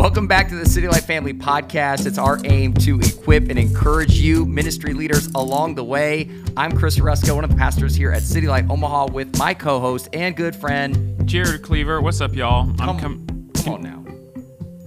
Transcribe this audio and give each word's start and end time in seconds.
Welcome 0.00 0.26
back 0.26 0.48
to 0.48 0.54
the 0.54 0.64
City 0.64 0.88
Light 0.88 1.02
Family 1.02 1.34
Podcast. 1.34 2.06
It's 2.06 2.16
our 2.16 2.38
aim 2.46 2.72
to 2.72 2.98
equip 3.00 3.50
and 3.50 3.58
encourage 3.58 4.14
you, 4.14 4.46
ministry 4.46 4.94
leaders, 4.94 5.26
along 5.34 5.74
the 5.74 5.84
way. 5.84 6.30
I'm 6.56 6.72
Chris 6.72 6.98
Rusko, 6.98 7.34
one 7.34 7.44
of 7.44 7.50
the 7.50 7.56
pastors 7.56 7.94
here 7.94 8.10
at 8.10 8.22
City 8.22 8.48
Light 8.48 8.64
Omaha, 8.70 9.08
with 9.12 9.36
my 9.36 9.52
co-host 9.52 10.08
and 10.14 10.34
good 10.34 10.56
friend 10.56 11.28
Jared 11.28 11.60
Cleaver. 11.60 12.00
What's 12.00 12.22
up, 12.22 12.34
y'all? 12.34 12.74
Come, 12.78 12.88
I'm 12.88 12.98
com- 12.98 13.50
come 13.54 13.74
on 13.74 13.82
now. 13.82 14.02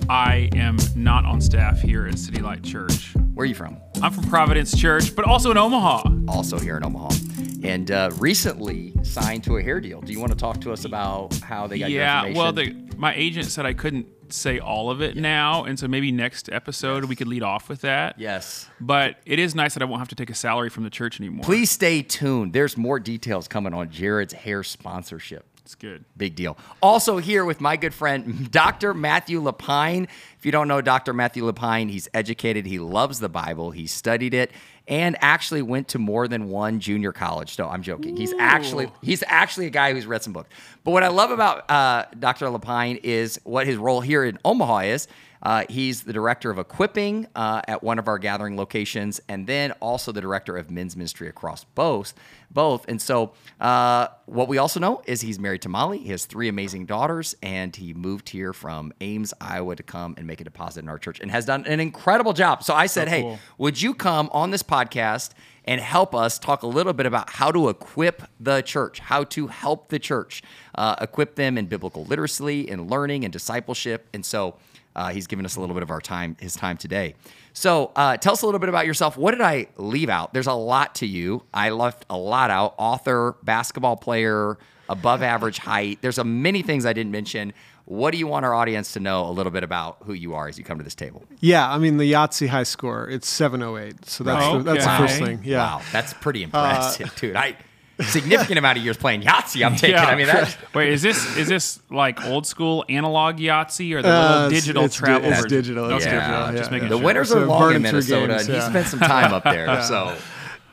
I 0.09 0.49
am 0.55 0.77
not 0.95 1.25
on 1.25 1.41
staff 1.41 1.80
here 1.80 2.07
at 2.07 2.18
City 2.18 2.41
Light 2.41 2.64
Church. 2.64 3.14
Where 3.36 3.43
are 3.43 3.45
you 3.45 3.54
from? 3.54 3.77
I'm 4.02 4.11
from 4.11 4.23
Providence 4.23 4.75
Church, 4.75 5.16
but 5.16 5.25
also 5.25 5.52
in 5.52 5.57
Omaha. 5.57 6.09
Also 6.27 6.57
here 6.57 6.77
in 6.77 6.84
Omaha, 6.84 7.16
and 7.61 7.91
uh, 7.91 8.09
recently 8.18 8.95
signed 9.04 9.43
to 9.43 9.57
a 9.57 9.61
hair 9.61 9.80
deal. 9.80 10.02
Do 10.02 10.11
you 10.11 10.20
want 10.20 10.32
to 10.32 10.38
talk 10.39 10.59
to 10.61 10.71
us 10.71 10.86
about 10.86 11.36
how 11.36 11.68
they 11.68 11.77
got 11.77 11.91
your 11.91 12.02
Yeah, 12.02 12.34
well, 12.34 12.52
the, 12.52 12.75
my 12.98 13.14
agent 13.14 13.45
said 13.45 13.68
I 13.68 13.73
couldn't 13.73 14.07
say 14.34 14.59
all 14.59 14.89
of 14.89 15.02
it 15.02 15.16
now, 15.16 15.63
and 15.63 15.77
so 15.80 15.88
maybe 15.88 16.12
next 16.12 16.49
episode 16.52 17.05
we 17.05 17.16
could 17.16 17.27
lead 17.27 17.44
off 17.44 17.70
with 17.70 17.81
that. 17.81 18.20
yes. 18.20 18.67
But 18.80 19.17
it 19.25 19.39
is 19.39 19.55
nice 19.55 19.73
that 19.75 19.81
I 19.84 19.85
won't 19.85 19.99
have 19.99 20.09
to 20.09 20.16
take 20.16 20.30
a 20.30 20.35
salary 20.35 20.70
from 20.70 20.84
the 20.84 20.89
church 20.89 21.20
anymore. 21.20 21.44
Please 21.44 21.70
stay 21.71 22.02
tuned. 22.02 22.53
There's 22.53 22.75
more 22.77 22.99
details 22.99 23.48
coming 23.48 23.73
on 23.73 23.89
Jared's 23.89 24.34
hair 24.34 24.63
sponsorship. 24.63 25.45
It's 25.63 25.76
good. 25.76 26.03
Big 26.17 26.35
deal. 26.35 26.58
Also 26.81 27.17
here 27.17 27.45
with 27.45 27.62
my 27.62 27.77
good 27.77 27.94
friend 27.94 28.52
Dr. 28.52 28.94
Matthew 28.94 29.41
LaPine. 29.41 30.08
If 30.38 30.45
you 30.45 30.52
don't 30.52 30.67
know 30.67 30.81
Dr. 30.81 31.13
Matthew 31.13 31.45
LaPine, 31.45 31.89
he's 31.89 32.09
educated. 32.13 32.66
He 32.66 32.80
loves 32.80 33.20
the 33.20 33.30
Bible. 33.30 33.72
He 33.72 33.88
studied 33.88 34.34
it 34.34 34.52
and 34.89 35.16
actually 35.22 35.62
went 35.62 35.88
to 35.89 35.99
more 35.99 36.27
than 36.27 36.49
one 36.49 36.81
junior 36.81 37.13
college. 37.13 37.58
No, 37.58 37.70
I'm 37.70 37.81
joking. 37.81 38.17
He's 38.17 38.34
actually 38.38 38.91
he's 39.02 39.23
actually 39.27 39.67
a 39.67 39.70
guy 39.70 39.94
who's 39.94 40.05
read 40.05 40.22
some 40.22 40.34
books. 40.34 40.49
But 40.84 40.91
what 40.91 41.03
I 41.03 41.08
love 41.08 41.31
about 41.31 41.70
uh, 41.72 42.05
Dr. 42.20 42.48
LaPine 42.48 43.00
is 43.02 43.39
what 43.45 43.66
his 43.66 43.77
role 43.77 44.02
here 44.02 44.25
in 44.25 44.38
Omaha 44.44 44.80
is. 44.80 45.08
Uh, 45.43 45.65
he's 45.70 46.03
the 46.03 46.13
director 46.13 46.49
of 46.49 46.57
equipping 46.57 47.27
uh, 47.36 47.61
at 47.67 47.83
one 47.83 47.99
of 47.99 48.08
our 48.08 48.17
gathering 48.17 48.55
locations, 48.55 49.19
and 49.27 49.45
then 49.45 49.73
also 49.73 50.13
the 50.13 50.22
director 50.22 50.55
of 50.55 50.72
men's 50.72 50.95
ministry 50.95 51.27
across 51.27 51.66
both. 51.66 52.13
Both, 52.50 52.85
and 52.88 53.02
so 53.02 53.33
uh, 53.59 54.08
what 54.25 54.47
we 54.47 54.58
also 54.58 54.80
know 54.80 55.02
is 55.05 55.22
he's 55.22 55.39
married 55.39 55.63
to 55.63 55.69
Molly. 55.69 55.97
He 55.97 56.11
has 56.11 56.25
three 56.25 56.47
amazing 56.47 56.85
daughters, 56.85 57.35
and 57.44 57.75
he 57.75 57.94
moved 57.94 58.30
here 58.30 58.53
from 58.53 58.94
Ames, 59.02 59.33
Iowa, 59.41 59.75
to 59.75 59.83
come 59.83 60.13
and 60.17 60.25
make 60.25 60.39
a 60.39 60.44
deposit 60.44 60.81
in 60.81 60.89
our 60.89 61.00
church, 61.00 61.19
and 61.19 61.30
has 61.30 61.45
done 61.45 61.66
an 61.66 61.80
incredible 61.80 62.31
job. 62.31 62.63
So 62.63 62.73
I 62.73 62.85
said, 62.85 63.09
"Hey, 63.09 63.23
cool. 63.23 63.39
would 63.57 63.81
you 63.81 63.94
come 63.94 64.30
on 64.31 64.52
this 64.52 64.63
podcast 64.63 65.31
and 65.66 65.81
help 65.81 66.13
us 66.13 66.39
talk 66.39 66.63
a 66.63 66.67
little 66.67 66.94
bit 66.94 67.05
about 67.05 67.31
how 67.31 67.52
to 67.52 67.69
equip 67.69 68.23
the 68.39 68.61
church, 68.61 69.00
how 69.00 69.23
to 69.25 69.47
help 69.47 69.89
the 69.89 70.00
church, 70.00 70.41
uh, 70.75 70.95
equip 71.02 71.35
them 71.35 71.57
in 71.57 71.66
biblical 71.66 72.05
literacy 72.05 72.69
and 72.69 72.89
learning 72.89 73.25
and 73.25 73.33
discipleship?" 73.33 74.07
And 74.13 74.25
so. 74.25 74.55
Uh, 74.95 75.09
he's 75.09 75.27
given 75.27 75.45
us 75.45 75.55
a 75.55 75.59
little 75.59 75.73
bit 75.73 75.83
of 75.83 75.91
our 75.91 76.02
time, 76.02 76.36
his 76.39 76.55
time 76.55 76.77
today. 76.77 77.16
So, 77.53 77.91
uh, 77.95 78.17
tell 78.17 78.33
us 78.33 78.41
a 78.41 78.45
little 78.45 78.59
bit 78.59 78.69
about 78.69 78.86
yourself. 78.86 79.17
What 79.17 79.31
did 79.31 79.41
I 79.41 79.67
leave 79.77 80.09
out? 80.09 80.33
There's 80.33 80.47
a 80.47 80.53
lot 80.53 80.95
to 80.95 81.08
you. 81.08 81.44
I 81.53 81.69
left 81.69 82.05
a 82.09 82.17
lot 82.17 82.50
out. 82.50 82.75
Author, 82.77 83.35
basketball 83.44 83.97
player, 83.97 84.58
above 84.89 85.22
average 85.22 85.59
height. 85.59 86.00
There's 86.02 86.17
a 86.17 86.23
many 86.23 86.61
things 86.61 86.85
I 86.85 86.94
didn't 86.94 87.11
mention. 87.11 87.53
What 87.85 88.11
do 88.11 88.17
you 88.17 88.27
want 88.27 88.45
our 88.45 88.53
audience 88.53 88.94
to 88.94 89.00
know 89.00 89.25
a 89.27 89.31
little 89.31 89.52
bit 89.52 89.63
about 89.63 89.97
who 90.05 90.13
you 90.13 90.33
are 90.35 90.47
as 90.47 90.58
you 90.58 90.63
come 90.63 90.77
to 90.77 90.83
this 90.83 90.95
table? 90.95 91.23
Yeah, 91.41 91.69
I 91.69 91.78
mean 91.78 91.97
the 91.97 92.09
Yahtzee 92.09 92.47
high 92.47 92.63
score, 92.63 93.09
it's 93.09 93.28
708. 93.28 94.05
So 94.05 94.23
that's 94.23 94.45
the, 94.53 94.59
that's 94.63 94.85
the 94.85 94.97
first 94.97 95.19
thing. 95.19 95.41
Yeah. 95.44 95.57
Wow, 95.57 95.81
that's 95.91 96.13
pretty 96.13 96.44
impressive, 96.44 97.13
dude. 97.17 97.35
I 97.35 97.57
significant 98.02 98.58
amount 98.58 98.77
of 98.77 98.83
years 98.83 98.97
playing 98.97 99.22
Yahtzee. 99.22 99.66
I'm 99.66 99.75
taking. 99.75 99.95
Yeah. 99.95 100.05
I 100.05 100.16
mean, 100.16 100.27
that, 100.27 100.58
Wait, 100.73 100.89
is 100.94 101.02
this 101.02 101.38
is 101.38 101.47
this 101.47 101.80
like 101.91 102.23
old 102.25 102.47
school 102.47 102.83
analog 102.89 103.38
Yahtzee 103.38 103.94
or 103.94 104.02
the 104.02 104.09
Uh, 104.09 104.22
little 104.22 104.45
it's- 104.47 104.61
digital 104.61 104.83
it's 104.85 104.95
di- 105.00 105.05
travel? 105.05 105.31
it's 105.31 105.45
digital, 105.45 105.89
it's 105.91 106.05
Okay, 106.05 106.16
digital, 106.16 106.52
just 106.53 106.72
making 106.72 106.89
the 106.89 106.95
sure. 106.97 107.05
winters 107.05 107.30
So 107.30 107.39
long 107.45 107.75
in 107.75 107.81
burning 107.81 107.81
through 107.83 107.91
Minnesota. 107.91 108.27
games, 108.27 108.47
and 108.47 108.55
you 108.55 108.61
spent 108.61 108.88
some 108.88 109.00
time 109.00 109.33
up 109.33 109.44
there, 109.44 109.81
so 109.88 110.16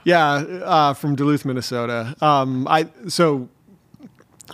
Yeah, 0.05 0.23
uh, 0.33 0.95
from 0.95 1.15
Duluth, 1.15 1.45
Minnesota. 1.45 2.15
Um, 2.23 2.67
I 2.69 2.87
so 3.09 3.49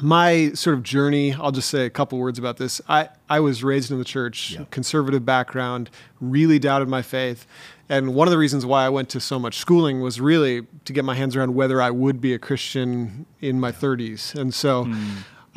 my 0.02 0.50
sort 0.54 0.76
of 0.76 0.82
journey. 0.82 1.32
I'll 1.32 1.52
just 1.52 1.70
say 1.70 1.86
a 1.86 1.91
couple 1.91 2.18
words 2.18 2.38
about 2.38 2.56
this. 2.58 2.80
I 2.88 3.08
I 3.30 3.41
was 3.41 3.64
raised 3.64 3.91
in 3.91 3.98
the 3.98 4.04
church, 4.04 4.52
Yeah. 4.52 4.64
conservative 4.70 5.24
background, 5.24 5.88
really 6.20 6.58
doubted 6.58 6.88
my 6.88 7.00
faith, 7.02 7.46
and 7.88 8.14
one 8.14 8.26
of 8.26 8.32
the 8.32 8.38
reasons 8.38 8.66
why 8.66 8.84
I 8.84 8.88
went 8.88 9.08
to 9.10 9.20
so 9.20 9.38
much 9.38 9.58
schooling 9.58 10.00
was 10.00 10.20
really 10.20 10.66
to 10.84 10.92
get 10.92 11.04
my 11.04 11.14
hands 11.14 11.36
around 11.36 11.54
whether 11.54 11.80
I 11.80 11.91
would 11.91 12.20
be 12.20 12.34
a 12.34 12.38
Christian 12.38 13.26
in 13.41 13.60
my 13.60 13.72
30s, 13.72 14.34
and 14.34 14.52
so. 14.52 14.92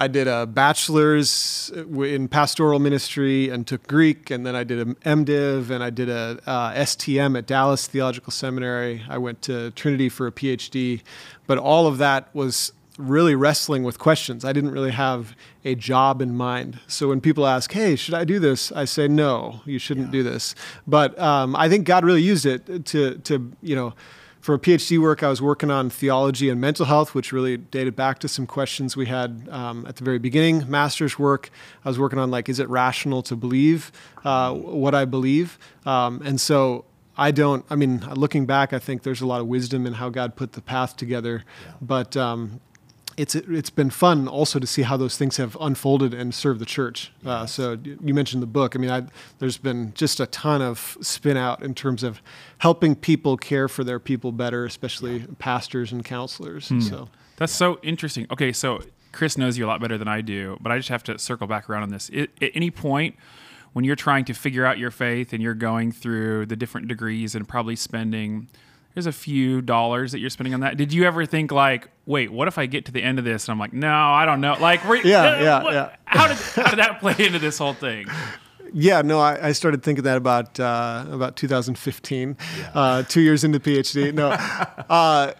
I 0.01 0.07
did 0.07 0.29
a 0.29 0.45
bachelor's 0.45 1.73
in 1.75 2.29
pastoral 2.29 2.79
ministry 2.79 3.50
and 3.50 3.67
took 3.67 3.85
Greek, 3.85 4.31
and 4.31 4.45
then 4.45 4.56
I 4.56 4.63
did 4.63 4.79
an 4.79 4.95
MDiv 4.95 5.69
and 5.69 5.84
I 5.84 5.90
did 5.90 6.07
a 6.07 6.40
uh, 6.45 6.73
STM 6.73 7.38
at 7.38 7.45
Dallas 7.45 7.85
Theological 7.85 8.31
Seminary. 8.31 9.03
I 9.09 9.17
went 9.17 9.41
to 9.41 9.72
Trinity 9.72 10.07
for 10.07 10.25
a 10.25 10.31
PhD, 10.31 11.01
but 11.47 11.57
all 11.57 11.85
of 11.85 11.97
that 11.97 12.34
was 12.34 12.72
really 12.99 13.33
wrestling 13.33 13.83
with 13.83 13.97
questions. 13.97 14.43
I 14.43 14.53
didn't 14.53 14.71
really 14.71 14.91
have 14.91 15.35
a 15.63 15.73
job 15.73 16.21
in 16.21 16.35
mind. 16.35 16.79
So 16.87 17.07
when 17.07 17.21
people 17.21 17.47
ask, 17.47 17.71
"Hey, 17.71 17.95
should 17.95 18.13
I 18.13 18.25
do 18.25 18.39
this?" 18.39 18.71
I 18.73 18.85
say, 18.85 19.07
"No, 19.07 19.61
you 19.65 19.79
shouldn't 19.79 20.11
do 20.11 20.21
this." 20.21 20.53
But 20.85 21.17
um, 21.17 21.55
I 21.55 21.69
think 21.69 21.85
God 21.85 22.03
really 22.03 22.21
used 22.21 22.45
it 22.45 22.85
to 22.87 23.15
to 23.15 23.51
you 23.61 23.75
know 23.75 23.93
for 24.41 24.55
a 24.55 24.59
PhD 24.59 24.99
work, 24.99 25.21
I 25.21 25.29
was 25.29 25.41
working 25.41 25.69
on 25.69 25.89
theology 25.89 26.49
and 26.49 26.61
mental 26.61 26.85
health, 26.85 27.13
which 27.13 27.31
really 27.31 27.57
dated 27.57 27.95
back 27.95 28.19
to 28.19 28.27
some 28.27 28.47
questions 28.47 28.95
we 28.95 29.05
had 29.05 29.47
um, 29.51 29.85
at 29.85 29.97
the 29.97 30.03
very 30.03 30.19
beginning. 30.19 30.69
Master's 30.69 31.19
work, 31.19 31.49
I 31.83 31.89
was 31.89 31.99
working 31.99 32.19
on 32.19 32.31
like, 32.31 32.47
is 32.47 32.59
it 32.59 32.69
rational 32.69 33.21
to 33.23 33.35
believe 33.35 33.91
uh, 34.23 34.53
what 34.53 34.95
I 34.95 35.03
believe? 35.05 35.59
Um, 35.85 36.21
and 36.23 36.39
so 36.39 36.85
I 37.17 37.31
don't. 37.31 37.66
I 37.69 37.75
mean, 37.75 37.99
looking 38.16 38.45
back, 38.45 38.71
I 38.71 38.79
think 38.79 39.03
there's 39.03 39.21
a 39.21 39.27
lot 39.27 39.41
of 39.41 39.47
wisdom 39.47 39.85
in 39.85 39.93
how 39.93 40.09
God 40.09 40.35
put 40.35 40.53
the 40.53 40.61
path 40.61 40.95
together, 40.95 41.43
but. 41.81 42.16
Um, 42.16 42.61
it's 43.19 43.35
it's 43.35 43.69
been 43.69 43.90
fun 43.90 44.30
also 44.30 44.59
to 44.59 44.66
see 44.66 44.84
how 44.84 44.96
those 44.96 45.18
things 45.18 45.35
have 45.35 45.57
unfolded 45.59 46.13
and 46.13 46.34
served 46.34 46.62
the 46.62 46.66
church. 46.66 47.12
Uh, 47.25 47.46
so 47.46 47.78
you 47.84 48.13
mentioned 48.13 48.41
the 48.41 48.47
book. 48.47 48.78
I 48.78 48.80
mean, 48.80 48.90
I, 48.90 49.03
there's 49.40 49.57
been 49.57 49.94
just 49.94 50.22
a 50.22 50.25
ton 50.28 50.62
of 50.62 50.97
spin 51.02 51.35
out 51.35 51.62
in 51.62 51.75
terms 51.75 52.02
of 52.02 52.22
helping 52.59 52.96
people 52.96 53.35
care 53.35 53.68
for 53.68 53.84
their 53.84 54.00
people 54.00 54.31
better, 54.31 54.66
especially 54.66 55.25
pastors 55.38 55.91
and 55.91 56.03
counselors. 56.06 56.72
So 56.88 57.09
That's 57.35 57.53
so 57.53 57.79
interesting. 57.84 58.25
Okay, 58.31 58.53
so 58.53 58.79
Chris 59.12 59.38
knows 59.38 59.58
you 59.58 59.66
a 59.66 59.68
lot 59.68 59.81
better 59.81 59.97
than 59.97 60.08
I 60.08 60.22
do, 60.22 60.58
but 60.62 60.72
I 60.72 60.78
just 60.78 60.90
have 60.90 61.03
to 61.03 61.19
circle 61.19 61.46
back 61.46 61.69
around 61.69 61.84
on 61.84 61.90
this. 61.90 62.09
It, 62.13 62.31
at 62.41 62.52
any 62.56 62.72
point 62.72 63.16
when 63.74 63.84
you're 63.84 63.97
trying 63.97 64.25
to 64.25 64.34
figure 64.34 64.66
out 64.66 64.78
your 64.78 64.91
faith 64.91 65.34
and 65.34 65.44
you're 65.44 65.53
going 65.53 65.91
through 65.91 66.46
the 66.46 66.56
different 66.56 66.88
degrees 66.88 67.35
and 67.35 67.47
probably 67.47 67.75
spending 67.75 68.47
there's 68.94 69.06
a 69.06 69.12
few 69.12 69.62
dollars 69.62 70.12
that 70.12 70.19
you're 70.19 70.29
spending 70.29 70.53
on 70.53 70.62
that. 70.62 70.75
Did 70.75 70.91
you 70.91 71.06
ever 71.06 71.25
think 71.25 71.52
like, 71.52 71.90
wait, 72.09 72.31
what 72.31 72.47
if 72.47 72.58
I 72.58 72.66
get 72.66 72.86
to 72.86 72.92
the 72.92 73.03
end 73.03 73.20
of 73.20 73.24
this 73.25 73.46
and 73.47 73.52
I'm 73.53 73.59
like, 73.59 73.72
no, 73.72 73.94
I 73.94 74.25
don't 74.25 74.42
know. 74.42 74.56
Like, 74.59 74.84
were, 74.84 74.96
Yeah, 74.96 75.42
yeah, 75.42 75.64
what- 75.64 75.74
yeah. 75.74 75.90
How 76.06 76.28
did 76.28 76.38
how 76.38 76.70
did 76.72 76.80
that 76.80 77.00
play 77.00 77.14
into 77.20 77.38
this 77.40 77.59
whole 77.59 77.74
thing? 77.75 78.08
yeah, 78.74 79.02
no, 79.03 79.20
I, 79.20 79.50
I 79.50 79.52
started 79.52 79.84
thinking 79.84 80.03
that 80.06 80.18
about 80.18 80.59
uh, 80.59 81.06
about 81.12 81.36
2015, 81.36 82.36
uh, 82.74 83.03
two 83.03 83.22
years 83.22 83.44
into 83.44 83.59
PhD. 83.59 84.12
No, 84.14 84.30
uh, 84.90 85.34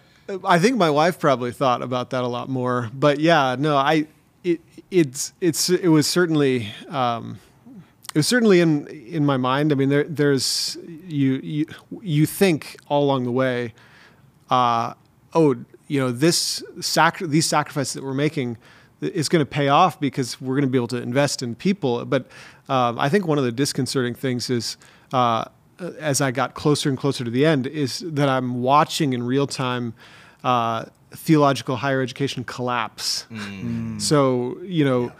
I 0.44 0.58
think 0.60 0.76
my 0.76 0.90
wife 0.90 1.18
probably 1.18 1.50
thought 1.52 1.82
about 1.82 2.10
that 2.10 2.22
a 2.22 2.28
lot 2.28 2.48
more. 2.48 2.88
But 2.94 3.18
yeah, 3.18 3.56
no, 3.58 3.76
I 3.76 4.06
it 4.44 4.60
it's 4.92 5.32
it's 5.40 5.68
it 5.70 5.88
was 5.88 6.06
certainly. 6.06 6.68
Um, 6.88 7.40
it 8.14 8.18
was 8.18 8.26
certainly 8.28 8.60
in 8.60 8.86
in 8.88 9.24
my 9.26 9.36
mind. 9.36 9.70
I 9.72 9.74
mean, 9.76 9.88
there 9.88 10.04
there's 10.04 10.76
you 11.06 11.40
you 11.42 11.66
you 12.02 12.26
think 12.26 12.76
all 12.88 13.04
along 13.04 13.24
the 13.24 13.32
way, 13.32 13.74
uh, 14.50 14.94
oh, 15.34 15.56
you 15.90 15.98
know, 15.98 16.12
this 16.12 16.62
sac- 16.80 17.18
these 17.18 17.46
sacrifices 17.46 17.94
that 17.94 18.04
we're 18.04 18.14
making 18.14 18.56
is 19.00 19.28
going 19.28 19.44
to 19.44 19.50
pay 19.50 19.68
off 19.68 19.98
because 19.98 20.40
we're 20.40 20.54
going 20.54 20.68
to 20.68 20.70
be 20.70 20.78
able 20.78 20.86
to 20.88 21.02
invest 21.02 21.42
in 21.42 21.54
people. 21.54 22.04
But 22.04 22.28
um, 22.68 22.98
I 22.98 23.08
think 23.08 23.26
one 23.26 23.38
of 23.38 23.44
the 23.44 23.52
disconcerting 23.52 24.14
things 24.14 24.48
is. 24.50 24.76
Uh, 25.12 25.44
as 25.98 26.20
I 26.20 26.30
got 26.30 26.52
closer 26.52 26.90
and 26.90 26.98
closer 26.98 27.24
to 27.24 27.30
the 27.30 27.46
end, 27.46 27.66
is 27.66 28.04
that 28.06 28.28
I'm 28.28 28.60
watching 28.60 29.14
in 29.14 29.22
real 29.22 29.46
time 29.46 29.94
uh, 30.44 30.84
theological 31.10 31.76
higher 31.76 32.02
education 32.02 32.44
collapse. 32.44 33.26
So, 33.98 34.58
you 34.62 34.84
know, 34.84 35.10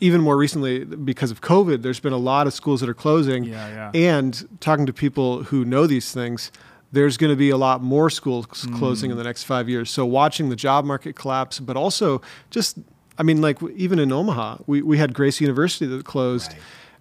even 0.00 0.20
more 0.20 0.36
recently, 0.36 0.84
because 0.84 1.32
of 1.32 1.40
COVID, 1.40 1.82
there's 1.82 2.00
been 2.00 2.12
a 2.12 2.16
lot 2.32 2.46
of 2.46 2.54
schools 2.54 2.80
that 2.80 2.88
are 2.88 2.94
closing. 2.94 3.42
Yeah, 3.44 3.68
And 3.92 4.48
talking 4.60 4.86
to 4.86 4.92
people 4.92 5.42
who 5.42 5.64
know 5.64 5.86
these 5.88 6.12
things, 6.12 6.52
there's 6.92 7.16
going 7.16 7.30
to 7.32 7.36
be 7.36 7.50
a 7.50 7.56
lot 7.56 7.82
more 7.82 8.08
schools 8.10 8.46
closing 8.76 9.10
in 9.10 9.16
the 9.18 9.24
next 9.24 9.44
five 9.44 9.68
years. 9.68 9.90
So 9.90 10.06
watching 10.06 10.48
the 10.48 10.56
job 10.56 10.84
market 10.84 11.16
collapse, 11.16 11.60
but 11.60 11.76
also 11.76 12.22
just, 12.50 12.78
I 13.18 13.22
mean, 13.22 13.42
like 13.42 13.58
even 13.76 13.98
in 13.98 14.10
Omaha, 14.10 14.58
we, 14.66 14.80
we 14.82 14.96
had 14.98 15.12
Grace 15.12 15.40
University 15.40 15.86
that 15.86 16.04
closed. 16.04 16.54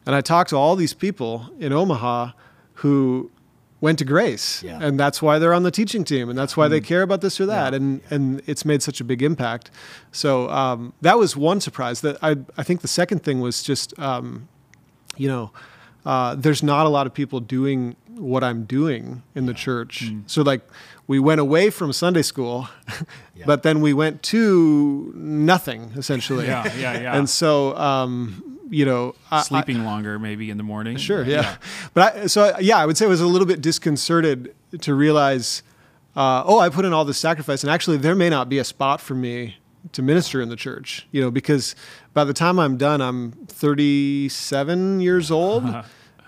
And 0.05 0.13
I 0.15 0.21
talked 0.21 0.49
to 0.49 0.55
all 0.57 0.75
these 0.75 0.93
people 0.93 1.49
in 1.59 1.71
Omaha 1.71 2.31
who 2.75 3.31
went 3.79 3.99
to 3.99 4.05
Grace, 4.05 4.63
Yeah. 4.63 4.79
and 4.81 4.99
that's 4.99 5.21
why 5.21 5.37
they're 5.39 5.53
on 5.53 5.63
the 5.63 5.71
teaching 5.71 6.03
team, 6.03 6.29
and 6.29 6.37
that's 6.37 6.57
why 6.57 6.67
they 6.67 6.81
care 6.81 7.03
about 7.03 7.21
this 7.21 7.39
or 7.39 7.45
that, 7.45 7.73
and 7.75 8.01
and 8.09 8.41
it's 8.47 8.65
made 8.65 8.81
such 8.81 8.99
a 8.99 9.03
big 9.03 9.21
impact. 9.21 9.69
So 10.11 10.49
um, 10.49 10.93
that 11.01 11.19
was 11.19 11.37
one 11.37 11.61
surprise. 11.61 12.01
That 12.01 12.17
I 12.23 12.37
I 12.57 12.63
think 12.63 12.81
the 12.81 12.87
second 12.87 13.23
thing 13.23 13.39
was 13.39 13.61
just 13.63 13.97
um, 13.99 14.47
you 15.15 15.27
know. 15.27 15.51
Uh, 16.07 16.35
there's 16.35 16.63
not 16.63 16.85
a 16.85 16.89
lot 16.89 17.05
of 17.05 17.13
people 17.13 17.41
doing 17.41 17.97
what 18.15 18.41
I'm 18.41 18.63
doing 18.63 19.23
in 19.35 19.45
the 19.45 19.53
church. 19.53 20.05
Mm. 20.05 20.23
So 20.25 20.41
like 20.41 20.61
we 21.05 21.19
went 21.19 21.41
away 21.41 21.69
from 21.69 21.91
Sunday 21.91 22.21
school, 22.21 22.69
but 23.45 23.63
then 23.63 23.81
we 23.81 23.93
went 23.93 24.23
to 24.23 25.11
nothing 25.15 25.91
essentially. 25.97 26.45
Yeah, 26.45 26.63
yeah, 26.77 26.99
yeah. 27.01 27.13
And 27.17 27.29
so 27.29 27.75
um, 27.77 28.59
you 28.69 28.85
know, 28.85 29.15
I- 29.29 29.39
I- 29.39 29.41
Sleeping 29.41 29.83
longer 29.83 30.17
maybe 30.17 30.49
in 30.49 30.55
the 30.55 30.63
morning. 30.63 30.95
Sure, 30.95 31.25
yeah. 31.25 31.57
But 31.93 32.15
I, 32.15 32.27
so 32.27 32.55
yeah, 32.57 32.77
I 32.77 32.85
would 32.85 32.95
say 32.97 33.03
I 33.05 33.09
was 33.09 33.19
a 33.21 33.27
little 33.27 33.47
bit 33.47 33.61
disconcerted 33.61 34.55
to 34.79 34.95
realize, 34.95 35.61
uh, 36.15 36.41
oh, 36.45 36.57
I 36.59 36.69
put 36.69 36.85
in 36.85 36.93
all 36.93 37.03
this 37.03 37.17
sacrifice, 37.17 37.63
and 37.65 37.69
actually 37.71 37.97
there 37.97 38.15
may 38.15 38.29
not 38.29 38.47
be 38.47 38.59
a 38.59 38.63
spot 38.63 39.01
for 39.01 39.13
me 39.13 39.57
to 39.91 40.01
minister 40.01 40.41
in 40.41 40.47
the 40.47 40.55
church. 40.55 41.05
You 41.11 41.19
know, 41.19 41.31
because 41.31 41.75
by 42.13 42.23
the 42.23 42.33
time 42.33 42.59
I'm 42.59 42.77
done, 42.77 43.01
I'm 43.01 43.33
37 43.47 45.01
years 45.01 45.31
old. 45.31 45.65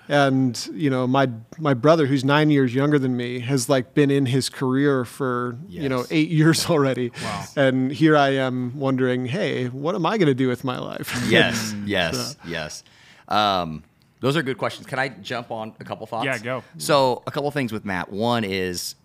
And 0.09 0.69
you 0.73 0.89
know 0.89 1.05
my 1.05 1.29
my 1.59 1.75
brother, 1.75 2.07
who's 2.07 2.25
nine 2.25 2.49
years 2.49 2.73
younger 2.73 2.97
than 2.97 3.15
me, 3.15 3.39
has 3.41 3.69
like 3.69 3.93
been 3.93 4.09
in 4.09 4.25
his 4.25 4.49
career 4.49 5.05
for 5.05 5.55
you 5.67 5.87
know 5.87 6.03
eight 6.09 6.29
years 6.29 6.65
already. 6.69 7.11
Wow. 7.23 7.45
And 7.55 7.91
here 7.91 8.17
I 8.17 8.29
am 8.29 8.79
wondering, 8.79 9.27
hey, 9.27 9.67
what 9.67 9.93
am 9.93 10.07
I 10.07 10.17
going 10.17 10.27
to 10.27 10.33
do 10.33 10.47
with 10.47 10.63
my 10.63 10.79
life? 10.79 11.15
Yes, 11.29 11.75
yes, 11.85 12.35
yes. 12.43 12.83
Um, 13.27 13.83
those 14.19 14.35
are 14.35 14.41
good 14.41 14.57
questions. 14.57 14.87
Can 14.87 14.97
I 14.97 15.09
jump 15.09 15.51
on 15.51 15.75
a 15.79 15.83
couple 15.83 16.07
thoughts? 16.07 16.25
Yeah, 16.25 16.39
go. 16.39 16.63
So, 16.79 17.21
a 17.27 17.31
couple 17.31 17.51
things 17.51 17.71
with 17.71 17.85
Matt. 17.85 18.11
One 18.11 18.43
is, 18.43 18.95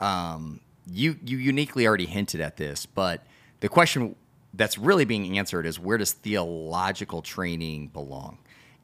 um, 0.00 0.60
you 0.90 1.16
you 1.22 1.36
uniquely 1.36 1.86
already 1.86 2.06
hinted 2.06 2.40
at 2.40 2.56
this, 2.56 2.86
but 2.86 3.26
the 3.60 3.68
question 3.68 4.16
that's 4.54 4.78
really 4.78 5.04
being 5.04 5.38
answered 5.38 5.66
is 5.66 5.78
where 5.78 5.98
does 5.98 6.12
theological 6.12 7.20
training 7.20 7.88
belong? 7.88 8.38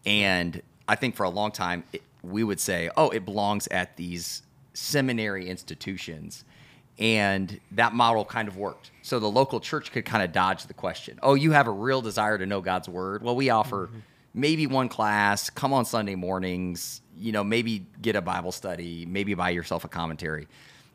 And 0.04 0.60
I 0.88 0.94
think 0.94 1.14
for 1.16 1.24
a 1.24 1.30
long 1.30 1.52
time 1.52 1.84
it, 1.92 2.02
we 2.22 2.44
would 2.44 2.60
say, 2.60 2.90
oh, 2.96 3.10
it 3.10 3.24
belongs 3.24 3.66
at 3.68 3.96
these 3.96 4.42
seminary 4.74 5.48
institutions. 5.48 6.44
And 6.98 7.60
that 7.72 7.94
model 7.94 8.24
kind 8.24 8.48
of 8.48 8.56
worked. 8.56 8.90
So 9.02 9.18
the 9.18 9.30
local 9.30 9.60
church 9.60 9.92
could 9.92 10.04
kind 10.04 10.22
of 10.22 10.32
dodge 10.32 10.66
the 10.66 10.74
question. 10.74 11.18
Oh, 11.22 11.34
you 11.34 11.52
have 11.52 11.66
a 11.66 11.72
real 11.72 12.02
desire 12.02 12.38
to 12.38 12.46
know 12.46 12.60
God's 12.60 12.88
word. 12.88 13.22
Well, 13.22 13.34
we 13.34 13.50
offer 13.50 13.86
mm-hmm. 13.86 13.98
maybe 14.34 14.66
one 14.66 14.88
class, 14.88 15.50
come 15.50 15.72
on 15.72 15.84
Sunday 15.84 16.14
mornings, 16.14 17.00
you 17.16 17.32
know, 17.32 17.42
maybe 17.42 17.86
get 18.00 18.14
a 18.14 18.20
Bible 18.20 18.52
study, 18.52 19.06
maybe 19.06 19.34
buy 19.34 19.50
yourself 19.50 19.84
a 19.84 19.88
commentary. 19.88 20.46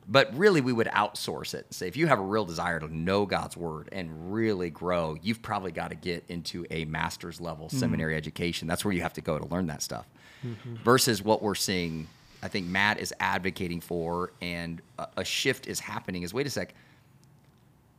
But 0.09 0.33
really, 0.37 0.61
we 0.61 0.71
would 0.71 0.87
outsource 0.87 1.53
it. 1.53 1.73
Say, 1.73 1.87
if 1.87 1.97
you 1.97 2.07
have 2.07 2.19
a 2.19 2.23
real 2.23 2.45
desire 2.45 2.79
to 2.79 2.95
know 2.95 3.25
God's 3.25 3.57
word 3.57 3.89
and 3.91 4.33
really 4.33 4.69
grow, 4.69 5.17
you've 5.21 5.41
probably 5.41 5.73
got 5.73 5.89
to 5.89 5.95
get 5.95 6.23
into 6.29 6.65
a 6.71 6.85
master's 6.85 7.41
level 7.41 7.67
mm-hmm. 7.67 7.77
seminary 7.77 8.15
education. 8.15 8.67
That's 8.69 8.85
where 8.85 8.93
you 8.93 9.01
have 9.01 9.13
to 9.13 9.21
go 9.21 9.37
to 9.37 9.45
learn 9.45 9.67
that 9.67 9.81
stuff. 9.81 10.05
Mm-hmm. 10.45 10.75
Versus 10.75 11.21
what 11.21 11.41
we're 11.41 11.55
seeing, 11.55 12.07
I 12.41 12.47
think 12.47 12.67
Matt 12.67 12.99
is 12.99 13.13
advocating 13.19 13.81
for, 13.81 14.31
and 14.41 14.81
a, 14.97 15.07
a 15.17 15.25
shift 15.25 15.67
is 15.67 15.81
happening. 15.81 16.23
Is 16.23 16.33
wait 16.33 16.47
a 16.47 16.49
sec, 16.49 16.73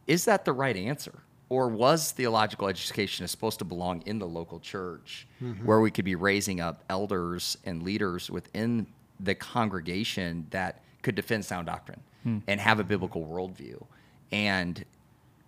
is 0.06 0.24
that 0.24 0.46
the 0.46 0.52
right 0.52 0.76
answer? 0.76 1.12
Or 1.50 1.68
was 1.68 2.10
theological 2.12 2.68
education 2.68 3.26
supposed 3.28 3.58
to 3.58 3.64
belong 3.64 4.02
in 4.06 4.18
the 4.18 4.26
local 4.26 4.60
church 4.60 5.26
mm-hmm. 5.42 5.66
where 5.66 5.80
we 5.80 5.90
could 5.90 6.04
be 6.04 6.14
raising 6.14 6.60
up 6.60 6.84
elders 6.88 7.58
and 7.64 7.82
leaders 7.82 8.30
within 8.30 8.86
the 9.20 9.34
congregation 9.34 10.46
that 10.50 10.82
could 11.08 11.14
defend 11.14 11.42
sound 11.42 11.66
doctrine 11.66 12.00
hmm. 12.22 12.38
and 12.46 12.60
have 12.60 12.80
a 12.80 12.84
biblical 12.84 13.24
worldview? 13.24 13.82
And 14.30 14.84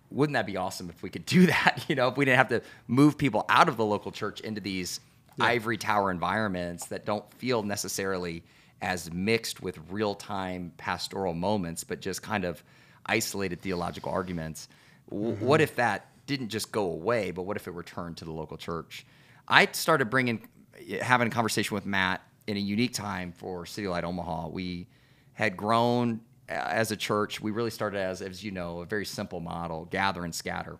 wouldn't 0.09 0.33
that 0.33 0.47
be 0.47 0.57
awesome 0.57 0.89
if 0.89 1.03
we 1.03 1.11
could 1.11 1.25
do 1.27 1.45
that? 1.45 1.85
You 1.87 1.93
know, 1.93 2.07
if 2.07 2.17
we 2.17 2.25
didn't 2.25 2.37
have 2.37 2.49
to 2.49 2.63
move 2.87 3.15
people 3.15 3.45
out 3.47 3.69
of 3.69 3.77
the 3.77 3.85
local 3.85 4.11
church 4.11 4.41
into 4.41 4.59
these 4.59 4.99
ivory 5.39 5.77
tower 5.77 6.09
environments 6.09 6.87
that 6.87 7.05
don't 7.05 7.31
feel 7.35 7.61
necessarily 7.61 8.43
as 8.81 9.13
mixed 9.13 9.61
with 9.61 9.77
real 9.91 10.15
time 10.15 10.71
pastoral 10.77 11.35
moments, 11.35 11.83
but 11.83 12.01
just 12.01 12.23
kind 12.23 12.43
of 12.43 12.63
isolated 13.05 13.61
theological 13.61 14.11
arguments. 14.11 14.67
W- 15.11 15.35
mm-hmm. 15.35 15.45
What 15.45 15.61
if 15.61 15.75
that 15.75 16.07
didn't 16.25 16.49
just 16.49 16.71
go 16.71 16.85
away, 16.85 17.29
but 17.29 17.43
what 17.43 17.55
if 17.55 17.67
it 17.67 17.71
returned 17.71 18.17
to 18.17 18.25
the 18.25 18.31
local 18.31 18.57
church? 18.57 19.05
I 19.47 19.67
started 19.73 20.09
bringing, 20.09 20.47
having 20.99 21.27
a 21.27 21.31
conversation 21.31 21.75
with 21.75 21.85
Matt 21.85 22.21
in 22.47 22.57
a 22.57 22.59
unique 22.59 22.93
time 22.93 23.31
for 23.31 23.65
City 23.65 23.87
Light 23.87 24.03
Omaha. 24.03 24.47
We 24.49 24.87
had 25.41 25.57
grown 25.57 26.21
uh, 26.47 26.53
as 26.53 26.91
a 26.91 26.95
church. 26.95 27.41
We 27.41 27.49
really 27.49 27.71
started 27.71 27.97
as, 27.97 28.21
as 28.21 28.43
you 28.43 28.51
know, 28.51 28.81
a 28.81 28.85
very 28.85 29.05
simple 29.05 29.39
model: 29.39 29.85
gather 29.85 30.23
and 30.23 30.33
scatter. 30.35 30.77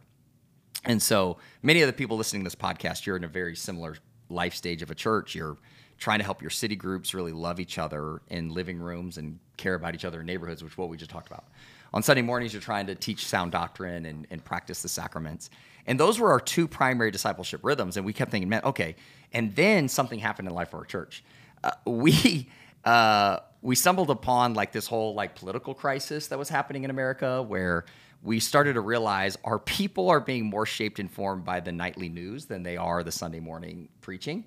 And 0.85 1.01
so 1.01 1.37
many 1.63 1.81
of 1.81 1.87
the 1.87 1.93
people 1.93 2.15
listening 2.15 2.43
to 2.43 2.45
this 2.45 2.55
podcast, 2.55 3.07
you're 3.07 3.17
in 3.17 3.23
a 3.23 3.27
very 3.27 3.55
similar 3.55 3.97
life 4.29 4.53
stage 4.53 4.83
of 4.83 4.91
a 4.91 4.95
church. 4.95 5.33
You're 5.33 5.57
trying 5.97 6.19
to 6.19 6.25
help 6.25 6.41
your 6.41 6.51
city 6.51 6.75
groups 6.75 7.15
really 7.15 7.31
love 7.31 7.59
each 7.59 7.79
other 7.79 8.21
in 8.29 8.49
living 8.49 8.79
rooms 8.79 9.17
and 9.17 9.39
care 9.57 9.73
about 9.73 9.95
each 9.95 10.05
other 10.05 10.19
in 10.21 10.27
neighborhoods, 10.27 10.63
which 10.63 10.73
is 10.73 10.77
what 10.77 10.89
we 10.89 10.97
just 10.97 11.11
talked 11.11 11.27
about. 11.27 11.45
On 11.93 12.03
Sunday 12.03 12.21
mornings, 12.21 12.53
you're 12.53 12.61
trying 12.61 12.85
to 12.87 12.95
teach 12.95 13.25
sound 13.25 13.51
doctrine 13.51 14.05
and, 14.05 14.27
and 14.29 14.43
practice 14.45 14.83
the 14.83 14.89
sacraments. 14.89 15.49
And 15.87 15.99
those 15.99 16.19
were 16.19 16.31
our 16.31 16.39
two 16.39 16.67
primary 16.67 17.09
discipleship 17.09 17.61
rhythms. 17.63 17.97
And 17.97 18.05
we 18.05 18.13
kept 18.13 18.29
thinking, 18.29 18.49
man, 18.49 18.61
okay. 18.63 18.95
And 19.33 19.55
then 19.55 19.87
something 19.87 20.19
happened 20.19 20.47
in 20.47 20.53
life 20.53 20.69
of 20.69 20.75
our 20.75 20.85
church. 20.85 21.23
Uh, 21.63 21.71
we 21.85 22.47
uh, 22.85 23.39
we 23.61 23.75
stumbled 23.75 24.09
upon 24.09 24.53
like 24.53 24.71
this 24.71 24.87
whole 24.87 25.13
like 25.13 25.35
political 25.35 25.73
crisis 25.73 26.27
that 26.27 26.39
was 26.39 26.49
happening 26.49 26.83
in 26.83 26.89
America, 26.89 27.41
where 27.41 27.85
we 28.23 28.39
started 28.39 28.73
to 28.73 28.81
realize 28.81 29.37
our 29.43 29.59
people 29.59 30.09
are 30.09 30.19
being 30.19 30.45
more 30.45 30.65
shaped 30.65 30.99
and 30.99 31.11
formed 31.11 31.43
by 31.43 31.59
the 31.59 31.71
nightly 31.71 32.09
news 32.09 32.45
than 32.45 32.63
they 32.63 32.77
are 32.77 33.03
the 33.03 33.11
Sunday 33.11 33.39
morning 33.39 33.89
preaching. 34.01 34.45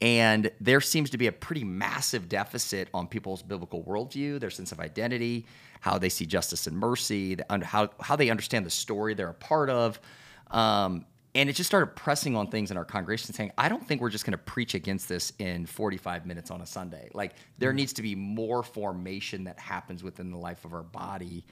And 0.00 0.50
there 0.60 0.80
seems 0.80 1.10
to 1.10 1.18
be 1.18 1.28
a 1.28 1.32
pretty 1.32 1.64
massive 1.64 2.28
deficit 2.28 2.88
on 2.92 3.06
people's 3.06 3.42
biblical 3.42 3.82
worldview, 3.84 4.40
their 4.40 4.50
sense 4.50 4.72
of 4.72 4.80
identity, 4.80 5.46
how 5.80 5.98
they 5.98 6.08
see 6.08 6.26
justice 6.26 6.66
and 6.66 6.76
mercy, 6.76 7.38
how, 7.62 7.90
how 8.00 8.16
they 8.16 8.28
understand 8.28 8.66
the 8.66 8.70
story 8.70 9.14
they're 9.14 9.28
a 9.28 9.34
part 9.34 9.70
of. 9.70 10.00
Um, 10.50 11.06
and 11.34 11.50
it 11.50 11.54
just 11.54 11.68
started 11.68 11.96
pressing 11.96 12.36
on 12.36 12.46
things 12.46 12.70
in 12.70 12.76
our 12.76 12.84
congregation 12.84 13.34
saying, 13.34 13.50
I 13.58 13.68
don't 13.68 13.84
think 13.86 14.00
we're 14.00 14.10
just 14.10 14.24
going 14.24 14.32
to 14.32 14.38
preach 14.38 14.74
against 14.74 15.08
this 15.08 15.32
in 15.38 15.66
45 15.66 16.26
minutes 16.26 16.50
on 16.50 16.60
a 16.60 16.66
Sunday. 16.66 17.10
Like, 17.12 17.34
there 17.58 17.72
needs 17.72 17.92
to 17.94 18.02
be 18.02 18.14
more 18.14 18.62
formation 18.62 19.44
that 19.44 19.58
happens 19.58 20.04
within 20.04 20.30
the 20.30 20.38
life 20.38 20.64
of 20.64 20.72
our 20.72 20.84
body. 20.84 21.44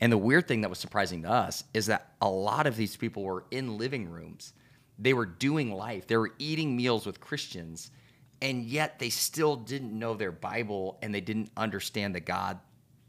And 0.00 0.10
the 0.10 0.18
weird 0.18 0.48
thing 0.48 0.62
that 0.62 0.70
was 0.70 0.80
surprising 0.80 1.22
to 1.22 1.30
us 1.30 1.62
is 1.72 1.86
that 1.86 2.14
a 2.20 2.28
lot 2.28 2.66
of 2.66 2.76
these 2.76 2.96
people 2.96 3.22
were 3.22 3.44
in 3.52 3.78
living 3.78 4.08
rooms. 4.08 4.54
They 4.98 5.14
were 5.14 5.26
doing 5.26 5.72
life. 5.72 6.08
They 6.08 6.16
were 6.16 6.32
eating 6.38 6.76
meals 6.76 7.06
with 7.06 7.20
Christians, 7.20 7.92
and 8.40 8.64
yet 8.64 8.98
they 8.98 9.10
still 9.10 9.54
didn't 9.54 9.96
know 9.96 10.14
their 10.14 10.32
Bible 10.32 10.98
and 11.00 11.14
they 11.14 11.20
didn't 11.20 11.50
understand 11.56 12.14
the 12.14 12.20
God. 12.20 12.58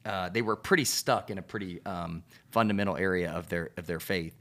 Uh, 0.06 0.30
they 0.30 0.44
were 0.44 0.56
pretty 0.56 0.86
stuck 0.86 1.32
in 1.32 1.40
a 1.40 1.42
pretty 1.42 1.84
um, 1.86 2.24
fundamental 2.52 2.98
area 2.98 3.32
of 3.32 3.50
their 3.50 3.72
of 3.78 3.88
their 3.88 4.02
faith, 4.02 4.38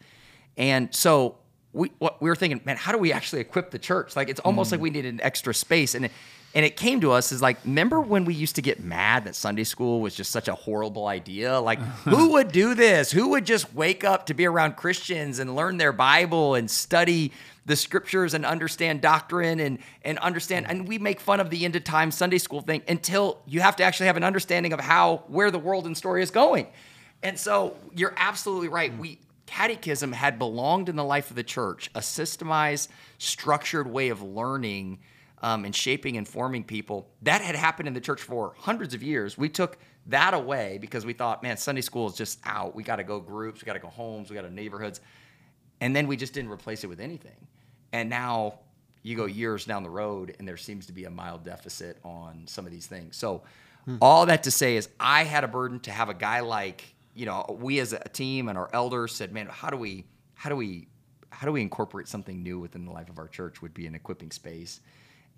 and 0.56 0.92
so 0.94 1.36
we 1.72 1.90
what 1.98 2.20
we 2.20 2.28
were 2.28 2.36
thinking, 2.36 2.60
man, 2.64 2.76
how 2.76 2.92
do 2.92 2.98
we 2.98 3.12
actually 3.12 3.40
equip 3.40 3.70
the 3.70 3.78
church? 3.78 4.14
Like 4.14 4.28
it's 4.28 4.40
almost 4.40 4.72
like 4.72 4.80
mm. 4.80 4.84
we 4.84 4.90
needed 4.90 5.14
an 5.14 5.20
extra 5.22 5.54
space, 5.54 5.94
and 5.94 6.06
it, 6.06 6.12
and 6.54 6.66
it 6.66 6.76
came 6.76 7.00
to 7.00 7.12
us 7.12 7.32
as 7.32 7.40
like, 7.40 7.58
remember 7.64 8.00
when 8.00 8.26
we 8.26 8.34
used 8.34 8.56
to 8.56 8.62
get 8.62 8.80
mad 8.80 9.24
that 9.24 9.34
Sunday 9.34 9.64
school 9.64 10.00
was 10.00 10.14
just 10.14 10.30
such 10.30 10.48
a 10.48 10.54
horrible 10.54 11.06
idea? 11.06 11.58
Like, 11.58 11.78
who 12.04 12.32
would 12.32 12.52
do 12.52 12.74
this? 12.74 13.10
Who 13.10 13.28
would 13.30 13.46
just 13.46 13.72
wake 13.74 14.04
up 14.04 14.26
to 14.26 14.34
be 14.34 14.44
around 14.44 14.76
Christians 14.76 15.38
and 15.38 15.56
learn 15.56 15.78
their 15.78 15.92
Bible 15.92 16.54
and 16.54 16.70
study 16.70 17.32
the 17.64 17.76
scriptures 17.76 18.34
and 18.34 18.44
understand 18.44 19.00
doctrine 19.00 19.58
and 19.60 19.78
and 20.02 20.18
understand? 20.18 20.66
And 20.68 20.86
we 20.86 20.98
make 20.98 21.20
fun 21.20 21.40
of 21.40 21.48
the 21.48 21.64
end 21.64 21.74
of 21.74 21.84
time 21.84 22.10
Sunday 22.10 22.38
school 22.38 22.60
thing 22.60 22.82
until 22.86 23.38
you 23.46 23.60
have 23.60 23.76
to 23.76 23.82
actually 23.82 24.06
have 24.06 24.18
an 24.18 24.24
understanding 24.24 24.74
of 24.74 24.80
how 24.80 25.24
where 25.28 25.50
the 25.50 25.58
world 25.58 25.86
and 25.86 25.96
story 25.96 26.22
is 26.22 26.30
going. 26.30 26.66
And 27.22 27.38
so 27.38 27.76
you're 27.94 28.14
absolutely 28.16 28.68
right. 28.68 28.92
Mm. 28.92 28.98
We 28.98 29.18
catechism 29.52 30.12
had 30.12 30.38
belonged 30.38 30.88
in 30.88 30.96
the 30.96 31.04
life 31.04 31.28
of 31.28 31.36
the 31.36 31.42
church, 31.42 31.90
a 31.94 32.00
systemized, 32.00 32.88
structured 33.18 33.86
way 33.86 34.08
of 34.08 34.22
learning 34.22 34.98
um, 35.42 35.66
and 35.66 35.76
shaping 35.76 36.16
and 36.16 36.26
forming 36.26 36.64
people. 36.64 37.10
That 37.20 37.42
had 37.42 37.54
happened 37.54 37.86
in 37.86 37.92
the 37.92 38.00
church 38.00 38.22
for 38.22 38.54
hundreds 38.56 38.94
of 38.94 39.02
years. 39.02 39.36
We 39.36 39.50
took 39.50 39.76
that 40.06 40.32
away 40.32 40.78
because 40.80 41.04
we 41.04 41.12
thought, 41.12 41.42
man, 41.42 41.58
Sunday 41.58 41.82
school 41.82 42.08
is 42.08 42.14
just 42.14 42.40
out. 42.46 42.74
We 42.74 42.82
got 42.82 42.96
to 42.96 43.04
go 43.04 43.20
groups, 43.20 43.60
we 43.60 43.66
got 43.66 43.74
to 43.74 43.78
go 43.78 43.88
homes, 43.88 44.30
we 44.30 44.36
got 44.36 44.42
to 44.42 44.50
neighborhoods. 44.50 45.02
And 45.82 45.94
then 45.94 46.06
we 46.06 46.16
just 46.16 46.32
didn't 46.32 46.50
replace 46.50 46.82
it 46.82 46.86
with 46.86 47.00
anything. 47.00 47.46
And 47.92 48.08
now 48.08 48.60
you 49.02 49.16
go 49.16 49.26
years 49.26 49.66
down 49.66 49.82
the 49.82 49.90
road 49.90 50.34
and 50.38 50.48
there 50.48 50.56
seems 50.56 50.86
to 50.86 50.94
be 50.94 51.04
a 51.04 51.10
mild 51.10 51.44
deficit 51.44 51.98
on 52.04 52.44
some 52.46 52.64
of 52.64 52.72
these 52.72 52.86
things. 52.86 53.18
So, 53.18 53.42
all 54.00 54.26
that 54.26 54.44
to 54.44 54.50
say 54.52 54.76
is, 54.76 54.88
I 55.00 55.24
had 55.24 55.42
a 55.42 55.48
burden 55.48 55.80
to 55.80 55.90
have 55.90 56.08
a 56.08 56.14
guy 56.14 56.38
like, 56.40 56.91
you 57.14 57.26
know, 57.26 57.58
we 57.60 57.78
as 57.80 57.92
a 57.92 58.08
team 58.08 58.48
and 58.48 58.56
our 58.56 58.70
elders 58.72 59.14
said, 59.14 59.32
man, 59.32 59.46
how 59.50 59.70
do 59.70 59.76
we, 59.76 60.04
how 60.34 60.50
do 60.50 60.56
we, 60.56 60.88
how 61.30 61.46
do 61.46 61.52
we 61.52 61.60
incorporate 61.60 62.08
something 62.08 62.42
new 62.42 62.58
within 62.58 62.84
the 62.84 62.92
life 62.92 63.08
of 63.08 63.18
our 63.18 63.28
church 63.28 63.62
would 63.62 63.74
be 63.74 63.86
an 63.86 63.94
equipping 63.94 64.30
space 64.30 64.80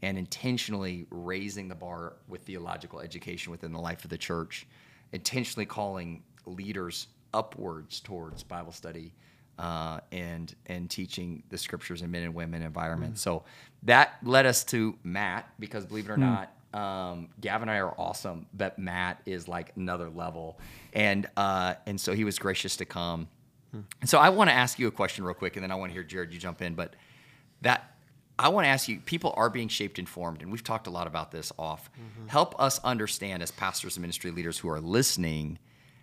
and 0.02 0.18
intentionally 0.18 1.06
raising 1.10 1.68
the 1.68 1.74
bar 1.74 2.14
with 2.28 2.42
theological 2.42 3.00
education 3.00 3.50
within 3.50 3.72
the 3.72 3.78
life 3.78 4.04
of 4.04 4.10
the 4.10 4.18
church, 4.18 4.66
intentionally 5.12 5.66
calling 5.66 6.22
leaders 6.46 7.06
upwards 7.32 8.00
towards 8.00 8.42
Bible 8.42 8.72
study 8.72 9.12
uh, 9.58 10.00
and 10.12 10.54
and 10.66 10.90
teaching 10.90 11.42
the 11.48 11.58
scriptures 11.58 12.02
in 12.02 12.10
men 12.10 12.24
and 12.24 12.34
women 12.34 12.62
environments. 12.62 13.20
So 13.20 13.44
that 13.84 14.16
led 14.22 14.46
us 14.46 14.64
to 14.64 14.96
Matt 15.04 15.48
because 15.58 15.86
believe 15.86 16.08
it 16.08 16.12
or 16.12 16.16
not, 16.16 16.52
um, 16.74 17.28
Gavin 17.40 17.68
and 17.68 17.76
I 17.76 17.80
are 17.80 17.94
awesome, 17.98 18.46
but 18.52 18.78
Matt 18.78 19.22
is 19.26 19.46
like 19.48 19.72
another 19.76 20.10
level, 20.10 20.58
and 20.92 21.26
uh, 21.36 21.74
and 21.86 22.00
so 22.00 22.12
he 22.12 22.24
was 22.24 22.38
gracious 22.38 22.76
to 22.76 22.84
come. 22.84 23.28
And 24.00 24.08
so 24.08 24.18
I 24.18 24.28
want 24.28 24.50
to 24.50 24.54
ask 24.54 24.78
you 24.78 24.86
a 24.86 24.90
question 24.92 25.24
real 25.24 25.34
quick, 25.34 25.56
and 25.56 25.62
then 25.62 25.70
I 25.70 25.74
want 25.76 25.90
to 25.90 25.94
hear 25.94 26.04
Jared 26.04 26.32
you 26.32 26.38
jump 26.38 26.62
in. 26.62 26.74
But 26.74 26.94
that 27.62 27.94
I 28.38 28.48
want 28.48 28.64
to 28.64 28.68
ask 28.68 28.88
you, 28.88 29.00
people 29.00 29.32
are 29.36 29.48
being 29.50 29.68
shaped 29.68 29.98
and 29.98 30.08
formed, 30.08 30.42
and 30.42 30.50
we've 30.50 30.64
talked 30.64 30.86
a 30.86 30.90
lot 30.90 31.06
about 31.06 31.30
this 31.30 31.52
off. 31.58 31.90
Help 32.26 32.60
us 32.60 32.80
understand 32.84 33.42
as 33.42 33.50
pastors 33.50 33.96
and 33.96 34.02
ministry 34.02 34.30
leaders 34.30 34.58
who 34.58 34.68
are 34.68 34.80
listening, 34.80 35.58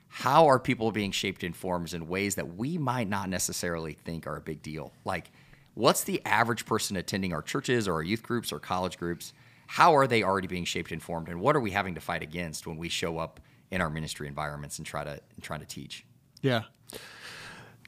how 0.08 0.48
are 0.48 0.60
people 0.60 0.92
being 0.92 1.12
shaped 1.12 1.44
and 1.44 1.56
formed 1.56 1.94
in 1.94 2.08
ways 2.08 2.36
that 2.36 2.56
we 2.56 2.78
might 2.78 3.08
not 3.10 3.30
necessarily 3.30 3.94
think 3.94 4.28
are 4.28 4.38
a 4.38 4.42
big 4.42 4.62
deal? 4.62 4.92
Like, 5.06 5.32
what's 5.74 6.04
the 6.04 6.22
average 6.26 6.66
person 6.66 6.98
attending 6.98 7.34
our 7.34 7.42
churches 7.42 7.88
or 7.88 7.96
our 7.96 8.04
youth 8.04 8.24
groups 8.24 8.52
or 8.52 8.60
college 8.60 8.98
groups? 8.98 9.34
How 9.72 9.96
are 9.96 10.06
they 10.06 10.22
already 10.22 10.48
being 10.48 10.66
shaped 10.66 10.92
and 10.92 11.02
formed, 11.02 11.30
and 11.30 11.40
what 11.40 11.56
are 11.56 11.62
we 11.62 11.72
having 11.72 11.96
to 11.96 12.02
fight 12.02 12.22
against 12.22 12.68
when 12.68 12.76
we 12.76 12.90
show 12.90 13.18
up 13.18 13.40
in 13.72 13.80
our 13.80 13.90
ministry 13.90 14.28
environments 14.28 14.78
and 14.78 14.86
try 14.86 15.06
to 15.06 15.12
and 15.12 15.42
try 15.42 15.58
to 15.58 15.66
teach? 15.66 16.06
Yeah. 16.42 16.64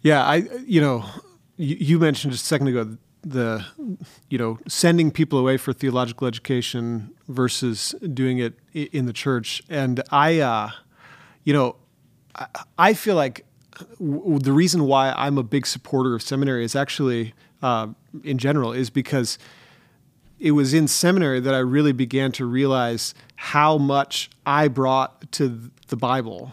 Yeah, 0.01 0.23
I 0.23 0.47
you 0.65 0.79
know, 0.79 1.03
you, 1.57 1.75
you 1.75 1.99
mentioned 1.99 2.31
just 2.31 2.45
a 2.45 2.47
second 2.47 2.67
ago 2.69 2.97
the 3.23 3.65
you 4.29 4.37
know 4.37 4.59
sending 4.65 5.11
people 5.11 5.37
away 5.37 5.57
for 5.57 5.73
theological 5.73 6.25
education 6.25 7.11
versus 7.27 7.93
doing 8.13 8.37
it 8.37 8.57
in 8.73 9.05
the 9.05 9.13
church, 9.13 9.61
and 9.67 10.01
I, 10.09 10.39
uh, 10.39 10.69
you 11.43 11.51
know, 11.51 11.75
I, 12.33 12.47
I 12.77 12.93
feel 12.93 13.15
like 13.15 13.45
the 13.99 14.53
reason 14.53 14.85
why 14.85 15.11
I'm 15.11 15.37
a 15.37 15.43
big 15.43 15.67
supporter 15.67 16.15
of 16.15 16.21
seminary 16.21 16.63
is 16.63 16.77
actually 16.77 17.33
uh, 17.61 17.87
in 18.23 18.37
general 18.37 18.71
is 18.71 18.89
because 18.89 19.37
it 20.43 20.51
was 20.51 20.73
in 20.73 20.89
seminary 20.89 21.39
that 21.39 21.53
I 21.53 21.59
really 21.59 21.93
began 21.93 22.33
to 22.33 22.45
realize 22.45 23.15
how 23.37 23.77
much 23.77 24.29
I 24.45 24.67
brought 24.67 25.31
to 25.31 25.71
the 25.87 25.95
Bible, 25.95 26.51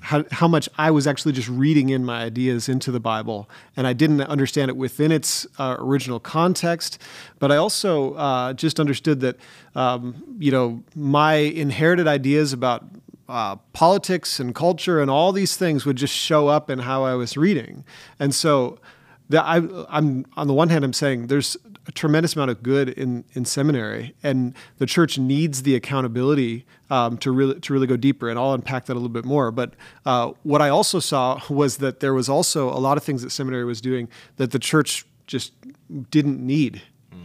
how, 0.00 0.24
how 0.30 0.46
much 0.46 0.68
I 0.78 0.92
was 0.92 1.08
actually 1.08 1.32
just 1.32 1.48
reading 1.48 1.88
in 1.88 2.04
my 2.04 2.22
ideas 2.22 2.68
into 2.68 2.92
the 2.92 3.00
Bible, 3.00 3.50
and 3.76 3.84
I 3.84 3.94
didn't 3.94 4.20
understand 4.20 4.68
it 4.68 4.76
within 4.76 5.10
its 5.10 5.44
uh, 5.58 5.74
original 5.80 6.20
context. 6.20 7.02
But 7.40 7.50
I 7.50 7.56
also 7.56 8.14
uh, 8.14 8.52
just 8.52 8.78
understood 8.78 9.18
that, 9.22 9.36
um, 9.74 10.22
you 10.38 10.52
know, 10.52 10.84
my 10.94 11.34
inherited 11.34 12.06
ideas 12.06 12.52
about 12.52 12.84
uh, 13.28 13.56
politics 13.72 14.38
and 14.38 14.54
culture 14.54 15.00
and 15.00 15.10
all 15.10 15.32
these 15.32 15.56
things 15.56 15.84
would 15.84 15.96
just 15.96 16.14
show 16.14 16.46
up 16.46 16.70
in 16.70 16.78
how 16.78 17.02
I 17.02 17.14
was 17.14 17.36
reading, 17.36 17.84
and 18.20 18.32
so 18.32 18.78
that 19.28 19.44
I, 19.44 19.56
I'm 19.88 20.24
on 20.36 20.46
the 20.46 20.54
one 20.54 20.68
hand, 20.68 20.84
I'm 20.84 20.92
saying 20.92 21.26
there's 21.26 21.56
a 21.86 21.92
tremendous 21.92 22.34
amount 22.34 22.50
of 22.50 22.62
good 22.62 22.88
in, 22.90 23.24
in 23.32 23.44
seminary, 23.44 24.14
and 24.22 24.54
the 24.78 24.86
church 24.86 25.18
needs 25.18 25.62
the 25.62 25.74
accountability 25.74 26.64
um, 26.90 27.18
to 27.18 27.30
really 27.30 27.58
to 27.60 27.72
really 27.72 27.86
go 27.86 27.96
deeper. 27.96 28.28
And 28.28 28.38
I'll 28.38 28.52
unpack 28.52 28.86
that 28.86 28.92
a 28.92 28.94
little 28.94 29.08
bit 29.08 29.24
more. 29.24 29.50
But 29.50 29.74
uh, 30.04 30.32
what 30.42 30.62
I 30.62 30.68
also 30.68 31.00
saw 31.00 31.40
was 31.50 31.78
that 31.78 32.00
there 32.00 32.14
was 32.14 32.28
also 32.28 32.68
a 32.68 32.78
lot 32.78 32.96
of 32.96 33.04
things 33.04 33.22
that 33.22 33.30
seminary 33.30 33.64
was 33.64 33.80
doing 33.80 34.08
that 34.36 34.50
the 34.52 34.58
church 34.58 35.06
just 35.26 35.52
didn't 36.10 36.44
need, 36.44 36.82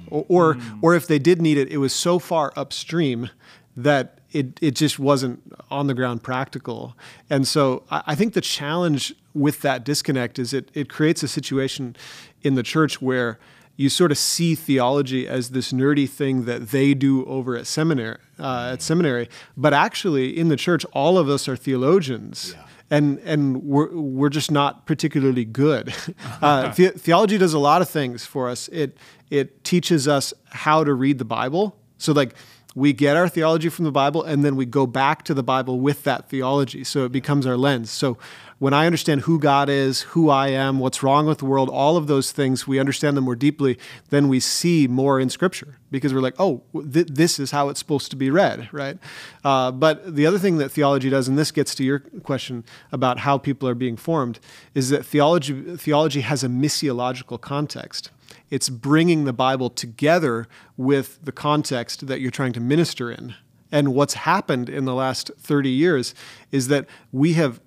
or 0.08 0.25
or, 0.27 0.58
or 0.81 0.96
if 0.96 1.08
they 1.08 1.20
did 1.20 1.41
need 1.41 1.58
it, 1.58 1.70
it 1.72 1.77
was 1.77 1.93
so 1.93 2.20
far 2.20 2.51
upstream 2.55 3.29
that 3.75 4.19
it, 4.31 4.57
it 4.61 4.75
just 4.75 4.99
wasn't 4.99 5.41
on 5.69 5.87
the 5.87 5.93
ground 5.93 6.23
practical. 6.23 6.95
And 7.29 7.47
so 7.47 7.83
I, 7.89 8.03
I 8.07 8.15
think 8.15 8.33
the 8.33 8.41
challenge 8.41 9.13
with 9.33 9.61
that 9.61 9.83
disconnect 9.83 10.39
is 10.39 10.53
it, 10.53 10.69
it 10.73 10.89
creates 10.89 11.23
a 11.23 11.27
situation 11.27 11.95
in 12.41 12.55
the 12.55 12.63
church 12.63 13.01
where 13.01 13.39
you 13.77 13.89
sort 13.89 14.11
of 14.11 14.17
see 14.17 14.53
theology 14.53 15.27
as 15.27 15.51
this 15.51 15.71
nerdy 15.71 16.07
thing 16.07 16.45
that 16.45 16.69
they 16.69 16.93
do 16.93 17.25
over 17.25 17.55
at 17.55 17.65
seminary, 17.65 18.17
uh, 18.37 18.71
at 18.73 18.81
seminary. 18.81 19.29
But 19.57 19.73
actually, 19.73 20.37
in 20.37 20.49
the 20.49 20.57
church, 20.57 20.85
all 20.93 21.17
of 21.17 21.29
us 21.29 21.47
are 21.47 21.55
theologians 21.55 22.55
and 22.91 23.19
and 23.19 23.63
we're 23.63 23.89
we're 23.95 24.29
just 24.29 24.51
not 24.51 24.85
particularly 24.85 25.45
good. 25.45 25.95
Uh, 26.41 26.73
the, 26.73 26.89
theology 26.89 27.37
does 27.37 27.53
a 27.53 27.59
lot 27.59 27.83
of 27.83 27.89
things 27.89 28.25
for 28.25 28.49
us. 28.49 28.67
It 28.69 28.97
it 29.29 29.63
teaches 29.63 30.07
us 30.07 30.33
how 30.49 30.83
to 30.83 30.93
read 30.93 31.19
the 31.19 31.25
Bible. 31.25 31.75
So 31.99 32.13
like 32.13 32.33
we 32.73 32.93
get 32.93 33.17
our 33.17 33.27
theology 33.27 33.69
from 33.69 33.85
the 33.85 33.91
Bible, 33.91 34.23
and 34.23 34.45
then 34.45 34.55
we 34.55 34.65
go 34.65 34.87
back 34.87 35.23
to 35.25 35.33
the 35.33 35.43
Bible 35.43 35.79
with 35.79 36.03
that 36.03 36.29
theology. 36.29 36.83
So 36.83 37.03
it 37.03 37.11
becomes 37.11 37.45
our 37.45 37.57
lens. 37.57 37.91
So 37.91 38.17
when 38.59 38.73
I 38.73 38.85
understand 38.85 39.21
who 39.21 39.39
God 39.39 39.69
is, 39.69 40.01
who 40.01 40.29
I 40.29 40.49
am, 40.49 40.79
what's 40.79 41.01
wrong 41.01 41.25
with 41.25 41.39
the 41.39 41.45
world, 41.45 41.67
all 41.67 41.97
of 41.97 42.07
those 42.07 42.31
things, 42.31 42.67
we 42.67 42.79
understand 42.79 43.17
them 43.17 43.23
more 43.23 43.35
deeply, 43.35 43.77
then 44.09 44.29
we 44.29 44.39
see 44.39 44.87
more 44.87 45.19
in 45.19 45.29
Scripture 45.29 45.79
because 45.89 46.13
we're 46.13 46.21
like, 46.21 46.35
oh, 46.39 46.61
th- 46.73 47.07
this 47.07 47.39
is 47.39 47.51
how 47.51 47.69
it's 47.69 47.79
supposed 47.79 48.11
to 48.11 48.15
be 48.15 48.29
read, 48.29 48.69
right? 48.71 48.99
Uh, 49.43 49.71
but 49.71 50.15
the 50.15 50.25
other 50.25 50.37
thing 50.37 50.57
that 50.57 50.69
theology 50.69 51.09
does, 51.09 51.27
and 51.27 51.37
this 51.37 51.51
gets 51.51 51.73
to 51.75 51.83
your 51.83 51.99
question 51.99 52.63
about 52.91 53.19
how 53.19 53.37
people 53.37 53.67
are 53.67 53.75
being 53.75 53.97
formed, 53.97 54.39
is 54.75 54.89
that 54.89 55.05
theology 55.05 55.75
theology 55.75 56.21
has 56.21 56.43
a 56.43 56.47
missiological 56.47 57.41
context. 57.41 58.11
It's 58.51 58.70
bringing 58.70 59.24
the 59.24 59.34
Bible 59.34 59.70
together 59.70 60.48
with 60.77 61.20
the 61.24 61.31
context 61.31 62.05
that 62.08 62.22
you're 62.22 62.29
trying 62.29 62.53
to 62.53 62.60
minister 62.60 63.10
in. 63.10 63.34
And 63.72 63.96
what's 63.96 64.13
happened 64.13 64.70
in 64.70 64.86
the 64.86 64.93
last 64.93 65.31
30 65.39 65.70
years 65.70 66.13
is 66.51 66.67
that 66.67 66.86
we 67.12 67.34
have 67.34 67.62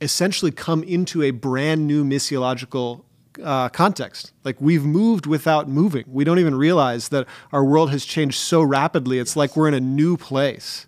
essentially 0.00 0.50
come 0.50 0.82
into 0.82 1.22
a 1.22 1.30
brand 1.30 1.86
new 1.86 2.04
missiological 2.04 3.04
uh, 3.42 3.68
context. 3.68 4.32
Like 4.44 4.60
we've 4.60 4.84
moved 4.84 5.26
without 5.26 5.68
moving. 5.68 6.04
We 6.08 6.24
don't 6.24 6.38
even 6.38 6.56
realize 6.56 7.08
that 7.10 7.26
our 7.52 7.64
world 7.64 7.90
has 7.90 8.04
changed 8.04 8.38
so 8.38 8.62
rapidly. 8.62 9.18
It's 9.18 9.36
like 9.36 9.56
we're 9.56 9.68
in 9.68 9.74
a 9.74 9.80
new 9.80 10.16
place. 10.16 10.86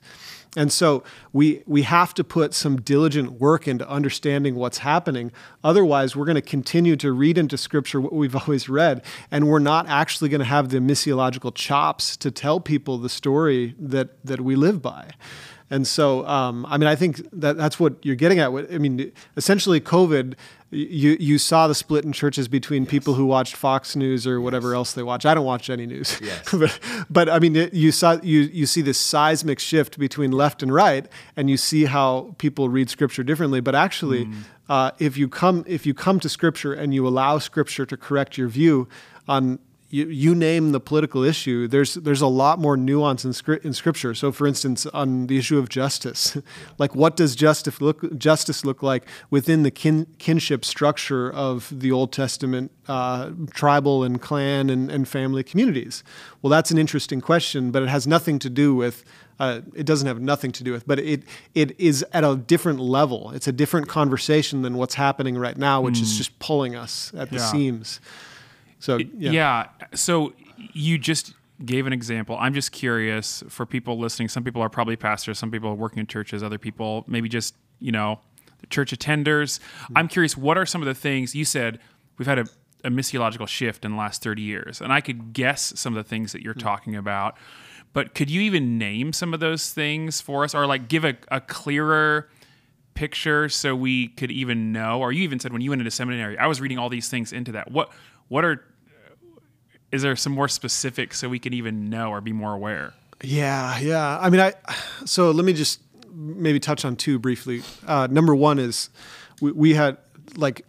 And 0.57 0.73
so 0.73 1.03
we 1.33 1.63
we 1.67 1.83
have 1.83 2.15
to 2.15 2.25
put 2.25 2.55
some 2.55 2.81
diligent 2.81 3.33
work 3.33 3.69
into 3.69 3.89
understanding 3.89 4.55
what's 4.55 4.79
happening. 4.79 5.31
Otherwise, 5.63 6.17
we're 6.17 6.25
going 6.25 6.37
to 6.37 6.43
continue 6.43 6.97
to 6.97 7.13
read 7.13 7.39
into 7.39 7.59
Scripture 7.59 8.01
what 8.01 8.13
we've 8.13 8.37
always 8.43 8.69
read, 8.69 9.03
and 9.31 9.49
we're 9.49 9.59
not 9.59 9.87
actually 9.89 10.29
going 10.29 10.41
to 10.41 10.45
have 10.47 10.71
the 10.71 10.79
missiological 10.79 11.55
chops 11.55 12.17
to 12.17 12.31
tell 12.31 12.61
people 12.61 12.99
the 12.99 13.09
story 13.09 13.75
that 13.79 14.25
that 14.25 14.41
we 14.41 14.57
live 14.57 14.81
by. 14.81 15.11
And 15.71 15.87
so, 15.87 16.27
um, 16.27 16.65
I 16.67 16.79
mean, 16.79 16.87
I 16.89 16.97
think 16.97 17.21
that 17.33 17.57
that's 17.57 17.79
what 17.79 17.95
you're 18.03 18.17
getting 18.17 18.39
at. 18.39 18.49
I 18.49 18.79
mean, 18.79 19.13
essentially, 19.37 19.81
COVID, 19.81 20.35
you 20.71 21.17
you 21.21 21.39
saw 21.39 21.69
the 21.69 21.75
split 21.75 22.05
in 22.05 22.13
churches 22.13 22.49
between 22.49 22.87
people 22.87 23.15
who 23.15 23.27
watched 23.27 23.55
Fox 23.55 23.95
News 23.95 24.27
or 24.27 24.41
whatever 24.41 24.75
else 24.75 24.93
they 24.93 25.03
watch. 25.03 25.27
I 25.27 25.35
don't 25.35 25.45
watch 25.45 25.69
any 25.69 25.87
news, 25.87 26.19
Yes. 26.23 26.51
but, 26.53 26.79
but 27.11 27.29
I 27.29 27.39
mean, 27.39 27.57
it, 27.57 27.75
you 27.75 27.93
saw 27.93 28.19
you 28.23 28.41
you 28.41 28.67
see 28.67 28.81
this 28.81 28.99
seismic 28.99 29.59
shift 29.59 29.99
between 29.99 30.31
left 30.33 30.63
and 30.63 30.73
right, 30.73 31.07
and 31.37 31.51
you 31.51 31.57
see 31.57 31.85
how 31.85 32.35
people 32.39 32.69
read 32.69 32.89
Scripture 32.89 33.23
differently. 33.23 33.61
But 33.61 33.75
actually, 33.75 34.29
uh, 34.69 34.93
if 34.99 35.17
you 35.17 35.29
come 35.29 35.65
if 35.67 35.85
you 35.87 35.95
come 35.95 36.21
to 36.21 36.29
Scripture 36.29 36.73
and 36.73 36.95
you 36.95 37.07
allow 37.07 37.39
Scripture 37.39 37.85
to 37.87 37.97
correct 37.97 38.39
your 38.39 38.49
view 38.49 38.89
on 39.27 39.59
you, 39.91 40.07
you 40.07 40.35
name 40.35 40.73
the 40.73 40.81
political 40.81 41.25
issue, 41.25 41.67
there's 41.67 41.95
there's 41.95 42.21
a 42.21 42.27
lot 42.27 42.59
more 42.59 42.77
nuance 42.77 43.25
in, 43.25 43.31
scri- 43.31 43.65
in 43.65 43.73
Scripture. 43.73 44.15
So, 44.15 44.31
for 44.33 44.47
instance, 44.47 44.85
on 44.87 45.29
the 45.29 45.39
issue 45.39 45.59
of 45.59 45.71
justice, 45.71 46.37
like 46.79 46.95
what 46.95 47.17
does 47.17 47.35
justice 47.35 47.81
look 47.81 48.19
justice 48.19 48.65
look 48.65 48.83
like 48.83 49.07
within 49.31 49.63
the 49.63 49.71
kin, 49.71 50.07
kinship 50.19 50.65
structure 50.65 51.33
of 51.33 51.73
the 51.73 51.91
Old 51.91 52.13
Testament 52.13 52.71
uh, 52.87 53.31
tribal 53.51 54.05
and 54.05 54.21
clan 54.21 54.69
and, 54.69 54.91
and 54.91 55.09
family 55.09 55.43
communities? 55.43 56.05
Well, 56.43 56.51
that's 56.51 56.71
an 56.71 56.77
interesting 56.77 57.23
question, 57.23 57.71
but 57.71 57.83
it 57.83 57.89
has 57.89 58.07
nothing 58.07 58.39
to 58.41 58.51
do 58.51 58.75
with. 58.75 59.05
Uh, 59.41 59.61
it 59.75 59.87
doesn't 59.87 60.09
have 60.09 60.21
nothing 60.21 60.51
to 60.51 60.65
do 60.65 60.73
with, 60.73 60.87
but 60.87 60.99
it 60.99 61.23
it 61.55 61.79
is 61.81 62.05
at 62.13 62.25
a 62.25 62.37
different 62.37 62.81
level. 62.81 63.31
It's 63.31 63.47
a 63.47 63.53
different 63.53 63.89
conversation 63.89 64.63
than 64.63 64.77
what's 64.77 64.97
happening 64.97 65.39
right 65.39 65.57
now, 65.57 65.81
which 65.81 66.01
is 66.01 66.19
just 66.19 66.37
pulling 66.41 66.75
us 66.75 67.13
at 67.17 67.31
the 67.31 67.39
seams. 67.39 68.01
So 68.79 68.99
yeah. 68.99 69.31
Yeah. 69.31 69.67
So 69.95 70.35
you 70.73 70.99
just 70.99 71.35
gave 71.65 71.87
an 71.87 71.93
example. 71.93 72.37
I'm 72.39 72.55
just 72.55 72.73
curious 72.73 73.43
for 73.49 73.67
people 73.67 73.99
listening. 73.99 74.29
Some 74.29 74.45
people 74.45 74.63
are 74.63 74.69
probably 74.69 74.97
pastors. 74.97 75.39
Some 75.39 75.51
people 75.51 75.71
are 75.71 75.75
working 75.75 75.99
in 75.99 76.07
churches. 76.07 76.43
Other 76.43 76.59
people 76.59 77.05
maybe 77.07 77.29
just 77.29 77.55
you 77.81 77.93
know 77.93 78.21
church 78.71 78.93
attenders. 78.93 79.59
Mm-hmm. 79.59 79.99
I'm 79.99 80.09
curious. 80.09 80.37
What 80.37 80.59
are 80.59 80.67
some 80.67 80.83
of 80.83 80.87
the 80.87 80.95
things 80.95 81.35
you 81.35 81.45
said? 81.45 81.79
We've 82.19 82.27
had 82.27 82.39
a, 82.39 82.47
a 82.85 82.91
missiological 82.91 83.47
shift 83.47 83.85
in 83.85 83.93
the 83.93 83.97
last 83.97 84.23
30 84.23 84.43
years, 84.43 84.81
and 84.81 84.93
I 84.93 85.01
could 85.01 85.33
guess 85.33 85.73
some 85.77 85.97
of 85.97 86.05
the 86.05 86.09
things 86.09 86.33
that 86.33 86.43
you're 86.43 86.55
mm. 86.55 86.63
talking 86.63 86.97
about. 86.97 87.37
But 87.93 88.15
could 88.15 88.31
you 88.31 88.43
even 88.43 88.77
name 88.79 89.13
some 89.13 89.33
of 89.33 89.41
those 89.41 89.73
things 89.73 90.21
for 90.21 90.45
us, 90.45 90.55
or 90.55 90.67
like 90.67 90.89
give 90.89 91.05
a, 91.05 91.17
a 91.29 91.41
clearer 91.41 92.29
picture 92.95 93.49
so 93.49 93.75
we 93.75 94.09
could 94.09 94.31
even 94.31 94.73
know? 94.73 95.01
Or 95.01 95.13
you 95.13 95.23
even 95.23 95.39
said 95.41 95.53
when 95.53 95.63
you 95.63 95.71
went 95.71 95.81
into 95.81 95.91
seminary, 95.91 96.37
I 96.39 96.47
was 96.47 96.61
reading 96.61 96.79
all 96.79 96.89
these 96.89 97.09
things 97.09 97.33
into 97.33 97.53
that. 97.53 97.71
What 97.71 97.91
what 98.29 98.45
are 98.45 98.65
is 99.91 100.03
there 100.03 100.15
some 100.17 100.33
more 100.33 100.49
specifics 100.49 101.19
so 101.19 101.29
we 101.29 101.39
can 101.39 101.53
even 101.55 101.89
know 101.89 102.11
or 102.11 102.21
be 102.21 102.33
more 102.33 102.53
aware? 102.53 102.93
Yeah, 103.23 103.79
yeah. 103.79 104.19
I 104.21 104.31
mean, 104.31 104.41
I. 104.41 104.55
So 105.05 105.31
let 105.31 105.45
me 105.45 105.53
just 105.53 105.81
maybe 106.13 106.61
touch 106.61 106.85
on 106.85 106.97
two 106.97 107.19
briefly. 107.19 107.63
Uh, 107.87 108.09
number 108.11 108.35
one 108.35 108.59
is 108.59 108.91
we, 109.41 109.53
we 109.53 109.75
had 109.75 109.99
like 110.37 110.67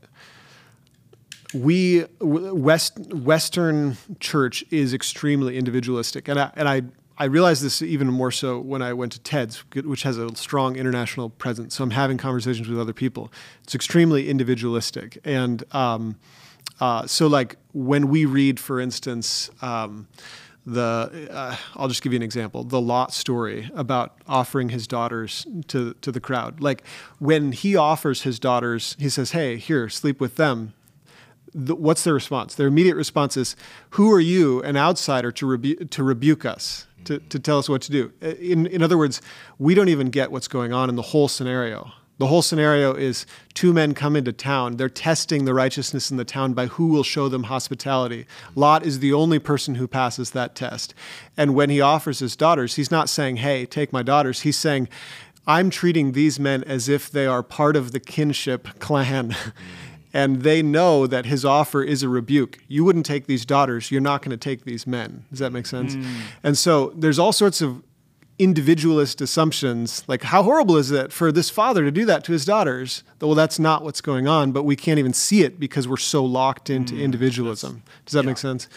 we 1.53 2.05
West 2.21 2.97
Western 2.99 3.97
church 4.19 4.63
is 4.71 4.93
extremely 4.93 5.57
individualistic, 5.57 6.27
and 6.27 6.39
I, 6.39 6.51
and 6.55 6.69
I 6.69 6.81
I 7.17 7.25
realized 7.25 7.61
this 7.63 7.81
even 7.81 8.07
more 8.07 8.31
so 8.31 8.59
when 8.59 8.81
I 8.81 8.93
went 8.93 9.11
to 9.13 9.19
TEDS, 9.19 9.63
which 9.83 10.03
has 10.03 10.17
a 10.17 10.33
strong 10.35 10.75
international 10.75 11.29
presence. 11.29 11.75
So 11.75 11.83
I'm 11.83 11.91
having 11.91 12.17
conversations 12.17 12.69
with 12.69 12.79
other 12.79 12.93
people. 12.93 13.31
It's 13.63 13.75
extremely 13.75 14.29
individualistic, 14.29 15.19
and 15.25 15.63
um, 15.73 16.15
uh, 16.79 17.05
so 17.07 17.27
like 17.27 17.57
when 17.73 18.09
we 18.09 18.25
read, 18.25 18.59
for 18.59 18.79
instance. 18.79 19.49
Um, 19.61 20.07
the 20.65 21.29
uh, 21.31 21.55
I'll 21.75 21.87
just 21.87 22.01
give 22.01 22.13
you 22.13 22.17
an 22.17 22.23
example 22.23 22.63
the 22.63 22.81
Lot 22.81 23.13
story 23.13 23.69
about 23.73 24.17
offering 24.27 24.69
his 24.69 24.87
daughters 24.87 25.47
to 25.67 25.93
to 26.01 26.11
the 26.11 26.19
crowd. 26.19 26.61
Like 26.61 26.83
when 27.17 27.51
he 27.53 27.75
offers 27.75 28.21
his 28.21 28.39
daughters 28.39 28.95
he 28.99 29.09
says 29.09 29.31
hey 29.31 29.57
here 29.57 29.89
sleep 29.89 30.19
with 30.19 30.35
them. 30.35 30.73
The, 31.55 31.73
what's 31.75 32.03
their 32.03 32.13
response? 32.13 32.53
Their 32.53 32.67
immediate 32.67 32.95
response 32.95 33.35
is 33.35 33.55
who 33.91 34.11
are 34.11 34.19
you 34.19 34.61
an 34.61 34.77
outsider 34.77 35.31
to 35.31 35.47
rebu- 35.47 35.85
to 35.85 36.03
rebuke 36.03 36.45
us 36.45 36.85
to, 37.05 37.17
to 37.17 37.39
tell 37.39 37.57
us 37.57 37.67
what 37.67 37.81
to 37.83 37.91
do? 37.91 38.11
In 38.21 38.67
in 38.67 38.83
other 38.83 38.97
words 38.97 39.21
we 39.57 39.73
don't 39.73 39.89
even 39.89 40.09
get 40.09 40.31
what's 40.31 40.47
going 40.47 40.73
on 40.73 40.89
in 40.89 40.95
the 40.95 41.01
whole 41.01 41.27
scenario 41.27 41.91
the 42.19 42.27
whole 42.27 42.41
scenario 42.41 42.93
is 42.93 43.25
two 43.53 43.73
men 43.73 43.93
come 43.93 44.15
into 44.15 44.33
town. 44.33 44.75
They're 44.75 44.89
testing 44.89 45.45
the 45.45 45.53
righteousness 45.53 46.11
in 46.11 46.17
the 46.17 46.25
town 46.25 46.53
by 46.53 46.67
who 46.67 46.87
will 46.87 47.03
show 47.03 47.29
them 47.29 47.43
hospitality. 47.43 48.25
Lot 48.55 48.85
is 48.85 48.99
the 48.99 49.13
only 49.13 49.39
person 49.39 49.75
who 49.75 49.87
passes 49.87 50.31
that 50.31 50.53
test. 50.53 50.93
And 51.37 51.55
when 51.55 51.69
he 51.69 51.79
offers 51.79 52.19
his 52.19 52.35
daughters, 52.35 52.75
he's 52.75 52.91
not 52.91 53.07
saying, 53.09 53.37
hey, 53.37 53.65
take 53.65 53.93
my 53.93 54.03
daughters. 54.03 54.41
He's 54.41 54.57
saying, 54.57 54.89
I'm 55.47 55.69
treating 55.69 56.11
these 56.11 56.39
men 56.41 56.63
as 56.65 56.89
if 56.89 57.09
they 57.09 57.25
are 57.25 57.41
part 57.41 57.77
of 57.77 57.93
the 57.93 58.01
kinship 58.01 58.67
clan. 58.79 59.33
and 60.13 60.41
they 60.41 60.61
know 60.61 61.07
that 61.07 61.25
his 61.25 61.45
offer 61.45 61.81
is 61.81 62.03
a 62.03 62.09
rebuke. 62.09 62.59
You 62.67 62.83
wouldn't 62.83 63.05
take 63.05 63.27
these 63.27 63.45
daughters, 63.45 63.91
you're 63.91 64.01
not 64.01 64.21
going 64.21 64.31
to 64.31 64.37
take 64.37 64.65
these 64.65 64.85
men. 64.85 65.23
Does 65.29 65.39
that 65.39 65.53
make 65.53 65.65
sense? 65.65 65.95
Mm. 65.95 66.15
And 66.43 66.57
so 66.57 66.91
there's 66.95 67.19
all 67.19 67.31
sorts 67.31 67.61
of 67.61 67.81
individualist 68.39 69.19
assumptions 69.19 70.03
like 70.07 70.23
how 70.23 70.41
horrible 70.41 70.77
is 70.77 70.91
it 70.91 71.11
for 71.11 71.29
this 71.31 71.49
father 71.49 71.83
to 71.83 71.91
do 71.91 72.05
that 72.05 72.23
to 72.23 72.31
his 72.31 72.45
daughters? 72.45 73.03
Well 73.21 73.35
that's 73.35 73.59
not 73.59 73.83
what's 73.83 74.01
going 74.01 74.27
on 74.27 74.53
but 74.53 74.63
we 74.63 74.77
can't 74.77 74.97
even 74.97 75.13
see 75.13 75.43
it 75.43 75.59
because 75.59 75.87
we're 75.87 75.97
so 75.97 76.23
locked 76.23 76.69
into 76.69 76.95
mm, 76.95 77.01
individualism. 77.01 77.83
does 78.05 78.13
that 78.13 78.23
yeah. 78.23 78.27
make 78.27 78.37
sense? 78.37 78.69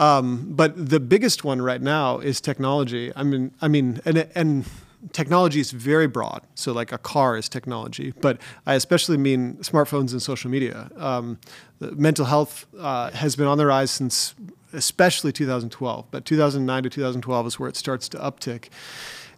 Um, 0.00 0.46
but 0.50 0.90
the 0.90 1.00
biggest 1.00 1.44
one 1.44 1.62
right 1.62 1.80
now 1.80 2.18
is 2.18 2.40
technology. 2.40 3.12
I 3.14 3.22
mean 3.22 3.52
i 3.62 3.68
mean 3.68 4.00
and, 4.04 4.28
and 4.34 4.64
technology 5.12 5.60
is 5.60 5.70
very 5.70 6.08
broad. 6.08 6.42
So 6.56 6.72
like 6.72 6.90
a 6.90 6.98
car 6.98 7.36
is 7.36 7.48
technology 7.48 8.12
but 8.20 8.40
i 8.66 8.74
especially 8.74 9.16
mean 9.16 9.54
smartphones 9.58 10.10
and 10.10 10.20
social 10.20 10.50
media. 10.50 10.90
Um, 10.96 11.38
mental 11.80 12.24
health 12.24 12.66
uh, 12.76 13.12
has 13.12 13.36
been 13.36 13.46
on 13.46 13.58
the 13.58 13.66
rise 13.66 13.92
since 13.92 14.34
especially 14.72 15.32
2012, 15.32 16.06
but 16.10 16.24
2009 16.24 16.82
to 16.82 16.90
2012 16.90 17.46
is 17.46 17.58
where 17.58 17.68
it 17.68 17.76
starts 17.76 18.08
to 18.10 18.18
uptick. 18.18 18.68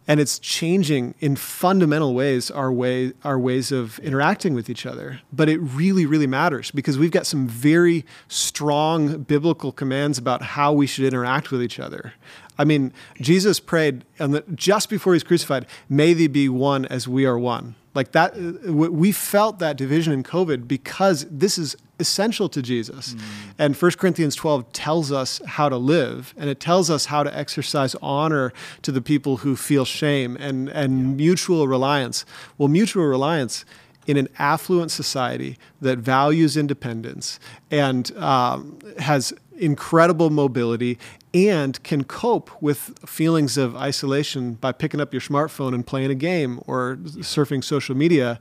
And 0.08 0.18
it's 0.18 0.38
changing 0.38 1.14
in 1.20 1.36
fundamental 1.36 2.14
ways 2.14 2.50
our 2.50 2.72
way 2.72 3.12
our 3.22 3.38
ways 3.38 3.70
of 3.70 3.98
interacting 4.00 4.54
with 4.54 4.68
each 4.68 4.84
other. 4.86 5.20
But 5.32 5.48
it 5.48 5.58
really, 5.58 6.04
really 6.06 6.26
matters 6.26 6.70
because 6.70 6.98
we've 6.98 7.10
got 7.10 7.26
some 7.26 7.46
very 7.46 8.04
strong 8.26 9.22
biblical 9.22 9.70
commands 9.72 10.18
about 10.18 10.42
how 10.42 10.72
we 10.72 10.86
should 10.86 11.04
interact 11.04 11.52
with 11.52 11.62
each 11.62 11.78
other. 11.78 12.14
I 12.58 12.64
mean, 12.64 12.92
Jesus 13.20 13.60
prayed 13.60 14.04
and 14.18 14.42
just 14.54 14.90
before 14.90 15.12
he's 15.12 15.22
crucified, 15.22 15.66
may 15.88 16.12
they 16.12 16.26
be 16.26 16.48
one 16.48 16.86
as 16.86 17.06
we 17.06 17.24
are 17.24 17.38
one. 17.38 17.76
Like 17.94 18.12
that, 18.12 18.34
uh, 18.34 18.72
we 18.72 19.12
felt 19.12 19.58
that 19.58 19.76
division 19.76 20.12
in 20.12 20.22
COVID 20.22 20.68
because 20.68 21.26
this 21.30 21.58
is 21.58 21.76
essential 22.00 22.48
to 22.48 22.62
Jesus. 22.62 23.14
Mm. 23.14 23.20
And 23.58 23.76
1 23.76 23.90
Corinthians 23.92 24.34
12 24.34 24.72
tells 24.72 25.12
us 25.12 25.40
how 25.46 25.68
to 25.68 25.76
live, 25.76 26.34
and 26.36 26.50
it 26.50 26.58
tells 26.58 26.90
us 26.90 27.06
how 27.06 27.22
to 27.22 27.36
exercise 27.36 27.94
honor 28.02 28.52
to 28.82 28.90
the 28.90 29.00
people 29.00 29.38
who 29.38 29.56
feel 29.56 29.84
shame 29.84 30.36
and, 30.40 30.68
and 30.70 30.98
yeah. 30.98 31.06
mutual 31.16 31.68
reliance. 31.68 32.24
Well, 32.58 32.68
mutual 32.68 33.04
reliance 33.04 33.64
in 34.06 34.16
an 34.16 34.28
affluent 34.38 34.90
society 34.90 35.58
that 35.80 35.98
values 35.98 36.56
independence 36.56 37.38
and 37.70 38.10
um, 38.16 38.78
has 38.98 39.32
incredible 39.60 40.30
mobility 40.30 40.98
and 41.32 41.80
can 41.84 42.02
cope 42.04 42.50
with 42.60 42.98
feelings 43.06 43.56
of 43.56 43.76
isolation 43.76 44.54
by 44.54 44.72
picking 44.72 45.00
up 45.00 45.12
your 45.12 45.20
smartphone 45.20 45.74
and 45.74 45.86
playing 45.86 46.10
a 46.10 46.14
game 46.14 46.60
or 46.66 46.96
surfing 47.18 47.62
social 47.62 47.94
media, 47.94 48.40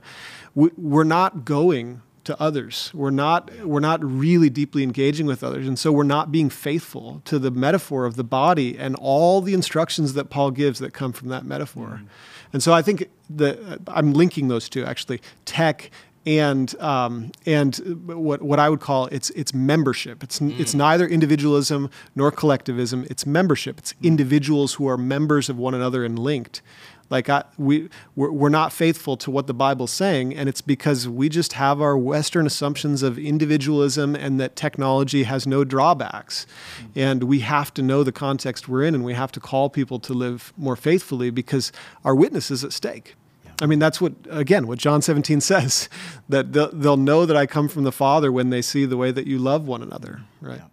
we're 0.54 1.04
not 1.04 1.44
going 1.44 2.02
to 2.30 2.40
others. 2.40 2.90
We're 2.94 3.10
not 3.10 3.50
we're 3.66 3.80
not 3.80 4.02
really 4.04 4.48
deeply 4.48 4.82
engaging 4.82 5.26
with 5.26 5.42
others, 5.42 5.66
and 5.66 5.78
so 5.78 5.90
we're 5.90 6.04
not 6.04 6.30
being 6.30 6.48
faithful 6.48 7.20
to 7.24 7.38
the 7.38 7.50
metaphor 7.50 8.06
of 8.06 8.14
the 8.16 8.24
body 8.24 8.78
and 8.78 8.94
all 8.96 9.40
the 9.40 9.52
instructions 9.52 10.14
that 10.14 10.30
Paul 10.30 10.52
gives 10.52 10.78
that 10.78 10.94
come 10.94 11.12
from 11.12 11.28
that 11.28 11.44
metaphor. 11.44 11.86
Mm-hmm. 11.86 12.06
And 12.52 12.62
so 12.62 12.72
I 12.72 12.82
think 12.82 13.08
that 13.30 13.80
I'm 13.88 14.12
linking 14.12 14.48
those 14.48 14.68
two 14.68 14.84
actually, 14.84 15.20
tech 15.44 15.90
and 16.24 16.78
um, 16.80 17.32
and 17.46 17.76
what 18.06 18.42
what 18.42 18.58
I 18.58 18.68
would 18.68 18.80
call 18.80 19.06
it's 19.06 19.30
it's 19.30 19.52
membership. 19.52 20.22
It's 20.22 20.38
mm. 20.38 20.58
it's 20.58 20.74
neither 20.74 21.06
individualism 21.06 21.90
nor 22.14 22.30
collectivism. 22.30 23.06
It's 23.10 23.26
membership. 23.26 23.78
It's 23.78 23.92
mm. 23.94 24.02
individuals 24.04 24.74
who 24.74 24.86
are 24.86 24.98
members 24.98 25.48
of 25.48 25.58
one 25.58 25.74
another 25.74 26.04
and 26.04 26.18
linked. 26.18 26.62
Like 27.10 27.28
I, 27.28 27.44
we 27.58 27.88
we're, 28.14 28.30
we're 28.30 28.48
not 28.48 28.72
faithful 28.72 29.16
to 29.18 29.30
what 29.30 29.46
the 29.48 29.54
Bible's 29.54 29.90
saying, 29.90 30.34
and 30.34 30.48
it's 30.48 30.60
because 30.60 31.08
we 31.08 31.28
just 31.28 31.54
have 31.54 31.82
our 31.82 31.98
Western 31.98 32.46
assumptions 32.46 33.02
of 33.02 33.18
individualism 33.18 34.14
and 34.14 34.40
that 34.40 34.56
technology 34.56 35.24
has 35.24 35.46
no 35.46 35.64
drawbacks, 35.64 36.46
mm. 36.80 36.90
and 36.94 37.24
we 37.24 37.40
have 37.40 37.74
to 37.74 37.82
know 37.82 38.04
the 38.04 38.12
context 38.12 38.68
we're 38.68 38.84
in, 38.84 38.94
and 38.94 39.04
we 39.04 39.14
have 39.14 39.32
to 39.32 39.40
call 39.40 39.68
people 39.68 39.98
to 39.98 40.14
live 40.14 40.52
more 40.56 40.76
faithfully 40.76 41.30
because 41.30 41.72
our 42.04 42.14
witness 42.14 42.50
is 42.50 42.62
at 42.64 42.72
stake. 42.72 43.16
I 43.60 43.66
mean, 43.66 43.78
that's 43.78 44.00
what, 44.00 44.14
again, 44.30 44.66
what 44.66 44.78
John 44.78 45.02
17 45.02 45.40
says 45.40 45.88
that 46.28 46.52
they'll, 46.52 46.70
they'll, 46.72 46.96
know 46.96 47.26
that 47.26 47.36
I 47.36 47.46
come 47.46 47.68
from 47.68 47.84
the 47.84 47.92
Father 47.92 48.32
when 48.32 48.50
they 48.50 48.62
see 48.62 48.86
the 48.86 48.96
way 48.96 49.10
that 49.10 49.26
you 49.26 49.38
love 49.38 49.66
one 49.66 49.82
another, 49.82 50.22
right? 50.40 50.58
Yeah. 50.58 50.64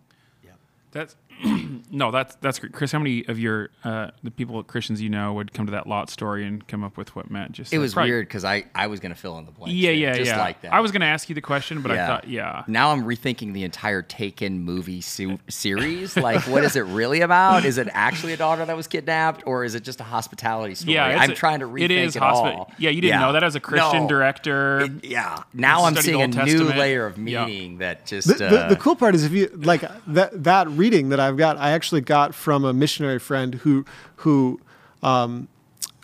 yeah. 0.45 0.51
That's, 0.91 1.15
no, 1.91 2.11
that's 2.11 2.35
that's 2.35 2.59
great, 2.59 2.73
Chris. 2.73 2.91
How 2.91 2.99
many 2.99 3.25
of 3.27 3.37
your 3.39 3.69
uh, 3.83 4.11
the 4.23 4.31
people 4.31 4.61
Christians 4.63 5.01
you 5.01 5.09
know 5.09 5.33
would 5.33 5.53
come 5.53 5.65
to 5.67 5.71
that 5.71 5.87
Lot 5.87 6.09
story 6.09 6.45
and 6.45 6.67
come 6.67 6.83
up 6.83 6.97
with 6.97 7.15
what 7.15 7.29
Matt 7.29 7.51
just? 7.51 7.69
Said. 7.69 7.75
It 7.75 7.79
said? 7.79 7.81
was 7.81 7.93
Probably, 7.93 8.11
weird 8.11 8.27
because 8.27 8.43
I 8.43 8.65
I 8.73 8.87
was 8.87 8.99
going 8.99 9.13
to 9.13 9.19
fill 9.19 9.37
in 9.37 9.45
the 9.45 9.51
blanks. 9.51 9.73
Yeah, 9.73 9.91
yeah, 9.91 10.13
just 10.13 10.31
yeah. 10.31 10.39
Like 10.39 10.61
that. 10.61 10.73
I 10.73 10.79
was 10.79 10.91
going 10.91 11.01
to 11.01 11.07
ask 11.07 11.29
you 11.29 11.35
the 11.35 11.41
question, 11.41 11.81
but 11.81 11.91
yeah. 11.91 12.03
I 12.03 12.07
thought, 12.07 12.27
yeah. 12.27 12.63
Now 12.67 12.91
I'm 12.91 13.03
rethinking 13.03 13.53
the 13.53 13.63
entire 13.63 14.01
Taken 14.01 14.61
movie 14.61 15.01
su- 15.01 15.39
series. 15.47 16.17
like, 16.17 16.41
what 16.47 16.63
is 16.63 16.75
it 16.75 16.85
really 16.85 17.21
about? 17.21 17.65
Is 17.65 17.77
it 17.77 17.87
actually 17.91 18.33
a 18.33 18.37
daughter 18.37 18.65
that 18.65 18.75
was 18.75 18.87
kidnapped, 18.87 19.43
or 19.45 19.63
is 19.63 19.75
it 19.75 19.83
just 19.83 19.99
a 19.99 20.03
hospitality 20.03 20.75
story? 20.75 20.95
Yeah, 20.95 21.05
I'm 21.05 21.31
a, 21.31 21.35
trying 21.35 21.59
to 21.59 21.67
rethink 21.67 21.85
it, 21.85 21.91
is 21.91 22.15
it 22.15 22.21
hospi- 22.21 22.55
all. 22.55 22.71
Yeah, 22.77 22.89
you 22.89 23.01
didn't 23.01 23.19
yeah. 23.19 23.25
know 23.25 23.33
that 23.33 23.43
as 23.43 23.55
a 23.55 23.59
Christian 23.59 24.03
no. 24.03 24.07
director. 24.07 24.81
It, 24.81 25.05
yeah. 25.05 25.43
Now 25.53 25.83
I'm 25.85 25.95
seeing 25.95 26.21
a 26.21 26.27
Testament. 26.27 26.75
new 26.75 26.79
layer 26.79 27.05
of 27.05 27.17
meaning 27.17 27.73
yeah. 27.73 27.79
that 27.79 28.05
just. 28.05 28.27
The, 28.27 28.33
the, 28.35 28.65
uh, 28.65 28.69
the 28.69 28.75
cool 28.75 28.95
part 28.95 29.13
is 29.13 29.23
if 29.23 29.31
you 29.31 29.47
like 29.53 29.83
that 30.07 30.43
that 30.43 30.67
reading 30.69 31.09
that 31.09 31.19
I've 31.27 31.37
got, 31.37 31.57
I 31.57 31.71
actually 31.71 32.01
got 32.01 32.33
from 32.33 32.63
a 32.63 32.73
missionary 32.73 33.19
friend 33.19 33.55
who 33.55 33.85
who 34.17 34.59
um, 35.03 35.47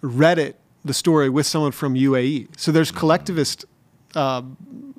read 0.01 0.37
it 0.37 0.59
the 0.85 0.93
story 0.93 1.29
with 1.29 1.45
someone 1.45 1.71
from 1.71 1.95
UAE. 1.95 2.47
So 2.57 2.71
there's 2.71 2.91
collectivist 2.91 3.65
uh, 4.15 4.43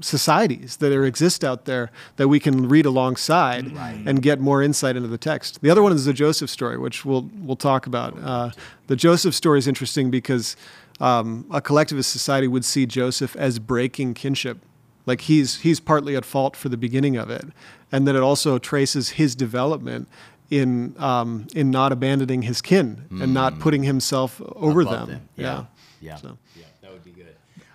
societies 0.01 0.77
that 0.79 0.93
are, 0.93 1.05
exist 1.05 1.45
out 1.45 1.67
there 1.67 1.91
that 2.17 2.29
we 2.29 2.41
can 2.41 2.69
read 2.69 2.87
alongside 2.87 3.75
right. 3.77 4.03
and 4.07 4.23
get 4.23 4.41
more 4.41 4.63
insight 4.63 4.97
into 4.97 5.09
the 5.09 5.19
text. 5.19 5.61
The 5.61 5.71
other 5.71 5.83
one 5.83 5.93
is 5.93 6.05
the 6.05 6.13
Joseph 6.13 6.51
story, 6.51 6.79
which 6.79 7.05
we'll 7.05 7.31
we'll 7.41 7.57
talk 7.57 7.87
about. 7.87 8.19
Uh, 8.19 8.51
the 8.87 8.97
Joseph 8.97 9.35
story 9.35 9.59
is 9.59 9.69
interesting 9.69 10.11
because 10.11 10.57
um, 11.01 11.47
a 11.51 11.61
collectivist 11.61 12.11
society 12.11 12.49
would 12.49 12.65
see 12.65 12.87
Joseph 12.87 13.37
as 13.37 13.59
breaking 13.59 14.15
kinship. 14.15 14.59
Like 15.07 15.23
he's 15.23 15.61
he's 15.61 15.81
partly 15.81 16.17
at 16.17 16.25
fault 16.25 16.57
for 16.57 16.69
the 16.69 16.77
beginning 16.77 17.17
of 17.17 17.31
it, 17.31 17.45
and 17.93 18.07
then 18.07 18.17
it 18.17 18.23
also 18.23 18.59
traces 18.59 19.11
his 19.11 19.35
development 19.35 20.09
in 20.51 20.95
um, 20.99 21.47
in 21.55 21.71
not 21.71 21.93
abandoning 21.93 22.43
his 22.43 22.63
kin 22.63 23.05
mm. 23.11 23.23
and 23.23 23.35
not 23.35 23.55
mm. 23.55 23.61
putting 23.61 23.83
himself 23.83 24.41
over 24.57 24.85
them. 24.85 25.09
them. 25.09 25.29
Yeah, 25.37 25.45
yeah, 25.45 25.65
yeah. 26.01 26.17
So. 26.17 26.39
yeah. 26.57 26.65
That 26.81 26.93
would 26.93 27.05
be 27.05 27.13
good. 27.13 27.35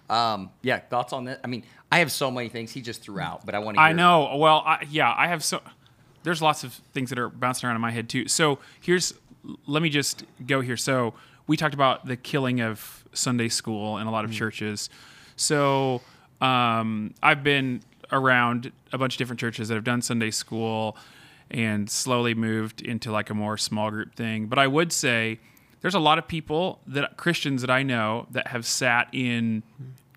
Um, 0.09 0.49
yeah, 0.61 0.79
thoughts 0.79 1.13
on 1.13 1.25
that? 1.25 1.39
I 1.43 1.47
mean, 1.47 1.63
I 1.91 1.99
have 1.99 2.11
so 2.11 2.31
many 2.31 2.49
things 2.49 2.71
he 2.71 2.81
just 2.81 3.01
threw 3.01 3.19
out, 3.19 3.45
but 3.45 3.55
I 3.55 3.59
want 3.59 3.77
to. 3.77 3.81
I 3.81 3.93
know. 3.93 4.35
Well, 4.37 4.63
I, 4.65 4.85
yeah, 4.89 5.13
I 5.15 5.27
have 5.27 5.43
so. 5.43 5.61
There's 6.23 6.41
lots 6.41 6.63
of 6.63 6.73
things 6.93 7.09
that 7.09 7.19
are 7.19 7.29
bouncing 7.29 7.67
around 7.67 7.75
in 7.75 7.81
my 7.81 7.91
head 7.91 8.09
too. 8.09 8.27
So 8.27 8.59
here's, 8.81 9.13
let 9.67 9.81
me 9.81 9.89
just 9.89 10.25
go 10.45 10.61
here. 10.61 10.75
So 10.75 11.13
we 11.47 11.55
talked 11.57 11.73
about 11.73 12.05
the 12.05 12.17
killing 12.17 12.59
of 12.59 13.05
Sunday 13.13 13.47
school 13.49 13.97
in 13.97 14.07
a 14.07 14.11
lot 14.11 14.25
of 14.25 14.31
mm. 14.31 14.35
churches. 14.35 14.89
So 15.35 16.01
um, 16.41 17.13
I've 17.21 17.43
been 17.43 17.81
around 18.11 18.71
a 18.91 18.97
bunch 18.97 19.15
of 19.15 19.17
different 19.17 19.39
churches 19.39 19.67
that 19.67 19.75
have 19.75 19.83
done 19.83 20.01
Sunday 20.01 20.31
school 20.31 20.97
and 21.51 21.89
slowly 21.89 22.33
moved 22.33 22.81
into 22.81 23.11
like 23.11 23.29
a 23.29 23.33
more 23.33 23.57
small 23.57 23.89
group 23.91 24.15
thing. 24.15 24.47
But 24.47 24.59
I 24.59 24.67
would 24.67 24.91
say 24.91 25.39
there's 25.81 25.95
a 25.95 25.99
lot 25.99 26.17
of 26.17 26.27
people 26.27 26.79
that 26.87 27.17
Christians 27.17 27.61
that 27.61 27.69
I 27.69 27.83
know 27.83 28.27
that 28.31 28.47
have 28.47 28.65
sat 28.65 29.07
in 29.13 29.63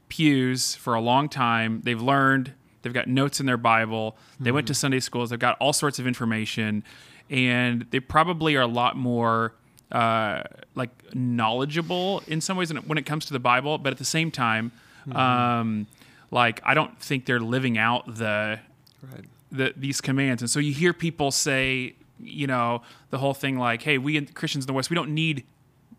pews 0.09 0.75
for 0.75 0.95
a 0.95 1.01
long 1.01 1.29
time. 1.29 1.81
They've 1.85 2.01
learned 2.01 2.53
they've 2.83 2.93
got 2.93 3.09
notes 3.09 3.41
in 3.41 3.47
their 3.47 3.57
Bible, 3.57 4.17
they 4.41 4.51
went 4.51 4.65
Mm-hmm. 4.65 4.73
to 4.73 4.75
Sunday 4.75 5.01
schools, 5.01 5.31
they've 5.31 5.39
got 5.39 5.57
all 5.61 5.73
sorts 5.73 5.99
of 5.99 6.07
information, 6.07 6.83
and 7.31 7.87
they 7.91 8.01
probably 8.01 8.57
are 8.57 8.63
a 8.63 8.67
lot 8.67 8.97
more 8.97 9.55
uh, 9.93 10.43
like 10.75 10.91
knowledgeable 11.15 12.23
in 12.27 12.41
some 12.41 12.57
ways 12.57 12.71
when 12.71 12.79
it- 12.79 12.89
when 12.89 12.99
it 12.99 13.07
comes 13.07 13.27
to 13.27 13.33
the 13.33 13.39
Bible. 13.39 13.79
But 13.79 13.93
at 13.93 13.99
the 13.99 14.05
same 14.05 14.31
time, 14.31 14.73
Mm-hmm. 15.09 15.17
um, 15.19 15.87
like 16.33 16.61
I 16.65 16.75
don't 16.75 16.99
think 16.99 17.27
they're 17.27 17.39
living 17.39 17.79
out 17.79 18.17
the 18.17 18.59
Right. 19.03 19.25
the, 19.51 19.75
these 19.77 20.01
commands. 20.01 20.43
And 20.43 20.51
so 20.51 20.61
you 20.61 20.73
hear 20.73 20.93
people 20.93 21.33
say, 21.33 21.95
you 22.21 22.47
know, 22.47 22.83
the 23.11 23.19
whole 23.19 23.35
thing 23.35 23.59
like, 23.59 23.83
hey, 23.83 23.99
we 23.99 24.21
Christians 24.27 24.65
in 24.65 24.67
the 24.69 24.73
West, 24.73 24.91
we 24.91 24.95
don't 24.95 25.13
need 25.13 25.45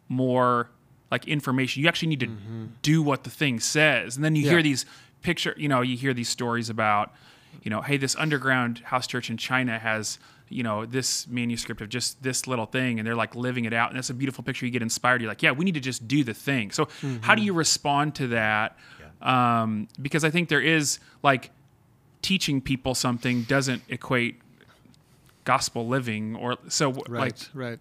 more 0.07 0.69
like 1.11 1.27
information. 1.27 1.83
You 1.83 1.89
actually 1.89 2.07
need 2.07 2.21
to 2.21 2.27
mm-hmm. 2.27 2.65
do 2.81 3.03
what 3.03 3.25
the 3.25 3.29
thing 3.29 3.59
says. 3.59 4.15
And 4.15 4.23
then 4.23 4.35
you 4.35 4.43
Yeah. 4.43 4.51
hear 4.51 4.63
these 4.63 4.85
picture, 5.21 5.53
you 5.57 5.67
know, 5.67 5.81
you 5.81 5.97
hear 5.97 6.13
these 6.13 6.29
stories 6.29 6.69
about, 6.69 7.13
you 7.61 7.69
know, 7.69 7.81
hey, 7.81 7.97
this 7.97 8.15
underground 8.15 8.79
house 8.85 9.05
church 9.05 9.29
in 9.29 9.37
China 9.37 9.79
has, 9.79 10.17
you 10.49 10.63
know, 10.63 10.85
this 10.85 11.27
manuscript 11.27 11.81
of 11.81 11.89
just 11.89 12.23
this 12.23 12.47
little 12.47 12.65
thing, 12.65 12.99
and 12.99 13.07
they're 13.07 13.15
like 13.15 13.35
living 13.35 13.65
it 13.65 13.73
out, 13.73 13.89
and 13.89 13.97
that's 13.97 14.09
a 14.09 14.13
beautiful 14.13 14.43
picture. 14.43 14.65
You 14.65 14.71
get 14.71 14.81
inspired. 14.81 15.21
You're 15.21 15.29
like, 15.29 15.43
yeah, 15.43 15.51
we 15.51 15.65
need 15.65 15.73
to 15.73 15.79
just 15.79 16.07
do 16.07 16.23
the 16.23 16.33
thing. 16.33 16.71
So, 16.71 16.87
how 17.21 17.35
do 17.35 17.41
mm-hmm. 17.41 17.45
you 17.47 17.53
respond 17.53 18.15
to 18.15 18.27
that? 18.27 18.77
Um, 19.23 19.88
because 20.01 20.23
I 20.23 20.29
think 20.29 20.49
there 20.49 20.62
is 20.62 20.99
like 21.23 21.49
teaching 22.21 22.62
people 22.62 22.93
something 22.93 23.43
doesn't 23.43 23.81
equate 23.89 24.39
gospel 25.45 25.88
living, 25.88 26.36
or 26.36 26.57
so 26.67 26.89
like 26.91 27.09
Right, 27.09 27.49
right. 27.53 27.79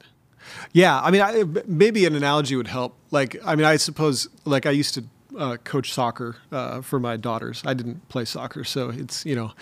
Yeah, 0.72 1.00
I 1.00 1.10
mean, 1.10 1.20
I, 1.20 1.44
maybe 1.66 2.04
an 2.04 2.16
analogy 2.16 2.56
would 2.56 2.66
help. 2.66 2.96
Like, 3.12 3.36
I 3.44 3.54
mean, 3.54 3.64
I 3.64 3.76
suppose, 3.76 4.28
like, 4.44 4.66
I 4.66 4.70
used 4.70 4.94
to 4.94 5.04
uh, 5.38 5.56
coach 5.58 5.92
soccer 5.92 6.36
uh, 6.50 6.80
for 6.82 6.98
my 6.98 7.16
daughters. 7.16 7.62
I 7.64 7.74
didn't 7.74 8.08
play 8.08 8.24
soccer, 8.24 8.64
so 8.64 8.90
it's 8.90 9.24
you 9.24 9.34
know, 9.34 9.52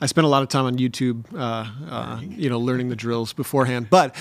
I 0.00 0.06
spent 0.06 0.24
a 0.24 0.28
lot 0.28 0.42
of 0.42 0.48
time 0.48 0.64
on 0.64 0.78
YouTube, 0.78 1.24
uh, 1.34 1.68
uh, 1.90 2.20
you 2.22 2.48
know, 2.48 2.58
learning 2.58 2.88
the 2.88 2.96
drills 2.96 3.32
beforehand. 3.32 3.88
But 3.90 4.14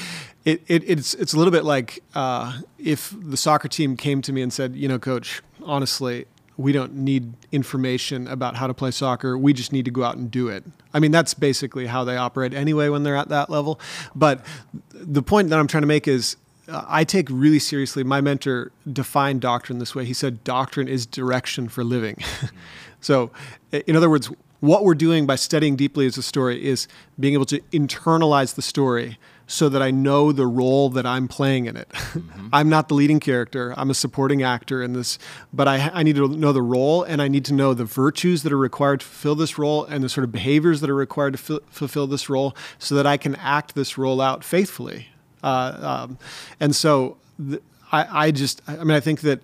it, 0.45 0.63
it 0.67 0.83
it's 0.89 1.13
it's 1.13 1.33
a 1.33 1.37
little 1.37 1.51
bit 1.51 1.63
like 1.63 2.03
uh, 2.15 2.59
if 2.77 3.15
the 3.21 3.37
soccer 3.37 3.67
team 3.67 3.95
came 3.95 4.21
to 4.23 4.33
me 4.33 4.41
and 4.41 4.51
said, 4.51 4.75
you 4.75 4.87
know, 4.87 4.99
coach, 4.99 5.41
honestly. 5.63 6.25
We 6.57 6.71
don't 6.71 6.93
need 6.95 7.33
information 7.51 8.27
about 8.27 8.55
how 8.55 8.67
to 8.67 8.73
play 8.73 8.91
soccer. 8.91 9.37
We 9.37 9.53
just 9.53 9.71
need 9.71 9.85
to 9.85 9.91
go 9.91 10.03
out 10.03 10.17
and 10.17 10.29
do 10.29 10.47
it. 10.47 10.63
I 10.93 10.99
mean, 10.99 11.11
that's 11.11 11.33
basically 11.33 11.85
how 11.85 12.03
they 12.03 12.17
operate 12.17 12.53
anyway 12.53 12.89
when 12.89 13.03
they're 13.03 13.15
at 13.15 13.29
that 13.29 13.49
level. 13.49 13.79
But 14.15 14.43
the 14.91 15.21
point 15.21 15.49
that 15.49 15.59
I'm 15.59 15.67
trying 15.67 15.83
to 15.83 15.87
make 15.87 16.07
is 16.07 16.35
uh, 16.67 16.83
I 16.87 17.03
take 17.03 17.29
really 17.29 17.59
seriously. 17.59 18.03
My 18.03 18.21
mentor 18.21 18.71
defined 18.91 19.41
doctrine 19.41 19.79
this 19.79 19.95
way. 19.95 20.05
He 20.05 20.13
said, 20.13 20.43
Doctrine 20.43 20.87
is 20.87 21.05
direction 21.05 21.69
for 21.69 21.83
living. 21.83 22.17
so, 23.01 23.31
in 23.71 23.95
other 23.95 24.09
words, 24.09 24.29
what 24.59 24.83
we're 24.83 24.95
doing 24.95 25.25
by 25.25 25.35
studying 25.35 25.75
deeply 25.75 26.07
as 26.07 26.17
a 26.17 26.23
story 26.23 26.65
is 26.65 26.87
being 27.19 27.33
able 27.33 27.45
to 27.45 27.59
internalize 27.71 28.55
the 28.55 28.61
story 28.61 29.17
so 29.47 29.69
that 29.69 29.81
I 29.81 29.91
know 29.91 30.33
the 30.33 30.45
role 30.45 30.89
that 30.89 31.05
I'm 31.05 31.27
playing 31.29 31.65
in 31.65 31.77
it. 31.77 31.89
I'm 32.53 32.67
not 32.67 32.89
the 32.89 32.93
leading 32.93 33.21
character, 33.21 33.73
I'm 33.77 33.89
a 33.89 33.93
supporting 33.93 34.43
actor 34.43 34.83
in 34.83 34.93
this, 34.93 35.17
but 35.53 35.67
I, 35.67 35.89
I 35.93 36.03
need 36.03 36.17
to 36.17 36.27
know 36.27 36.51
the 36.51 36.61
role 36.61 37.03
and 37.03 37.21
I 37.21 37.29
need 37.29 37.45
to 37.45 37.53
know 37.53 37.73
the 37.73 37.85
virtues 37.85 38.43
that 38.43 38.51
are 38.51 38.57
required 38.57 38.99
to 38.99 39.05
fulfill 39.05 39.35
this 39.35 39.57
role 39.57 39.85
and 39.85 40.03
the 40.03 40.09
sort 40.09 40.25
of 40.25 40.31
behaviors 40.31 40.81
that 40.81 40.89
are 40.89 40.95
required 40.95 41.33
to 41.33 41.37
fi- 41.37 41.59
fulfill 41.69 42.07
this 42.07 42.29
role 42.29 42.55
so 42.77 42.93
that 42.95 43.07
I 43.07 43.15
can 43.15 43.35
act 43.35 43.73
this 43.73 43.97
role 43.97 44.19
out 44.19 44.43
faithfully. 44.43 45.07
Uh, 45.41 46.05
um, 46.07 46.17
and 46.59 46.75
so 46.75 47.17
th- 47.37 47.61
I, 47.91 48.25
I 48.25 48.31
just, 48.31 48.61
I 48.67 48.75
mean, 48.83 48.91
I 48.91 48.99
think 48.99 49.21
that 49.21 49.41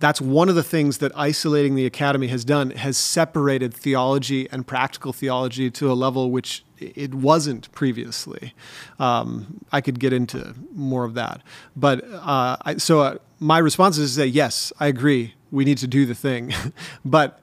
that's 0.00 0.20
one 0.20 0.48
of 0.48 0.54
the 0.54 0.62
things 0.62 0.98
that 0.98 1.12
isolating 1.14 1.74
the 1.74 1.86
academy 1.86 2.26
has 2.28 2.44
done 2.44 2.70
has 2.70 2.96
separated 2.96 3.72
theology 3.72 4.48
and 4.50 4.66
practical 4.66 5.12
theology 5.12 5.70
to 5.70 5.92
a 5.92 5.94
level 5.94 6.30
which 6.30 6.64
it 6.78 7.14
wasn't 7.14 7.70
previously. 7.72 8.54
Um, 8.98 9.60
I 9.70 9.82
could 9.82 10.00
get 10.00 10.14
into 10.14 10.54
more 10.74 11.04
of 11.04 11.14
that, 11.14 11.42
but 11.76 12.02
uh, 12.10 12.56
I, 12.62 12.76
so 12.78 13.00
uh, 13.00 13.18
my 13.38 13.58
response 13.58 13.98
is 13.98 14.14
to 14.14 14.20
say 14.22 14.26
yes, 14.26 14.72
I 14.80 14.86
agree. 14.86 15.34
We 15.50 15.64
need 15.64 15.78
to 15.78 15.86
do 15.86 16.06
the 16.06 16.14
thing, 16.14 16.54
but 17.04 17.40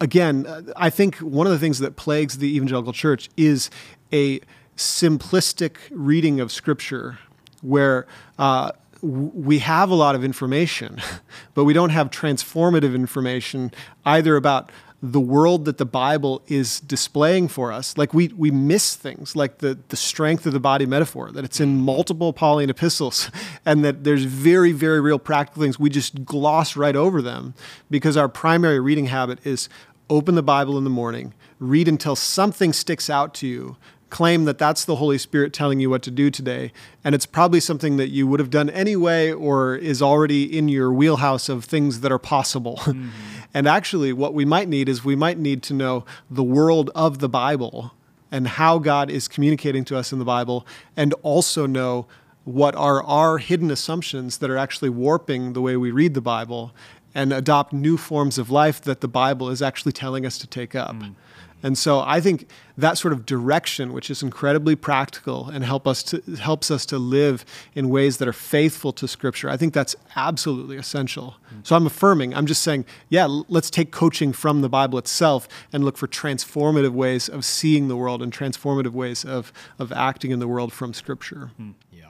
again, 0.00 0.46
uh, 0.46 0.62
I 0.76 0.90
think 0.90 1.16
one 1.18 1.46
of 1.46 1.52
the 1.52 1.58
things 1.58 1.78
that 1.78 1.94
plagues 1.94 2.38
the 2.38 2.54
evangelical 2.56 2.92
church 2.92 3.30
is 3.36 3.70
a 4.12 4.40
simplistic 4.76 5.76
reading 5.90 6.40
of 6.40 6.50
Scripture 6.50 7.18
where 7.62 8.06
uh, 8.38 8.72
we 9.02 9.60
have 9.60 9.90
a 9.90 9.94
lot 9.94 10.14
of 10.14 10.24
information, 10.24 11.00
but 11.54 11.64
we 11.64 11.72
don't 11.72 11.90
have 11.90 12.10
transformative 12.10 12.94
information 12.94 13.72
either 14.04 14.36
about 14.36 14.70
the 15.00 15.20
world 15.20 15.64
that 15.64 15.78
the 15.78 15.86
Bible 15.86 16.42
is 16.48 16.80
displaying 16.80 17.46
for 17.46 17.70
us. 17.70 17.96
Like 17.96 18.12
we, 18.12 18.28
we 18.28 18.50
miss 18.50 18.96
things 18.96 19.36
like 19.36 19.58
the, 19.58 19.78
the 19.88 19.96
strength 19.96 20.44
of 20.44 20.52
the 20.52 20.60
body 20.60 20.86
metaphor, 20.86 21.30
that 21.30 21.44
it's 21.44 21.60
in 21.60 21.80
multiple 21.80 22.32
Pauline 22.32 22.68
epistles, 22.68 23.30
and 23.64 23.84
that 23.84 24.02
there's 24.02 24.24
very, 24.24 24.72
very 24.72 25.00
real 25.00 25.18
practical 25.18 25.62
things. 25.62 25.78
We 25.78 25.90
just 25.90 26.24
gloss 26.24 26.76
right 26.76 26.96
over 26.96 27.22
them 27.22 27.54
because 27.90 28.16
our 28.16 28.28
primary 28.28 28.80
reading 28.80 29.06
habit 29.06 29.38
is 29.46 29.68
open 30.10 30.34
the 30.34 30.42
Bible 30.42 30.76
in 30.78 30.84
the 30.84 30.90
morning, 30.90 31.32
read 31.60 31.86
until 31.86 32.16
something 32.16 32.72
sticks 32.72 33.08
out 33.08 33.34
to 33.34 33.46
you, 33.46 33.76
claim 34.10 34.44
that 34.44 34.58
that's 34.58 34.84
the 34.84 34.96
Holy 34.96 35.18
Spirit 35.18 35.52
telling 35.52 35.80
you 35.80 35.90
what 35.90 36.02
to 36.02 36.10
do 36.10 36.30
today. 36.30 36.72
And 37.04 37.14
it's 37.14 37.26
probably 37.26 37.60
something 37.60 37.96
that 37.98 38.08
you 38.08 38.26
would 38.26 38.40
have 38.40 38.50
done 38.50 38.70
anyway 38.70 39.32
or 39.32 39.76
is 39.76 40.00
already 40.00 40.56
in 40.56 40.68
your 40.68 40.92
wheelhouse 40.92 41.48
of 41.48 41.64
things 41.64 42.00
that 42.00 42.12
are 42.12 42.18
possible. 42.18 42.80
Mm-hmm. 42.88 43.10
and 43.52 43.68
actually, 43.68 44.12
what 44.14 44.32
we 44.32 44.44
might 44.44 44.66
need 44.66 44.88
is 44.88 45.04
we 45.04 45.14
might 45.14 45.38
need 45.38 45.62
to 45.64 45.74
know 45.74 46.04
the 46.30 46.42
world 46.42 46.90
of 46.94 47.18
the 47.18 47.28
Bible 47.28 47.92
and 48.32 48.48
how 48.48 48.78
God 48.78 49.10
is 49.10 49.28
communicating 49.28 49.84
to 49.86 49.96
us 49.96 50.12
in 50.12 50.18
the 50.18 50.24
Bible, 50.24 50.66
and 50.96 51.14
also 51.22 51.66
know 51.66 52.06
what 52.44 52.74
are 52.76 53.02
our 53.04 53.38
hidden 53.38 53.70
assumptions 53.70 54.38
that 54.38 54.50
are 54.50 54.56
actually 54.56 54.88
warping 54.88 55.52
the 55.52 55.60
way 55.60 55.76
we 55.76 55.90
read 55.90 56.14
the 56.14 56.20
Bible 56.20 56.74
and 57.14 57.32
adopt 57.32 57.72
new 57.72 57.96
forms 57.96 58.38
of 58.38 58.50
life 58.50 58.80
that 58.82 59.00
the 59.00 59.08
Bible 59.08 59.50
is 59.50 59.60
actually 59.60 59.92
telling 59.92 60.24
us 60.24 60.38
to 60.38 60.46
take 60.46 60.74
up. 60.74 60.94
Mm. 60.94 61.14
And 61.62 61.76
so 61.76 62.00
I 62.00 62.20
think 62.20 62.48
that 62.76 62.98
sort 62.98 63.12
of 63.12 63.26
direction, 63.26 63.92
which 63.92 64.10
is 64.10 64.22
incredibly 64.22 64.76
practical 64.76 65.48
and 65.48 65.64
help 65.64 65.86
us 65.86 66.02
to, 66.04 66.20
helps 66.36 66.70
us 66.70 66.86
to 66.86 66.98
live 66.98 67.44
in 67.74 67.88
ways 67.88 68.18
that 68.18 68.28
are 68.28 68.32
faithful 68.32 68.92
to 68.92 69.08
Scripture, 69.08 69.50
I 69.50 69.56
think 69.56 69.74
that's 69.74 69.96
absolutely 70.14 70.76
essential. 70.76 71.36
Mm. 71.52 71.66
So 71.66 71.76
I'm 71.76 71.86
affirming, 71.86 72.34
I'm 72.34 72.46
just 72.46 72.62
saying, 72.62 72.84
yeah, 73.08 73.26
let's 73.48 73.70
take 73.70 73.90
coaching 73.90 74.32
from 74.32 74.60
the 74.60 74.68
Bible 74.68 74.98
itself 74.98 75.48
and 75.72 75.84
look 75.84 75.96
for 75.96 76.06
transformative 76.06 76.92
ways 76.92 77.28
of 77.28 77.44
seeing 77.44 77.88
the 77.88 77.96
world 77.96 78.22
and 78.22 78.32
transformative 78.32 78.92
ways 78.92 79.24
of, 79.24 79.52
of 79.78 79.92
acting 79.92 80.30
in 80.30 80.38
the 80.38 80.48
world 80.48 80.72
from 80.72 80.94
Scripture. 80.94 81.50
Hmm. 81.56 81.70
Yeah. 81.92 82.04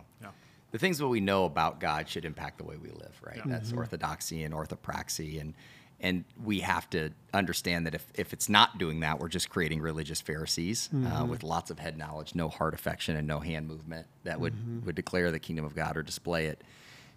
The 0.70 0.78
things 0.78 0.98
that 0.98 1.08
we 1.08 1.20
know 1.20 1.46
about 1.46 1.80
God 1.80 2.10
should 2.10 2.26
impact 2.26 2.58
the 2.58 2.64
way 2.64 2.76
we 2.76 2.90
live, 2.90 3.18
right? 3.22 3.40
That's 3.46 3.70
mm-hmm. 3.70 3.78
orthodoxy 3.78 4.44
and 4.44 4.52
orthopraxy. 4.52 5.40
And 5.40 5.54
and 6.00 6.24
we 6.42 6.60
have 6.60 6.88
to 6.90 7.10
understand 7.34 7.86
that 7.86 7.94
if, 7.94 8.06
if 8.14 8.32
it's 8.32 8.48
not 8.48 8.78
doing 8.78 9.00
that, 9.00 9.18
we're 9.18 9.28
just 9.28 9.50
creating 9.50 9.80
religious 9.80 10.20
Pharisees 10.20 10.88
uh, 10.92 10.96
mm-hmm. 10.96 11.28
with 11.28 11.42
lots 11.42 11.70
of 11.70 11.78
head 11.80 11.98
knowledge, 11.98 12.34
no 12.34 12.48
heart 12.48 12.72
affection, 12.72 13.16
and 13.16 13.26
no 13.26 13.40
hand 13.40 13.66
movement 13.66 14.06
that 14.22 14.38
would, 14.38 14.54
mm-hmm. 14.54 14.86
would 14.86 14.94
declare 14.94 15.32
the 15.32 15.40
kingdom 15.40 15.64
of 15.64 15.74
God 15.74 15.96
or 15.96 16.02
display 16.02 16.46
it. 16.46 16.62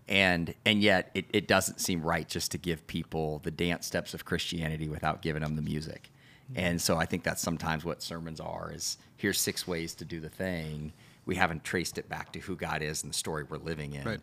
And 0.08 0.56
and 0.66 0.82
yet 0.82 1.12
it, 1.14 1.26
it 1.32 1.48
doesn't 1.48 1.80
seem 1.80 2.02
right 2.02 2.28
just 2.28 2.52
to 2.52 2.58
give 2.58 2.86
people 2.88 3.40
the 3.44 3.52
dance 3.52 3.86
steps 3.86 4.16
of 4.16 4.26
Christianity 4.26 4.90
without 4.90 5.22
giving 5.22 5.44
them 5.44 5.56
the 5.56 5.62
music. 5.62 6.10
Mm-hmm. 6.52 6.60
And 6.60 6.82
so 6.82 6.98
I 6.98 7.06
think 7.06 7.24
that's 7.24 7.42
sometimes 7.42 7.86
what 7.86 8.02
sermons 8.02 8.40
are 8.40 8.72
is 8.74 8.98
here's 9.16 9.40
six 9.40 9.68
ways 9.68 9.94
to 9.96 10.06
do 10.06 10.20
the 10.20 10.28
thing. 10.28 10.92
We 11.26 11.36
haven't 11.36 11.64
traced 11.64 12.00
it 12.00 12.10
back 12.10 12.34
to 12.34 12.40
who 12.40 12.56
God 12.56 12.82
is 12.82 13.04
and 13.04 13.14
the 13.14 13.18
story 13.18 13.44
we're 13.48 13.58
living 13.58 13.94
in. 13.94 14.04
Right. 14.04 14.20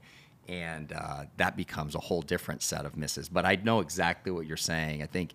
And 0.48 0.92
uh, 0.92 1.24
that 1.36 1.56
becomes 1.56 1.94
a 1.94 1.98
whole 1.98 2.22
different 2.22 2.62
set 2.62 2.86
of 2.86 2.96
misses. 2.96 3.28
But 3.28 3.44
I 3.44 3.56
know 3.56 3.80
exactly 3.80 4.32
what 4.32 4.46
you're 4.46 4.56
saying. 4.56 5.02
I 5.02 5.06
think 5.06 5.34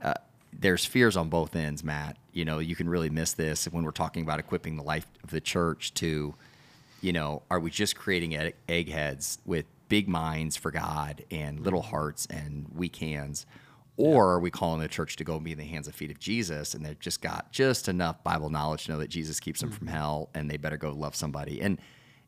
uh, 0.00 0.14
there's 0.52 0.84
fears 0.84 1.16
on 1.16 1.28
both 1.28 1.56
ends, 1.56 1.82
Matt. 1.82 2.16
You 2.32 2.44
know, 2.44 2.60
you 2.60 2.76
can 2.76 2.88
really 2.88 3.10
miss 3.10 3.32
this 3.32 3.64
when 3.66 3.84
we're 3.84 3.90
talking 3.90 4.22
about 4.22 4.38
equipping 4.38 4.76
the 4.76 4.82
life 4.82 5.06
of 5.22 5.30
the 5.30 5.40
church 5.40 5.92
to, 5.94 6.34
you 7.00 7.12
know, 7.12 7.42
are 7.50 7.58
we 7.58 7.70
just 7.70 7.96
creating 7.96 8.36
egg- 8.36 8.54
eggheads 8.68 9.38
with 9.44 9.66
big 9.88 10.08
minds 10.08 10.56
for 10.56 10.70
God 10.70 11.24
and 11.30 11.60
little 11.60 11.82
hearts 11.82 12.26
and 12.26 12.66
weak 12.74 12.96
hands? 12.96 13.46
Or 13.96 14.32
are 14.32 14.40
we 14.40 14.50
calling 14.50 14.80
the 14.80 14.88
church 14.88 15.16
to 15.16 15.24
go 15.24 15.38
be 15.38 15.52
in 15.52 15.58
the 15.58 15.64
hands 15.64 15.86
and 15.86 15.94
feet 15.94 16.10
of 16.10 16.18
Jesus 16.18 16.74
and 16.74 16.84
they've 16.84 16.98
just 16.98 17.20
got 17.20 17.52
just 17.52 17.88
enough 17.88 18.22
Bible 18.24 18.50
knowledge 18.50 18.86
to 18.86 18.92
know 18.92 18.98
that 18.98 19.08
Jesus 19.08 19.38
keeps 19.38 19.60
them 19.60 19.70
from 19.70 19.86
hell 19.86 20.30
and 20.34 20.50
they 20.50 20.56
better 20.56 20.76
go 20.76 20.92
love 20.92 21.14
somebody? 21.14 21.60
And 21.60 21.78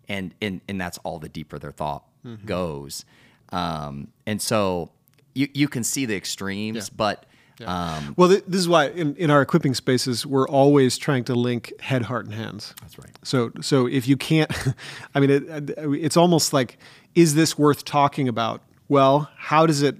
and 0.08 0.32
and, 0.40 0.60
and 0.68 0.80
that's 0.80 0.98
all 0.98 1.18
the 1.18 1.28
deeper 1.28 1.58
their 1.58 1.72
thought 1.72 2.04
goes. 2.46 3.04
Um, 3.50 4.08
and 4.26 4.40
so 4.42 4.90
you, 5.34 5.48
you 5.54 5.68
can 5.68 5.84
see 5.84 6.06
the 6.06 6.16
extremes, 6.16 6.90
but 6.90 7.26
um, 7.64 8.14
Well, 8.16 8.28
th- 8.28 8.44
this 8.46 8.60
is 8.60 8.68
why 8.68 8.88
in, 8.88 9.16
in 9.16 9.30
our 9.30 9.40
equipping 9.40 9.74
spaces, 9.74 10.26
we're 10.26 10.48
always 10.48 10.98
trying 10.98 11.24
to 11.24 11.34
link 11.34 11.72
head, 11.80 12.02
heart, 12.02 12.26
and 12.26 12.34
hands. 12.34 12.74
That's 12.80 12.98
right. 12.98 13.10
So, 13.22 13.50
so 13.60 13.86
if 13.86 14.06
you 14.08 14.16
can't, 14.16 14.50
I 15.14 15.20
mean, 15.20 15.30
it, 15.30 15.74
it's 15.78 16.16
almost 16.16 16.52
like, 16.52 16.78
is 17.14 17.34
this 17.34 17.56
worth 17.56 17.84
talking 17.84 18.28
about? 18.28 18.62
Well, 18.88 19.30
how 19.36 19.66
does 19.66 19.82
it, 19.82 19.96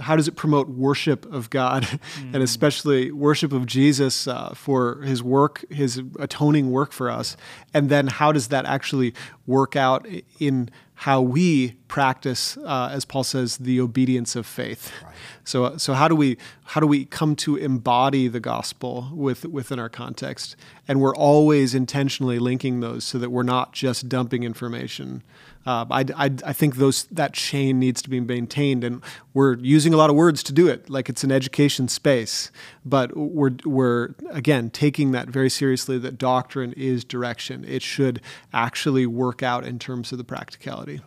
how 0.00 0.16
does 0.16 0.28
it 0.28 0.36
promote 0.36 0.68
worship 0.68 1.32
of 1.32 1.48
God, 1.48 1.82
mm. 2.18 2.34
and 2.34 2.42
especially 2.42 3.12
worship 3.12 3.52
of 3.52 3.66
Jesus 3.66 4.26
uh, 4.26 4.50
for 4.54 5.00
His 5.02 5.22
work, 5.22 5.64
His 5.70 6.02
atoning 6.18 6.70
work 6.70 6.92
for 6.92 7.10
us, 7.10 7.36
and 7.72 7.88
then 7.88 8.08
how 8.08 8.32
does 8.32 8.48
that 8.48 8.66
actually 8.66 9.14
work 9.46 9.76
out 9.76 10.06
in 10.38 10.70
how 11.00 11.20
we 11.20 11.72
practice, 11.88 12.56
uh, 12.56 12.88
as 12.90 13.04
Paul 13.04 13.22
says, 13.22 13.58
the 13.58 13.80
obedience 13.80 14.34
of 14.34 14.46
faith. 14.46 14.90
Right. 15.04 15.12
So, 15.44 15.76
so 15.76 15.92
how 15.92 16.08
do 16.08 16.16
we 16.16 16.38
how 16.64 16.80
do 16.80 16.86
we 16.86 17.04
come 17.04 17.36
to 17.36 17.56
embody 17.56 18.28
the 18.28 18.40
gospel 18.40 19.10
with 19.12 19.44
within 19.44 19.78
our 19.78 19.90
context? 19.90 20.56
And 20.88 21.00
we're 21.00 21.14
always 21.14 21.74
intentionally 21.74 22.38
linking 22.38 22.80
those 22.80 23.04
so 23.04 23.18
that 23.18 23.30
we're 23.30 23.42
not 23.42 23.72
just 23.72 24.08
dumping 24.08 24.42
information. 24.42 25.22
Uh, 25.66 25.84
I, 25.90 26.04
I, 26.16 26.30
I 26.44 26.52
think 26.52 26.76
those 26.76 27.04
that 27.04 27.32
chain 27.32 27.78
needs 27.78 28.00
to 28.02 28.10
be 28.10 28.20
maintained, 28.20 28.84
and 28.84 29.02
we're 29.34 29.56
using 29.56 29.92
a 29.92 29.96
lot 29.96 30.10
of 30.10 30.16
words 30.16 30.42
to 30.44 30.52
do 30.52 30.68
it, 30.68 30.88
like 30.88 31.08
it's 31.08 31.24
an 31.24 31.32
education 31.32 31.88
space. 31.88 32.50
But 32.84 33.16
we're 33.16 33.56
we're 33.64 34.14
again 34.30 34.70
taking 34.70 35.10
that 35.12 35.28
very 35.28 35.50
seriously. 35.50 35.98
That 35.98 36.18
doctrine 36.18 36.72
is 36.74 37.04
direction. 37.04 37.64
It 37.64 37.82
should 37.82 38.20
actually 38.52 39.06
work 39.06 39.42
out 39.42 39.64
in 39.64 39.78
terms 39.78 40.12
of 40.12 40.18
the 40.18 40.24
practicality. 40.24 41.00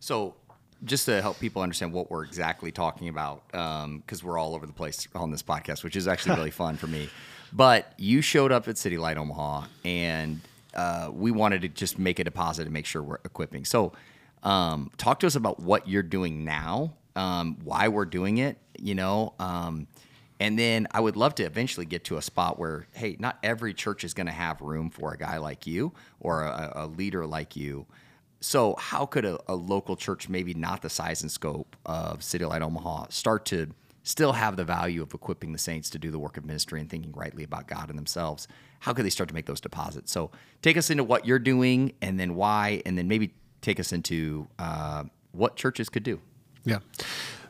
So 0.00 0.34
just 0.84 1.04
to 1.06 1.20
help 1.20 1.38
people 1.38 1.60
understand 1.62 1.92
what 1.92 2.10
we're 2.10 2.24
exactly 2.24 2.72
talking 2.72 3.08
about, 3.08 3.46
because 3.48 3.84
um, 3.84 4.02
we're 4.22 4.38
all 4.38 4.54
over 4.54 4.66
the 4.66 4.72
place 4.72 5.06
on 5.14 5.30
this 5.30 5.42
podcast, 5.42 5.84
which 5.84 5.96
is 5.96 6.08
actually 6.08 6.36
really 6.36 6.50
fun 6.62 6.76
for 6.76 6.86
me. 6.86 7.10
But 7.52 7.92
you 7.98 8.22
showed 8.22 8.52
up 8.52 8.68
at 8.68 8.78
City 8.78 8.96
Light 8.96 9.18
Omaha, 9.18 9.66
and 9.84 10.40
uh, 10.74 11.10
we 11.12 11.30
wanted 11.30 11.62
to 11.62 11.68
just 11.68 11.98
make 11.98 12.18
a 12.18 12.24
deposit 12.24 12.62
and 12.62 12.72
make 12.72 12.86
sure 12.86 13.02
we're 13.02 13.18
equipping. 13.24 13.64
So, 13.64 13.92
um, 14.42 14.90
talk 14.96 15.20
to 15.20 15.26
us 15.26 15.34
about 15.34 15.60
what 15.60 15.88
you're 15.88 16.02
doing 16.02 16.44
now, 16.44 16.94
um, 17.14 17.58
why 17.62 17.88
we're 17.88 18.06
doing 18.06 18.38
it, 18.38 18.56
you 18.78 18.94
know, 18.94 19.34
um, 19.38 19.86
and 20.40 20.58
then 20.58 20.88
I 20.90 21.00
would 21.00 21.16
love 21.16 21.34
to 21.36 21.42
eventually 21.42 21.84
get 21.84 22.04
to 22.04 22.16
a 22.16 22.22
spot 22.22 22.58
where, 22.58 22.86
hey, 22.94 23.16
not 23.18 23.38
every 23.42 23.74
church 23.74 24.04
is 24.04 24.14
going 24.14 24.26
to 24.26 24.32
have 24.32 24.62
room 24.62 24.88
for 24.88 25.12
a 25.12 25.18
guy 25.18 25.36
like 25.36 25.66
you 25.66 25.92
or 26.18 26.44
a, 26.44 26.72
a 26.74 26.86
leader 26.86 27.26
like 27.26 27.56
you. 27.56 27.86
So, 28.40 28.74
how 28.78 29.04
could 29.04 29.26
a, 29.26 29.38
a, 29.48 29.54
local 29.54 29.96
church, 29.96 30.30
maybe 30.30 30.54
not 30.54 30.80
the 30.80 30.88
size 30.88 31.20
and 31.20 31.30
scope 31.30 31.76
of 31.84 32.22
City 32.22 32.46
Light 32.46 32.62
Omaha, 32.62 33.08
start 33.10 33.44
to 33.46 33.70
still 34.02 34.32
have 34.32 34.56
the 34.56 34.64
value 34.64 35.02
of 35.02 35.12
equipping 35.14 35.52
the 35.52 35.58
saints 35.58 35.90
to 35.90 35.98
do 35.98 36.10
the 36.10 36.18
work 36.18 36.36
of 36.36 36.44
ministry 36.44 36.80
and 36.80 36.88
thinking 36.88 37.12
rightly 37.12 37.44
about 37.44 37.66
God 37.66 37.88
and 37.88 37.98
themselves? 37.98 38.48
How 38.80 38.92
could 38.92 39.04
they 39.04 39.10
start 39.10 39.28
to 39.28 39.34
make 39.34 39.46
those 39.46 39.60
deposits? 39.60 40.10
So, 40.10 40.30
take 40.62 40.76
us 40.76 40.90
into 40.90 41.04
what 41.04 41.26
you're 41.26 41.38
doing 41.38 41.92
and 42.00 42.18
then 42.18 42.34
why, 42.34 42.82
and 42.86 42.96
then 42.96 43.08
maybe 43.08 43.34
take 43.60 43.78
us 43.78 43.92
into 43.92 44.48
uh, 44.58 45.04
what 45.32 45.56
churches 45.56 45.88
could 45.88 46.02
do. 46.02 46.20
Yeah. 46.64 46.78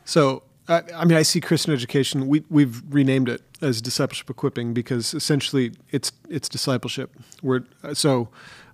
So, 0.05 0.43
I 0.67 1.05
mean, 1.05 1.17
I 1.17 1.23
see 1.23 1.41
Christian 1.41 1.73
education. 1.73 2.27
We 2.27 2.43
we've 2.49 2.81
renamed 2.89 3.27
it 3.27 3.41
as 3.61 3.81
discipleship 3.81 4.29
equipping 4.29 4.73
because 4.73 5.13
essentially 5.13 5.73
it's 5.91 6.11
it's 6.29 6.47
discipleship. 6.47 7.15
We're 7.41 7.63
so 7.93 8.29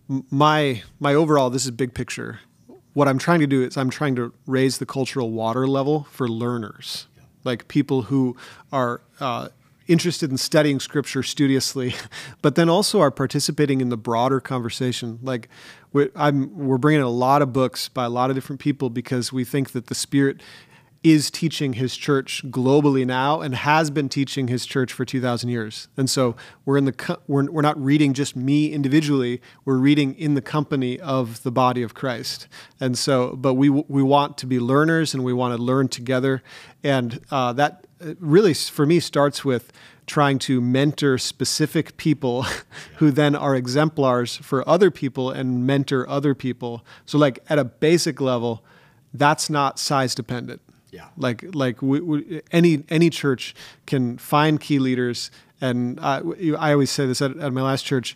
my 0.08 0.84
my 1.00 1.14
overall 1.14 1.50
this 1.50 1.66
is 1.66 1.72
big 1.72 1.94
picture. 1.94 2.42
What 2.94 3.08
I'm 3.08 3.18
trying 3.18 3.40
to 3.40 3.48
do 3.48 3.64
is 3.64 3.78
I'm 3.78 3.90
trying 3.90 4.16
to 4.16 4.34
raise 4.46 4.80
the 4.80 4.86
cultural 4.86 5.32
water 5.32 5.68
level 5.68 6.08
for 6.12 6.28
learners, 6.28 7.08
like 7.48 7.68
people 7.68 8.04
who 8.04 8.38
are 8.72 9.02
uh, 9.20 9.50
interested 9.88 10.30
in 10.30 10.38
studying 10.38 10.80
scripture 10.80 11.24
studiously, 11.24 11.96
but 12.42 12.56
then 12.56 12.70
also 12.70 13.00
are 13.00 13.10
participating 13.10 13.82
in 13.82 13.90
the 13.90 13.98
broader 13.98 14.40
conversation. 14.40 15.18
Like 15.24 15.50
we're, 15.94 16.12
we're 16.16 16.78
bringing 16.78 17.02
a 17.02 17.10
lot 17.10 17.42
of 17.42 17.54
books 17.54 17.90
by 17.90 18.06
a 18.06 18.10
lot 18.10 18.30
of 18.30 18.36
different 18.36 18.60
people 18.60 18.90
because 18.92 19.34
we 19.34 19.44
think 19.44 19.72
that 19.72 19.88
the 19.88 19.96
Spirit 19.96 20.42
is 21.12 21.30
teaching 21.30 21.74
his 21.74 21.96
church 21.96 22.44
globally 22.46 23.06
now 23.06 23.42
and 23.42 23.56
has 23.56 23.90
been 23.90 24.10
teaching 24.10 24.48
his 24.48 24.66
church 24.66 24.92
for 24.92 25.06
2000 25.06 25.50
years. 25.50 25.88
And 25.98 26.10
so 26.10 26.36
we're 26.66 26.78
in 26.78 26.86
the 26.86 27.20
we're, 27.28 27.50
we're 27.52 27.62
not 27.62 27.82
reading 27.82 28.14
just 28.14 28.36
me 28.36 28.72
individually 28.74 29.42
we're 29.66 29.78
reading 29.78 30.16
in 30.16 30.34
the 30.34 30.42
company 30.42 31.00
of 31.00 31.44
the 31.44 31.52
body 31.52 31.82
of 31.82 31.94
christ. 31.94 32.48
And 32.80 32.98
so 32.98 33.36
but 33.36 33.56
we 33.56 33.70
we 33.70 34.02
want 34.04 34.38
to 34.40 34.46
be 34.46 34.60
learners 34.60 35.14
and 35.14 35.24
we 35.24 35.34
want 35.34 35.56
to 35.56 35.62
learn 35.62 35.88
together. 35.88 36.42
And 36.84 37.20
uh, 37.32 37.54
that 37.54 37.86
uh, 38.02 38.14
really 38.20 38.54
for 38.54 38.86
me 38.86 39.00
starts 39.00 39.46
with 39.46 39.72
trying 40.06 40.40
to 40.40 40.62
mentor 40.62 41.18
specific 41.18 41.98
people 41.98 42.46
who 42.98 43.12
then 43.12 43.36
are 43.36 43.56
exemplars 43.56 44.38
for 44.38 44.68
other 44.68 44.90
people 44.90 45.30
and 45.30 45.68
mentor 45.68 46.08
other 46.10 46.34
people. 46.34 46.86
So 47.06 47.18
like 47.18 47.44
at 47.50 47.60
a 47.60 47.66
basic 47.66 48.22
level 48.22 48.64
that's 49.14 49.50
not 49.50 49.80
size 49.80 50.14
dependent 50.14 50.62
yeah. 50.92 51.08
Like 51.18 51.44
like 51.54 51.82
we, 51.82 52.00
we, 52.00 52.42
any 52.52 52.84
any 52.90 53.10
church 53.10 53.56
can 53.86 54.18
find 54.18 54.60
key 54.60 54.80
leaders, 54.80 55.32
and 55.60 56.00
I, 56.00 56.22
I 56.58 56.72
always 56.72 56.92
say 56.92 57.06
this 57.06 57.22
at, 57.22 57.38
at 57.38 57.54
my 57.54 57.62
last 57.62 57.86
church, 57.86 58.16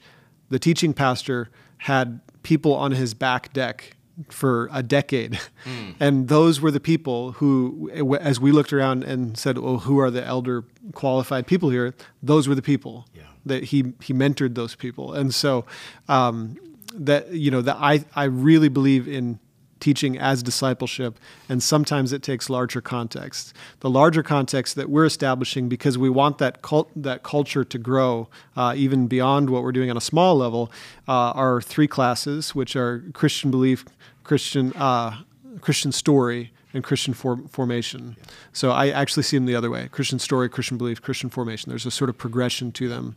the 0.50 0.60
teaching 0.60 0.94
pastor 0.94 1.50
had 1.78 2.22
people 2.44 2.74
on 2.74 2.92
his 2.92 3.14
back 3.14 3.54
deck 3.54 3.96
for 4.30 4.70
a 4.72 4.84
decade. 4.84 5.40
Mm. 5.66 5.96
And 6.00 6.28
those 6.28 6.62
were 6.62 6.70
the 6.70 6.80
people 6.80 7.34
who, 7.34 7.90
as 8.20 8.40
we 8.40 8.52
looked 8.52 8.74
around 8.74 9.04
and 9.04 9.38
said, 9.38 9.58
well, 9.58 9.80
who 9.80 10.00
are 10.00 10.12
the 10.12 10.24
elder 10.24 10.64
qualified 10.94 11.48
people 11.48 11.70
here? 11.70 11.96
Those 12.22 12.48
were 12.48 12.54
the 12.54 12.62
people 12.62 13.08
yeah. 13.16 13.24
that 13.46 13.66
he, 13.66 13.94
he 14.02 14.14
mentored 14.14 14.54
those 14.54 14.76
people. 14.76 15.14
And 15.14 15.34
so 15.34 15.66
um, 16.08 16.58
that, 16.94 17.32
you 17.32 17.50
know, 17.50 17.62
that 17.62 17.78
I, 17.78 18.06
I 18.16 18.26
really 18.26 18.70
believe 18.70 19.08
in 19.08 19.40
teaching 19.82 20.18
as 20.18 20.42
discipleship, 20.42 21.20
and 21.50 21.62
sometimes 21.62 22.14
it 22.14 22.24
takes 22.24 22.50
larger 22.50 22.80
context. 22.80 23.54
The 23.82 23.90
larger 23.90 24.24
context 24.24 24.76
that 24.76 24.90
we're 24.90 25.06
establishing 25.06 25.68
because 25.68 25.98
we 25.98 26.10
want 26.10 26.38
that 26.38 26.62
cult, 26.62 26.90
that 26.96 27.24
culture 27.24 27.66
to 27.66 27.78
grow 27.78 28.30
uh, 28.56 28.74
even 28.78 29.08
beyond 29.08 29.50
what 29.50 29.64
we're 29.64 29.74
doing 29.74 29.90
on 29.90 29.98
a 29.98 30.02
small 30.02 30.38
level 30.38 30.72
uh, 31.08 31.32
are 31.32 31.62
three 31.62 31.88
classes, 31.88 32.56
which 32.56 32.78
are 32.78 33.04
Christian 33.14 33.52
belief, 33.52 33.84
Christian 34.24 34.72
uh, 34.74 35.24
Christian 35.60 35.92
story, 35.92 36.52
and 36.74 36.84
Christian 36.84 37.14
for- 37.14 37.44
formation. 37.50 38.16
Yeah. 38.18 38.24
So 38.54 38.72
I 38.72 38.90
actually 38.90 39.24
see 39.24 39.38
them 39.38 39.46
the 39.46 39.56
other 39.56 39.70
way 39.70 39.88
Christian 39.90 40.20
story, 40.20 40.50
Christian 40.50 40.78
belief, 40.78 41.02
Christian 41.02 41.30
formation. 41.30 41.70
There's 41.70 41.86
a 41.86 41.92
sort 41.92 42.10
of 42.10 42.18
progression 42.18 42.72
to 42.74 42.88
them. 42.88 43.16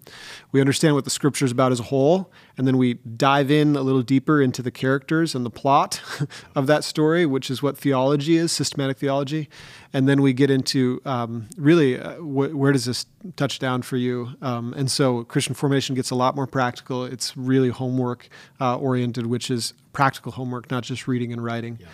We 0.53 0.61
understand 0.61 0.95
what 0.95 1.05
the 1.05 1.11
scripture 1.11 1.45
is 1.45 1.53
about 1.53 1.73
as 1.73 1.81
a 1.81 1.85
whole, 1.85 2.31
and 2.57 2.67
then 2.67 2.77
we 2.79 2.95
dive 2.95 3.51
in 3.51 3.77
a 3.77 3.83
little 3.83 4.03
deeper 4.03 4.40
into 4.40 4.62
the 4.62 4.71
characters 4.71 5.35
and 5.35 5.45
the 5.45 5.51
plot 5.51 6.01
of 6.55 6.67
that 6.67 6.85
story, 6.85 7.27
which 7.27 7.51
is 7.51 7.62
what 7.62 7.77
theology 7.79 8.37
is, 8.37 8.53
systematic 8.53 8.99
theology. 8.99 9.49
And 9.93 10.09
then 10.09 10.23
we 10.23 10.33
get 10.33 10.51
into 10.51 11.01
um, 11.05 11.49
really 11.57 11.99
uh, 12.01 12.14
wh- 12.17 12.55
where 12.57 12.73
does 12.73 12.85
this 12.85 13.07
touch 13.37 13.59
down 13.59 13.83
for 13.83 13.97
you? 13.97 14.31
Um, 14.43 14.75
and 14.77 14.90
so 14.90 15.25
Christian 15.25 15.55
formation 15.55 15.95
gets 15.95 16.11
a 16.11 16.14
lot 16.14 16.35
more 16.35 16.47
practical. 16.47 17.05
It's 17.05 17.37
really 17.37 17.69
homework 17.69 18.29
uh, 18.61 18.77
oriented, 18.77 19.27
which 19.27 19.51
is 19.51 19.73
practical 19.93 20.33
homework, 20.33 20.71
not 20.71 20.83
just 20.83 21.07
reading 21.07 21.33
and 21.33 21.43
writing. 21.43 21.79
Yeah. 21.81 21.87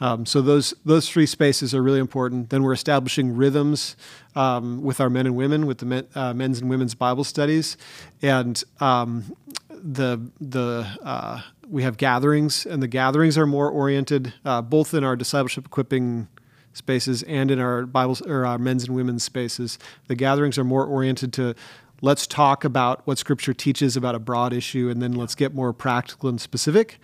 Um, 0.00 0.26
so 0.26 0.40
those 0.40 0.74
those 0.84 1.08
three 1.08 1.26
spaces 1.26 1.74
are 1.74 1.82
really 1.82 1.98
important. 1.98 2.50
Then 2.50 2.62
we're 2.62 2.72
establishing 2.72 3.36
rhythms 3.36 3.96
um, 4.36 4.82
with 4.82 5.00
our 5.00 5.10
men 5.10 5.26
and 5.26 5.36
women, 5.36 5.66
with 5.66 5.78
the 5.78 5.86
men, 5.86 6.06
uh, 6.14 6.32
men's 6.34 6.60
and 6.60 6.70
women's 6.70 6.94
Bible 6.94 7.24
studies, 7.24 7.76
and 8.22 8.62
um, 8.80 9.36
the 9.70 10.30
the 10.40 10.86
uh, 11.02 11.40
we 11.68 11.82
have 11.82 11.96
gatherings, 11.96 12.64
and 12.64 12.82
the 12.82 12.88
gatherings 12.88 13.36
are 13.36 13.46
more 13.46 13.68
oriented 13.70 14.34
uh, 14.44 14.62
both 14.62 14.94
in 14.94 15.04
our 15.04 15.16
discipleship 15.16 15.66
equipping 15.66 16.28
spaces 16.72 17.22
and 17.24 17.50
in 17.50 17.58
our 17.58 17.84
Bible 17.84 18.16
or 18.26 18.46
our 18.46 18.58
men's 18.58 18.84
and 18.84 18.94
women's 18.94 19.24
spaces. 19.24 19.78
The 20.06 20.14
gatherings 20.14 20.56
are 20.58 20.64
more 20.64 20.84
oriented 20.84 21.32
to 21.34 21.54
let's 22.00 22.26
talk 22.26 22.64
about 22.64 23.06
what 23.06 23.18
Scripture 23.18 23.54
teaches 23.54 23.96
about 23.96 24.14
a 24.14 24.18
broad 24.18 24.52
issue, 24.52 24.88
and 24.88 25.02
then 25.02 25.12
let's 25.12 25.34
get 25.34 25.54
more 25.54 25.72
practical 25.72 26.28
and 26.28 26.40
specific. 26.40 26.98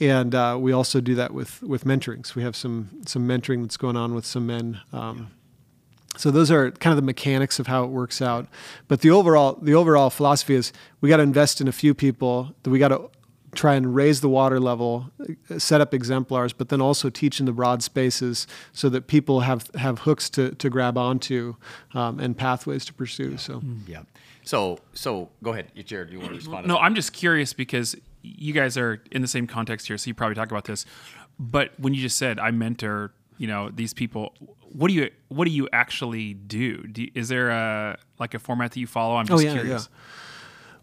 And 0.00 0.34
uh, 0.34 0.56
we 0.60 0.72
also 0.72 1.00
do 1.00 1.14
that 1.14 1.32
with 1.32 1.62
with 1.62 1.84
mentorings. 1.84 2.34
We 2.34 2.42
have 2.42 2.56
some 2.56 3.02
some 3.06 3.26
mentoring 3.26 3.62
that's 3.62 3.76
going 3.76 3.96
on 3.96 4.14
with 4.14 4.26
some 4.26 4.46
men. 4.46 4.80
Um, 4.92 5.30
so 6.16 6.30
those 6.30 6.50
are 6.50 6.70
kind 6.70 6.92
of 6.92 6.96
the 6.96 7.02
mechanics 7.02 7.58
of 7.58 7.66
how 7.66 7.84
it 7.84 7.88
works 7.88 8.22
out. 8.22 8.46
But 8.88 9.00
the 9.00 9.10
overall 9.10 9.58
the 9.60 9.74
overall 9.74 10.10
philosophy 10.10 10.54
is 10.54 10.72
we 11.00 11.08
got 11.08 11.18
to 11.18 11.22
invest 11.22 11.60
in 11.60 11.68
a 11.68 11.72
few 11.72 11.94
people. 11.94 12.54
That 12.62 12.70
we 12.70 12.78
got 12.78 12.88
to 12.88 13.10
try 13.56 13.74
and 13.74 13.94
raise 13.94 14.20
the 14.20 14.28
water 14.28 14.60
level, 14.60 15.10
set 15.58 15.80
up 15.80 15.94
exemplars, 15.94 16.52
but 16.52 16.68
then 16.68 16.80
also 16.80 17.08
teach 17.08 17.40
in 17.40 17.46
the 17.46 17.52
broad 17.52 17.82
spaces 17.82 18.46
so 18.72 18.88
that 18.90 19.06
people 19.06 19.40
have 19.40 19.70
have 19.74 20.00
hooks 20.00 20.28
to, 20.30 20.50
to 20.56 20.70
grab 20.70 20.96
onto 20.96 21.56
um, 21.94 22.20
and 22.20 22.36
pathways 22.36 22.84
to 22.84 22.92
pursue. 22.92 23.30
Yeah. 23.30 23.36
So 23.36 23.62
yeah. 23.86 24.02
So, 24.46 24.78
so 24.94 25.28
go 25.42 25.52
ahead, 25.52 25.72
Jared. 25.84 26.08
Do 26.08 26.14
you 26.14 26.20
want 26.20 26.30
to 26.30 26.36
respond? 26.36 26.64
To 26.64 26.68
no, 26.68 26.74
that? 26.74 26.80
I'm 26.80 26.94
just 26.94 27.12
curious 27.12 27.52
because 27.52 27.96
you 28.22 28.52
guys 28.52 28.78
are 28.78 29.02
in 29.10 29.20
the 29.20 29.28
same 29.28 29.46
context 29.46 29.88
here, 29.88 29.98
so 29.98 30.08
you 30.08 30.14
probably 30.14 30.36
talk 30.36 30.50
about 30.50 30.64
this. 30.64 30.86
But 31.38 31.78
when 31.78 31.92
you 31.94 32.00
just 32.00 32.16
said 32.16 32.38
I 32.38 32.52
mentor, 32.52 33.12
you 33.38 33.48
know, 33.48 33.70
these 33.70 33.92
people, 33.92 34.32
what 34.72 34.88
do 34.88 34.94
you 34.94 35.10
what 35.28 35.46
do 35.46 35.50
you 35.50 35.68
actually 35.72 36.34
do? 36.34 36.86
do 36.86 37.02
you, 37.02 37.10
is 37.14 37.28
there 37.28 37.50
a 37.50 37.98
like 38.18 38.34
a 38.34 38.38
format 38.38 38.70
that 38.70 38.80
you 38.80 38.86
follow? 38.86 39.16
I'm 39.16 39.26
just 39.26 39.42
oh, 39.42 39.44
yeah, 39.44 39.52
curious. 39.52 39.88
Yeah. 39.90 39.98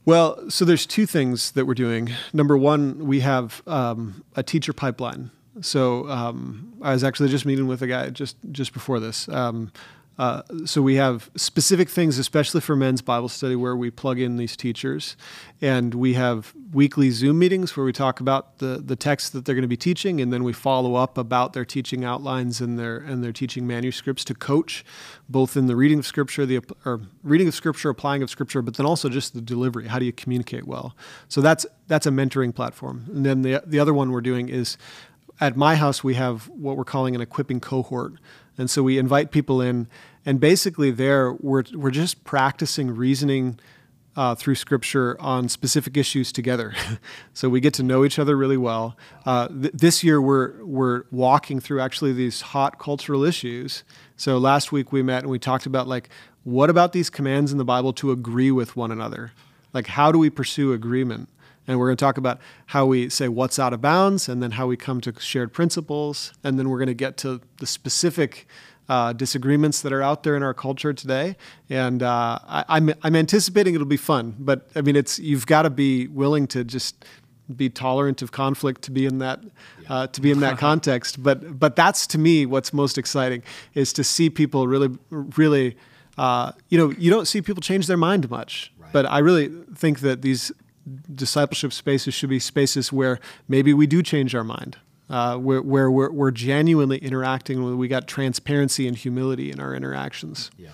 Well, 0.05 0.49
so 0.49 0.65
there's 0.65 0.85
two 0.85 1.05
things 1.05 1.51
that 1.51 1.65
we're 1.65 1.73
doing. 1.73 2.09
Number 2.33 2.57
one, 2.57 3.07
we 3.07 3.21
have 3.21 3.63
um, 3.65 4.25
a 4.35 4.43
teacher 4.43 4.73
pipeline 4.73 5.31
So 5.61 6.09
um, 6.09 6.73
I 6.81 6.91
was 6.91 7.03
actually 7.03 7.29
just 7.29 7.45
meeting 7.45 7.67
with 7.67 7.81
a 7.81 7.87
guy 7.87 8.09
just 8.09 8.35
just 8.51 8.73
before 8.73 8.99
this. 8.99 9.29
Um, 9.29 9.71
uh, 10.17 10.43
so 10.65 10.81
we 10.81 10.95
have 10.95 11.31
specific 11.35 11.89
things, 11.89 12.19
especially 12.19 12.61
for 12.61 12.75
men's 12.75 13.01
Bible 13.01 13.29
study, 13.29 13.55
where 13.55 13.75
we 13.75 13.89
plug 13.89 14.19
in 14.19 14.37
these 14.37 14.55
teachers, 14.55 15.17
and 15.59 15.95
we 15.95 16.13
have 16.13 16.53
weekly 16.71 17.09
Zoom 17.09 17.39
meetings 17.39 17.75
where 17.75 17.85
we 17.85 17.91
talk 17.91 18.19
about 18.19 18.59
the 18.59 18.81
the 18.83 18.95
text 18.95 19.33
that 19.33 19.45
they're 19.45 19.55
going 19.55 19.63
to 19.63 19.67
be 19.67 19.77
teaching, 19.77 20.21
and 20.21 20.31
then 20.31 20.43
we 20.43 20.53
follow 20.53 20.95
up 20.95 21.17
about 21.17 21.53
their 21.53 21.65
teaching 21.65 22.05
outlines 22.05 22.61
and 22.61 22.77
their 22.77 22.97
and 22.97 23.23
their 23.23 23.31
teaching 23.31 23.65
manuscripts 23.65 24.23
to 24.25 24.35
coach, 24.35 24.85
both 25.29 25.57
in 25.57 25.65
the 25.65 25.75
reading 25.75 25.97
of 25.97 26.05
Scripture, 26.05 26.45
the 26.45 26.59
or 26.85 27.01
reading 27.23 27.47
of 27.47 27.55
Scripture, 27.55 27.89
applying 27.89 28.21
of 28.21 28.29
Scripture, 28.29 28.61
but 28.61 28.75
then 28.75 28.85
also 28.85 29.09
just 29.09 29.33
the 29.33 29.41
delivery. 29.41 29.87
How 29.87 29.97
do 29.97 30.05
you 30.05 30.13
communicate 30.13 30.67
well? 30.67 30.95
So 31.27 31.41
that's 31.41 31.65
that's 31.87 32.05
a 32.05 32.11
mentoring 32.11 32.53
platform, 32.53 33.05
and 33.11 33.25
then 33.25 33.41
the 33.41 33.63
the 33.65 33.79
other 33.79 33.95
one 33.95 34.11
we're 34.11 34.21
doing 34.21 34.47
is 34.49 34.77
at 35.39 35.57
my 35.57 35.75
house 35.75 36.03
we 36.03 36.13
have 36.13 36.47
what 36.49 36.77
we're 36.77 36.83
calling 36.83 37.15
an 37.15 37.21
equipping 37.21 37.59
cohort 37.59 38.13
and 38.57 38.69
so 38.69 38.83
we 38.83 38.97
invite 38.97 39.31
people 39.31 39.61
in, 39.61 39.87
and 40.25 40.39
basically 40.39 40.91
there 40.91 41.33
we're 41.33 41.63
we're 41.73 41.91
just 41.91 42.23
practicing 42.23 42.95
reasoning 42.95 43.59
uh, 44.15 44.35
through 44.35 44.55
Scripture 44.55 45.17
on 45.19 45.49
specific 45.49 45.97
issues 45.97 46.31
together. 46.31 46.73
so 47.33 47.49
we 47.49 47.59
get 47.59 47.73
to 47.75 47.83
know 47.83 48.05
each 48.05 48.19
other 48.19 48.37
really 48.37 48.57
well. 48.57 48.95
Uh, 49.25 49.47
th- 49.47 49.73
this 49.73 50.03
year 50.03 50.21
we're 50.21 50.63
we're 50.63 51.03
walking 51.11 51.59
through 51.59 51.81
actually 51.81 52.13
these 52.13 52.41
hot 52.41 52.79
cultural 52.79 53.23
issues. 53.23 53.83
So 54.15 54.37
last 54.37 54.71
week 54.71 54.91
we 54.91 55.01
met 55.01 55.23
and 55.23 55.31
we 55.31 55.39
talked 55.39 55.65
about 55.65 55.87
like 55.87 56.09
what 56.43 56.69
about 56.69 56.91
these 56.91 57.09
commands 57.09 57.51
in 57.51 57.57
the 57.57 57.65
Bible 57.65 57.93
to 57.93 58.11
agree 58.11 58.51
with 58.51 58.75
one 58.75 58.91
another? 58.91 59.31
Like 59.73 59.87
how 59.87 60.11
do 60.11 60.19
we 60.19 60.29
pursue 60.29 60.73
agreement? 60.73 61.29
And 61.67 61.79
we're 61.79 61.87
going 61.87 61.97
to 61.97 62.03
talk 62.03 62.17
about 62.17 62.39
how 62.67 62.85
we 62.85 63.09
say 63.09 63.27
what's 63.27 63.57
out 63.57 63.73
of 63.73 63.81
bounds 63.81 64.27
and 64.27 64.43
then 64.43 64.51
how 64.51 64.67
we 64.67 64.75
come 64.75 64.99
to 65.01 65.13
shared 65.19 65.53
principles. 65.53 66.33
And 66.43 66.59
then 66.59 66.69
we're 66.69 66.79
going 66.79 66.87
to 66.87 66.93
get 66.93 67.17
to 67.17 67.41
the 67.59 67.67
specific 67.67 68.47
uh, 68.89 69.13
disagreements 69.13 69.81
that 69.81 69.93
are 69.93 70.01
out 70.01 70.23
there 70.23 70.35
in 70.35 70.43
our 70.43 70.53
culture 70.53 70.93
today. 70.93 71.37
And 71.69 72.03
uh, 72.03 72.39
I, 72.45 72.65
I'm, 72.67 72.93
I'm 73.01 73.15
anticipating 73.15 73.75
it'll 73.75 73.87
be 73.87 73.97
fun. 73.97 74.35
But 74.39 74.69
I 74.75 74.81
mean, 74.81 74.95
it's 74.95 75.19
you've 75.19 75.47
got 75.47 75.61
to 75.63 75.69
be 75.69 76.07
willing 76.07 76.47
to 76.47 76.63
just 76.63 77.05
be 77.55 77.69
tolerant 77.69 78.21
of 78.21 78.31
conflict 78.31 78.81
to 78.83 78.91
be 78.91 79.05
in 79.05 79.19
that 79.19 79.39
uh, 79.89 80.07
to 80.07 80.21
be 80.21 80.31
in 80.31 80.39
that 80.39 80.57
context. 80.69 81.21
But 81.21 81.59
but 81.59 81.75
that's 81.75 82.07
to 82.07 82.17
me 82.17 82.45
what's 82.45 82.73
most 82.73 82.97
exciting 82.97 83.43
is 83.73 83.93
to 83.93 84.03
see 84.03 84.29
people 84.29 84.67
really 84.67 84.97
really 85.09 85.77
uh, 86.17 86.51
you 86.69 86.77
know 86.77 86.91
you 86.97 87.09
don't 87.09 87.27
see 87.27 87.41
people 87.41 87.61
change 87.61 87.87
their 87.87 87.97
mind 87.97 88.29
much. 88.29 88.71
Right. 88.77 88.91
But 88.93 89.05
I 89.05 89.19
really 89.19 89.49
think 89.75 89.99
that 89.99 90.21
these 90.21 90.51
discipleship 91.13 91.73
spaces 91.73 92.13
should 92.13 92.29
be 92.29 92.39
spaces 92.39 92.91
where 92.91 93.19
maybe 93.47 93.73
we 93.73 93.87
do 93.87 94.01
change 94.03 94.35
our 94.35 94.43
mind, 94.43 94.77
uh, 95.09 95.37
where, 95.37 95.61
where 95.61 95.89
we're, 95.89 96.11
we're, 96.11 96.31
genuinely 96.31 96.97
interacting, 96.97 97.63
where 97.63 97.75
we 97.75 97.87
got 97.87 98.07
transparency 98.07 98.87
and 98.87 98.97
humility 98.97 99.51
in 99.51 99.59
our 99.59 99.73
interactions. 99.73 100.51
Yeah. 100.57 100.69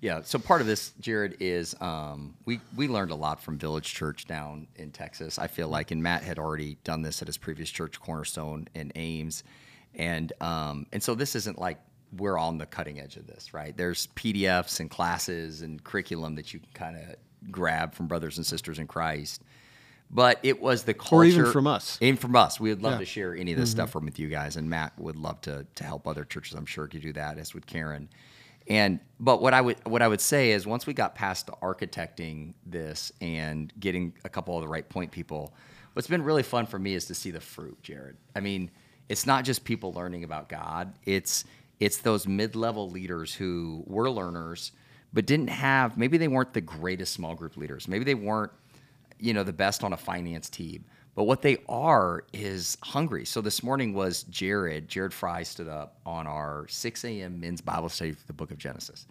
Yeah. 0.00 0.20
So 0.22 0.38
part 0.38 0.60
of 0.60 0.66
this, 0.66 0.92
Jared, 1.00 1.38
is 1.40 1.74
um, 1.80 2.34
we 2.44 2.60
we 2.76 2.88
learned 2.88 3.10
a 3.10 3.14
lot 3.14 3.42
from 3.42 3.56
Village 3.56 3.94
Church 3.94 4.26
down 4.26 4.66
in 4.76 4.90
Texas. 4.90 5.38
I 5.38 5.46
feel 5.46 5.68
like, 5.68 5.92
and 5.92 6.02
Matt 6.02 6.22
had 6.22 6.38
already 6.38 6.76
done 6.84 7.00
this 7.00 7.22
at 7.22 7.28
his 7.28 7.38
previous 7.38 7.70
church, 7.70 7.98
Cornerstone 7.98 8.68
in 8.74 8.92
Ames, 8.96 9.44
and 9.94 10.30
um, 10.42 10.86
and 10.92 11.02
so 11.02 11.14
this 11.14 11.34
isn't 11.34 11.58
like 11.58 11.78
we're 12.18 12.38
on 12.38 12.58
the 12.58 12.66
cutting 12.66 13.00
edge 13.00 13.16
of 13.16 13.26
this, 13.26 13.54
right? 13.54 13.74
There's 13.74 14.08
PDFs 14.08 14.80
and 14.80 14.90
classes 14.90 15.62
and 15.62 15.82
curriculum 15.82 16.34
that 16.34 16.52
you 16.52 16.60
can 16.60 16.68
kind 16.74 16.96
of 16.96 17.16
grab 17.50 17.94
from 17.94 18.06
brothers 18.06 18.36
and 18.36 18.46
sisters 18.46 18.78
in 18.78 18.86
Christ. 18.86 19.42
But 20.10 20.38
it 20.42 20.60
was 20.60 20.84
the 20.84 20.94
culture, 20.94 21.16
or 21.16 21.24
even 21.24 21.52
from 21.52 21.66
us, 21.66 21.98
even 22.00 22.16
from 22.16 22.36
us. 22.36 22.60
We 22.60 22.68
would 22.68 22.82
love 22.82 22.94
yeah. 22.94 22.98
to 22.98 23.04
share 23.04 23.34
any 23.34 23.52
of 23.52 23.58
this 23.58 23.70
mm-hmm. 23.70 23.78
stuff 23.78 23.90
from 23.90 24.04
with 24.04 24.18
you 24.18 24.28
guys, 24.28 24.56
and 24.56 24.68
Matt 24.68 24.92
would 24.98 25.16
love 25.16 25.40
to 25.42 25.66
to 25.74 25.84
help 25.84 26.06
other 26.06 26.24
churches. 26.24 26.54
I'm 26.54 26.66
sure 26.66 26.86
could 26.86 27.02
do 27.02 27.12
that, 27.14 27.38
as 27.38 27.54
with 27.54 27.66
Karen. 27.66 28.08
And 28.68 29.00
but 29.18 29.42
what 29.42 29.54
I 29.54 29.60
would 29.60 29.76
what 29.84 30.02
I 30.02 30.08
would 30.08 30.20
say 30.20 30.52
is 30.52 30.66
once 30.66 30.86
we 30.86 30.94
got 30.94 31.14
past 31.14 31.46
the 31.46 31.52
architecting 31.52 32.54
this 32.64 33.12
and 33.20 33.72
getting 33.80 34.14
a 34.24 34.28
couple 34.28 34.56
of 34.56 34.62
the 34.62 34.68
right 34.68 34.88
point 34.88 35.10
people, 35.10 35.54
what's 35.94 36.08
been 36.08 36.22
really 36.22 36.42
fun 36.42 36.66
for 36.66 36.78
me 36.78 36.94
is 36.94 37.06
to 37.06 37.14
see 37.14 37.30
the 37.30 37.40
fruit, 37.40 37.82
Jared. 37.82 38.16
I 38.36 38.40
mean, 38.40 38.70
it's 39.08 39.26
not 39.26 39.44
just 39.44 39.64
people 39.64 39.92
learning 39.92 40.24
about 40.24 40.48
God. 40.48 40.94
It's 41.04 41.44
it's 41.80 41.98
those 41.98 42.28
mid-level 42.28 42.88
leaders 42.90 43.34
who 43.34 43.82
were 43.86 44.10
learners 44.10 44.72
but 45.14 45.24
didn't 45.24 45.48
have 45.48 45.96
maybe 45.96 46.18
they 46.18 46.28
weren't 46.28 46.52
the 46.52 46.60
greatest 46.60 47.14
small 47.14 47.34
group 47.34 47.56
leaders. 47.56 47.88
Maybe 47.88 48.04
they 48.04 48.16
weren't, 48.16 48.52
you 49.18 49.32
know, 49.32 49.44
the 49.44 49.52
best 49.52 49.84
on 49.84 49.92
a 49.92 49.96
finance 49.96 50.50
team. 50.50 50.84
But 51.14 51.24
what 51.24 51.42
they 51.42 51.58
are 51.68 52.24
is 52.32 52.76
hungry. 52.82 53.24
So 53.24 53.40
this 53.40 53.62
morning 53.62 53.94
was 53.94 54.24
Jared. 54.24 54.88
Jared 54.88 55.14
Fry 55.14 55.44
stood 55.44 55.68
up 55.68 56.00
on 56.04 56.26
our 56.26 56.66
6 56.68 57.04
a.m. 57.04 57.38
men's 57.38 57.60
Bible 57.60 57.88
study 57.88 58.12
for 58.12 58.26
the 58.26 58.32
book 58.32 58.50
of 58.50 58.58
Genesis. 58.58 59.06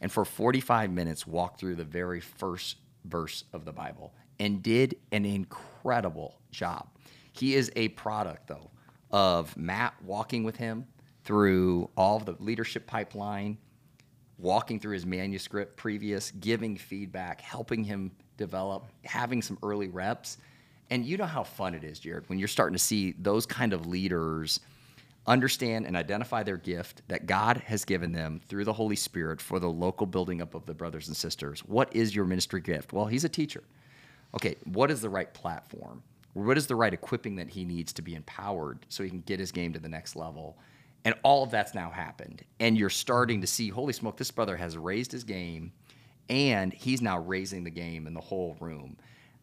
And 0.00 0.12
for 0.12 0.24
45 0.24 0.92
minutes 0.92 1.26
walked 1.26 1.58
through 1.58 1.74
the 1.74 1.84
very 1.84 2.20
first 2.20 2.76
verse 3.04 3.42
of 3.52 3.64
the 3.64 3.72
Bible 3.72 4.14
and 4.38 4.62
did 4.62 4.94
an 5.10 5.24
incredible 5.24 6.38
job. 6.52 6.86
He 7.32 7.56
is 7.56 7.72
a 7.74 7.88
product, 7.88 8.46
though, 8.46 8.70
of 9.10 9.56
Matt 9.56 9.94
walking 10.04 10.44
with 10.44 10.56
him 10.56 10.86
through 11.24 11.90
all 11.96 12.18
of 12.18 12.24
the 12.24 12.36
leadership 12.38 12.86
pipeline, 12.86 13.58
walking 14.38 14.78
through 14.78 14.94
his 14.94 15.04
manuscript 15.04 15.76
previous, 15.76 16.30
giving 16.32 16.76
feedback, 16.76 17.40
helping 17.40 17.84
him 17.84 18.10
develop, 18.36 18.86
having 19.04 19.42
some 19.42 19.58
early 19.62 19.88
reps. 19.88 20.38
And 20.90 21.04
you 21.04 21.16
know 21.16 21.26
how 21.26 21.42
fun 21.42 21.74
it 21.74 21.84
is, 21.84 21.98
Jared, 21.98 22.28
when 22.28 22.38
you're 22.38 22.48
starting 22.48 22.74
to 22.74 22.82
see 22.82 23.12
those 23.18 23.44
kind 23.44 23.72
of 23.72 23.86
leaders 23.86 24.60
understand 25.26 25.86
and 25.86 25.96
identify 25.96 26.42
their 26.42 26.56
gift 26.56 27.02
that 27.08 27.26
God 27.26 27.58
has 27.58 27.84
given 27.84 28.12
them 28.12 28.40
through 28.48 28.64
the 28.64 28.72
Holy 28.72 28.96
Spirit 28.96 29.40
for 29.40 29.58
the 29.58 29.68
local 29.68 30.06
building 30.06 30.40
up 30.40 30.54
of 30.54 30.64
the 30.64 30.72
brothers 30.72 31.08
and 31.08 31.16
sisters. 31.16 31.60
What 31.60 31.94
is 31.94 32.16
your 32.16 32.24
ministry 32.24 32.62
gift? 32.62 32.92
Well, 32.92 33.06
he's 33.06 33.24
a 33.24 33.28
teacher. 33.28 33.62
Okay, 34.34 34.56
what 34.64 34.90
is 34.90 35.02
the 35.02 35.10
right 35.10 35.32
platform? 35.34 36.02
What 36.32 36.56
is 36.56 36.66
the 36.66 36.76
right 36.76 36.94
equipping 36.94 37.36
that 37.36 37.50
he 37.50 37.64
needs 37.64 37.92
to 37.94 38.02
be 38.02 38.14
empowered 38.14 38.86
so 38.88 39.02
he 39.02 39.10
can 39.10 39.20
get 39.22 39.40
his 39.40 39.52
game 39.52 39.72
to 39.72 39.78
the 39.78 39.88
next 39.88 40.16
level? 40.16 40.56
And 41.04 41.14
all 41.22 41.42
of 41.42 41.50
that's 41.50 41.74
now 41.74 41.90
happened. 41.90 42.42
And 42.60 42.76
you're 42.76 42.90
starting 42.90 43.40
to 43.40 43.46
see, 43.46 43.68
holy 43.68 43.92
smoke, 43.92 44.16
this 44.16 44.30
brother 44.30 44.56
has 44.56 44.76
raised 44.76 45.12
his 45.12 45.24
game 45.24 45.72
and 46.28 46.72
he's 46.72 47.00
now 47.00 47.18
raising 47.18 47.64
the 47.64 47.70
game 47.70 48.06
in 48.06 48.14
the 48.14 48.20
whole 48.20 48.56
room. 48.60 48.96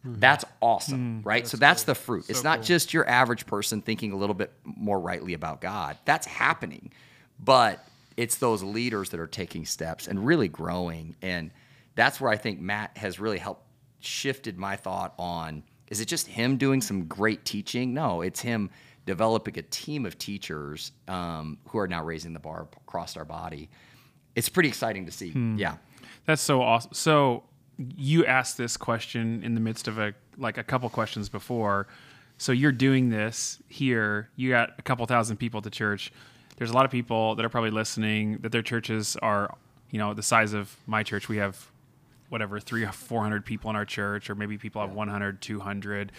Mm-hmm. 0.06 0.20
That's 0.20 0.44
awesome, 0.60 1.22
mm, 1.22 1.26
right? 1.26 1.42
That's 1.42 1.50
so 1.50 1.56
that's 1.56 1.84
cool. 1.84 1.94
the 1.94 2.00
fruit. 2.00 2.24
So 2.26 2.30
it's 2.30 2.44
not 2.44 2.58
cool. 2.58 2.64
just 2.66 2.94
your 2.94 3.08
average 3.08 3.46
person 3.46 3.80
thinking 3.80 4.12
a 4.12 4.16
little 4.16 4.34
bit 4.34 4.52
more 4.64 5.00
rightly 5.00 5.34
about 5.34 5.60
God. 5.60 5.98
That's 6.04 6.26
happening. 6.26 6.92
But 7.42 7.86
it's 8.16 8.36
those 8.36 8.62
leaders 8.62 9.10
that 9.10 9.20
are 9.20 9.26
taking 9.26 9.66
steps 9.66 10.06
and 10.06 10.24
really 10.24 10.48
growing. 10.48 11.16
And 11.22 11.50
that's 11.96 12.20
where 12.20 12.30
I 12.30 12.36
think 12.36 12.60
Matt 12.60 12.96
has 12.96 13.18
really 13.18 13.38
helped 13.38 13.62
shifted 14.00 14.56
my 14.58 14.76
thought 14.76 15.14
on 15.18 15.64
is 15.88 16.00
it 16.00 16.06
just 16.06 16.26
him 16.26 16.56
doing 16.56 16.80
some 16.80 17.04
great 17.04 17.44
teaching? 17.44 17.94
No, 17.94 18.20
it's 18.20 18.40
him 18.40 18.70
developing 19.06 19.58
a 19.58 19.62
team 19.62 20.04
of 20.04 20.18
teachers 20.18 20.92
um, 21.08 21.58
who 21.68 21.78
are 21.78 21.88
now 21.88 22.04
raising 22.04 22.32
the 22.32 22.40
bar 22.40 22.68
across 22.76 23.16
our 23.16 23.24
body. 23.24 23.70
It's 24.34 24.48
pretty 24.48 24.68
exciting 24.68 25.06
to 25.06 25.12
see. 25.12 25.30
Hmm. 25.30 25.56
Yeah. 25.56 25.76
That's 26.26 26.42
so 26.42 26.60
awesome. 26.60 26.92
So 26.92 27.44
you 27.78 28.26
asked 28.26 28.58
this 28.58 28.76
question 28.76 29.42
in 29.44 29.54
the 29.54 29.60
midst 29.60 29.88
of 29.88 29.98
a 29.98 30.12
like 30.36 30.58
a 30.58 30.64
couple 30.64 30.88
questions 30.90 31.28
before. 31.28 31.86
So 32.36 32.52
you're 32.52 32.72
doing 32.72 33.08
this 33.08 33.62
here. 33.68 34.28
You 34.36 34.50
got 34.50 34.74
a 34.78 34.82
couple 34.82 35.06
thousand 35.06 35.38
people 35.38 35.58
at 35.58 35.64
the 35.64 35.70
church. 35.70 36.12
There's 36.56 36.70
a 36.70 36.74
lot 36.74 36.84
of 36.84 36.90
people 36.90 37.34
that 37.36 37.44
are 37.44 37.48
probably 37.48 37.70
listening 37.70 38.38
that 38.38 38.52
their 38.52 38.62
churches 38.62 39.16
are, 39.22 39.56
you 39.90 39.98
know, 39.98 40.14
the 40.14 40.22
size 40.22 40.52
of 40.52 40.76
my 40.86 41.02
church. 41.02 41.28
We 41.28 41.36
have 41.38 41.70
whatever, 42.28 42.58
three 42.58 42.82
or 42.82 42.92
400 42.92 43.44
people 43.44 43.70
in 43.70 43.76
our 43.76 43.84
church, 43.84 44.28
or 44.28 44.34
maybe 44.34 44.58
people 44.58 44.80
have 44.80 44.92
100, 44.92 45.40
200. 45.40 46.12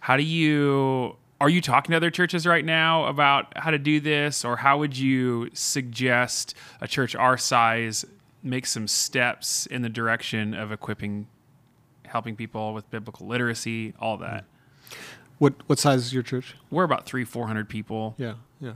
How 0.00 0.16
do 0.16 0.22
you 0.22 1.16
are 1.42 1.48
you 1.48 1.60
talking 1.60 1.90
to 1.90 1.96
other 1.96 2.12
churches 2.12 2.46
right 2.46 2.64
now 2.64 3.06
about 3.06 3.58
how 3.58 3.72
to 3.72 3.78
do 3.78 3.98
this? 3.98 4.44
Or 4.44 4.56
how 4.56 4.78
would 4.78 4.96
you 4.96 5.50
suggest 5.54 6.54
a 6.80 6.86
church 6.86 7.16
our 7.16 7.36
size 7.36 8.04
make 8.44 8.64
some 8.64 8.86
steps 8.86 9.66
in 9.66 9.82
the 9.82 9.88
direction 9.88 10.54
of 10.54 10.70
equipping 10.70 11.26
helping 12.04 12.36
people 12.36 12.74
with 12.74 12.88
biblical 12.92 13.26
literacy 13.26 13.92
all 13.98 14.18
that? 14.18 14.44
Mm. 14.44 14.96
What 15.38 15.54
what 15.66 15.80
size 15.80 16.02
is 16.02 16.14
your 16.14 16.22
church? 16.22 16.54
We're 16.70 16.84
about 16.84 17.06
three 17.06 17.24
four 17.24 17.48
hundred 17.48 17.68
people. 17.68 18.14
Yeah 18.18 18.34
yeah. 18.60 18.74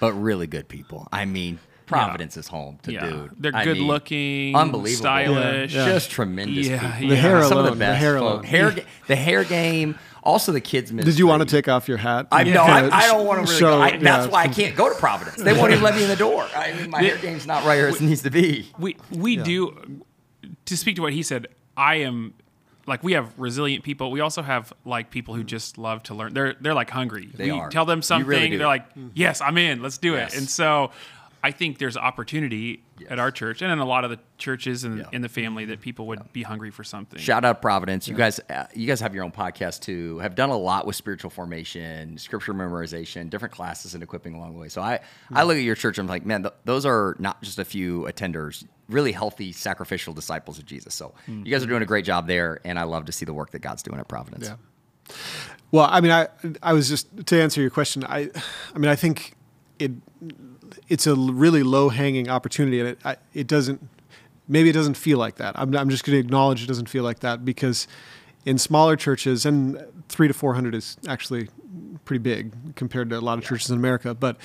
But 0.00 0.14
really 0.14 0.46
good 0.46 0.68
people. 0.68 1.08
I 1.12 1.26
mean 1.26 1.58
Providence 1.86 2.36
yeah. 2.36 2.40
is 2.40 2.48
home 2.48 2.78
to 2.82 2.92
yeah. 2.92 3.08
dude. 3.08 3.30
They're 3.38 3.54
I 3.54 3.64
good 3.64 3.78
mean, 3.78 3.86
looking, 3.86 4.56
unbelievable, 4.56 5.02
stylish, 5.02 5.74
yeah. 5.74 5.86
just 5.86 6.10
tremendous. 6.10 6.66
Yeah, 6.66 6.98
the 6.98 7.16
hair 7.16 7.38
alone, 7.38 7.48
Some 7.48 7.58
of 7.58 7.64
the 7.66 7.76
best. 7.76 7.92
The 7.92 7.96
hair, 7.96 8.16
alone. 8.16 8.42
hair, 8.44 8.74
the 9.06 9.16
hair 9.16 9.44
game. 9.44 9.98
Also, 10.22 10.50
the 10.50 10.60
kids. 10.60 10.92
Ministry. 10.92 11.12
Did 11.12 11.18
you 11.20 11.28
want 11.28 11.42
to 11.42 11.48
take 11.48 11.68
off 11.68 11.86
your 11.86 11.98
hat? 11.98 12.26
I 12.32 12.42
know. 12.42 12.62
I, 12.62 12.88
I, 12.90 13.06
don't 13.06 13.24
want 13.24 13.38
to 13.38 13.44
really. 13.44 13.60
Show, 13.60 13.76
go. 13.76 13.80
I, 13.80 13.96
that's 13.96 14.26
why 14.26 14.42
I 14.42 14.48
can't 14.48 14.74
go 14.74 14.88
to 14.88 14.94
Providence. 14.96 15.36
They 15.36 15.52
won't 15.52 15.70
even 15.70 15.84
let 15.84 15.94
me 15.94 16.02
in 16.02 16.08
the 16.08 16.16
door. 16.16 16.48
I 16.54 16.72
mean, 16.72 16.90
my 16.90 17.00
hair 17.00 17.16
game's 17.18 17.46
not 17.46 17.64
right 17.64 17.76
where 17.76 17.88
it 17.88 18.00
needs 18.00 18.22
to 18.22 18.30
be. 18.30 18.68
We 18.78 18.96
we 19.12 19.36
do. 19.36 20.02
To 20.64 20.76
speak 20.76 20.96
to 20.96 21.02
what 21.02 21.12
he 21.12 21.22
said, 21.22 21.46
I 21.76 21.96
am 21.96 22.34
like 22.86 23.02
we 23.02 23.12
have 23.12 23.32
resilient 23.38 23.84
people. 23.84 24.10
We 24.10 24.20
also 24.20 24.42
have 24.42 24.72
like 24.84 25.10
people 25.10 25.34
who 25.34 25.44
just 25.44 25.76
love 25.78 26.02
to 26.04 26.14
learn. 26.14 26.34
They're 26.34 26.54
they're 26.60 26.74
like 26.74 26.90
hungry. 26.90 27.28
They 27.34 27.46
we 27.46 27.50
are. 27.50 27.68
tell 27.68 27.84
them 27.84 28.02
something, 28.02 28.26
really 28.26 28.56
they're 28.56 28.66
like, 28.66 28.86
"Yes, 29.14 29.40
I'm 29.40 29.58
in. 29.58 29.82
Let's 29.82 29.98
do 29.98 30.12
Yes. 30.12 30.34
it." 30.34 30.38
And 30.38 30.48
so 30.48 30.90
I 31.46 31.52
think 31.52 31.78
there's 31.78 31.96
opportunity 31.96 32.82
at 33.08 33.20
our 33.20 33.30
church 33.30 33.62
and 33.62 33.70
in 33.70 33.78
a 33.78 33.84
lot 33.84 34.02
of 34.02 34.10
the 34.10 34.18
churches 34.36 34.82
and 34.82 34.98
Yeah. 34.98 35.04
in 35.12 35.22
the 35.22 35.28
family 35.28 35.62
mm-hmm. 35.62 35.70
that 35.70 35.80
people 35.80 36.08
would 36.08 36.32
be 36.32 36.42
hungry 36.42 36.72
for 36.72 36.82
something. 36.82 37.20
Shout 37.20 37.44
out 37.44 37.62
Providence. 37.62 38.08
You 38.08 38.16
guys, 38.16 38.40
uh, 38.50 38.64
you 38.74 38.88
guys 38.88 38.98
have 38.98 39.14
your 39.14 39.22
own 39.22 39.30
podcast 39.30 39.82
too. 39.82 40.18
Have 40.18 40.34
done 40.34 40.50
a 40.50 40.56
lot 40.56 40.88
with 40.88 40.96
spiritual 40.96 41.30
formation, 41.30 42.18
scripture 42.18 42.52
memorization, 42.52 43.30
different 43.30 43.54
classes 43.54 43.94
and 43.94 44.02
equipping 44.02 44.34
along 44.34 44.54
the 44.54 44.58
way. 44.58 44.68
So 44.68 44.82
I, 44.82 44.94
I 44.94 44.96
mm-hmm. 44.98 45.46
look 45.46 45.56
at 45.56 45.62
your 45.62 45.76
church. 45.76 45.98
And 45.98 46.08
I'm 46.08 46.12
like, 46.12 46.26
man, 46.26 46.42
th- 46.42 46.54
those 46.64 46.84
are 46.84 47.14
not 47.20 47.40
just 47.42 47.60
a 47.60 47.64
few 47.64 48.08
attenders, 48.10 48.66
really 48.88 49.12
healthy, 49.12 49.52
sacrificial 49.52 50.14
disciples 50.14 50.58
of 50.58 50.66
Jesus. 50.66 50.96
So 50.96 51.14
mm-hmm. 51.28 51.46
you 51.46 51.52
guys 51.52 51.62
are 51.62 51.68
doing 51.68 51.82
a 51.82 51.86
great 51.86 52.04
job 52.04 52.26
there, 52.26 52.58
and 52.64 52.76
I 52.76 52.82
love 52.82 53.04
to 53.04 53.12
see 53.12 53.24
the 53.24 53.34
work 53.34 53.52
that 53.52 53.60
God's 53.60 53.84
doing 53.84 54.00
at 54.00 54.08
Providence. 54.08 54.48
Yeah. 54.48 55.14
Well, 55.70 55.86
I 55.88 56.00
mean, 56.00 56.10
I 56.10 56.26
I 56.60 56.72
was 56.72 56.88
just 56.88 57.24
to 57.24 57.40
answer 57.40 57.60
your 57.60 57.70
question. 57.70 58.02
I, 58.02 58.30
I 58.74 58.78
mean, 58.78 58.90
I 58.90 58.96
think 58.96 59.36
it 59.78 59.92
it's 60.88 61.06
a 61.06 61.14
really 61.14 61.62
low 61.62 61.88
hanging 61.88 62.28
opportunity, 62.28 62.80
and 62.80 62.90
it 62.90 62.98
I, 63.04 63.16
it 63.34 63.46
doesn't 63.46 63.88
maybe 64.48 64.70
it 64.70 64.74
doesn't 64.74 64.96
feel 64.96 65.18
like 65.18 65.36
that. 65.36 65.58
I'm 65.58 65.74
I'm 65.76 65.90
just 65.90 66.04
going 66.04 66.14
to 66.14 66.20
acknowledge 66.20 66.62
it 66.62 66.66
doesn't 66.66 66.88
feel 66.88 67.04
like 67.04 67.20
that 67.20 67.44
because 67.44 67.88
in 68.44 68.58
smaller 68.58 68.96
churches, 68.96 69.44
and 69.44 69.84
three 70.08 70.28
to 70.28 70.34
four 70.34 70.54
hundred 70.54 70.74
is 70.74 70.96
actually 71.08 71.48
pretty 72.04 72.22
big 72.22 72.74
compared 72.76 73.10
to 73.10 73.18
a 73.18 73.20
lot 73.20 73.38
of 73.38 73.44
churches 73.44 73.70
in 73.70 73.76
America, 73.76 74.14
but 74.14 74.36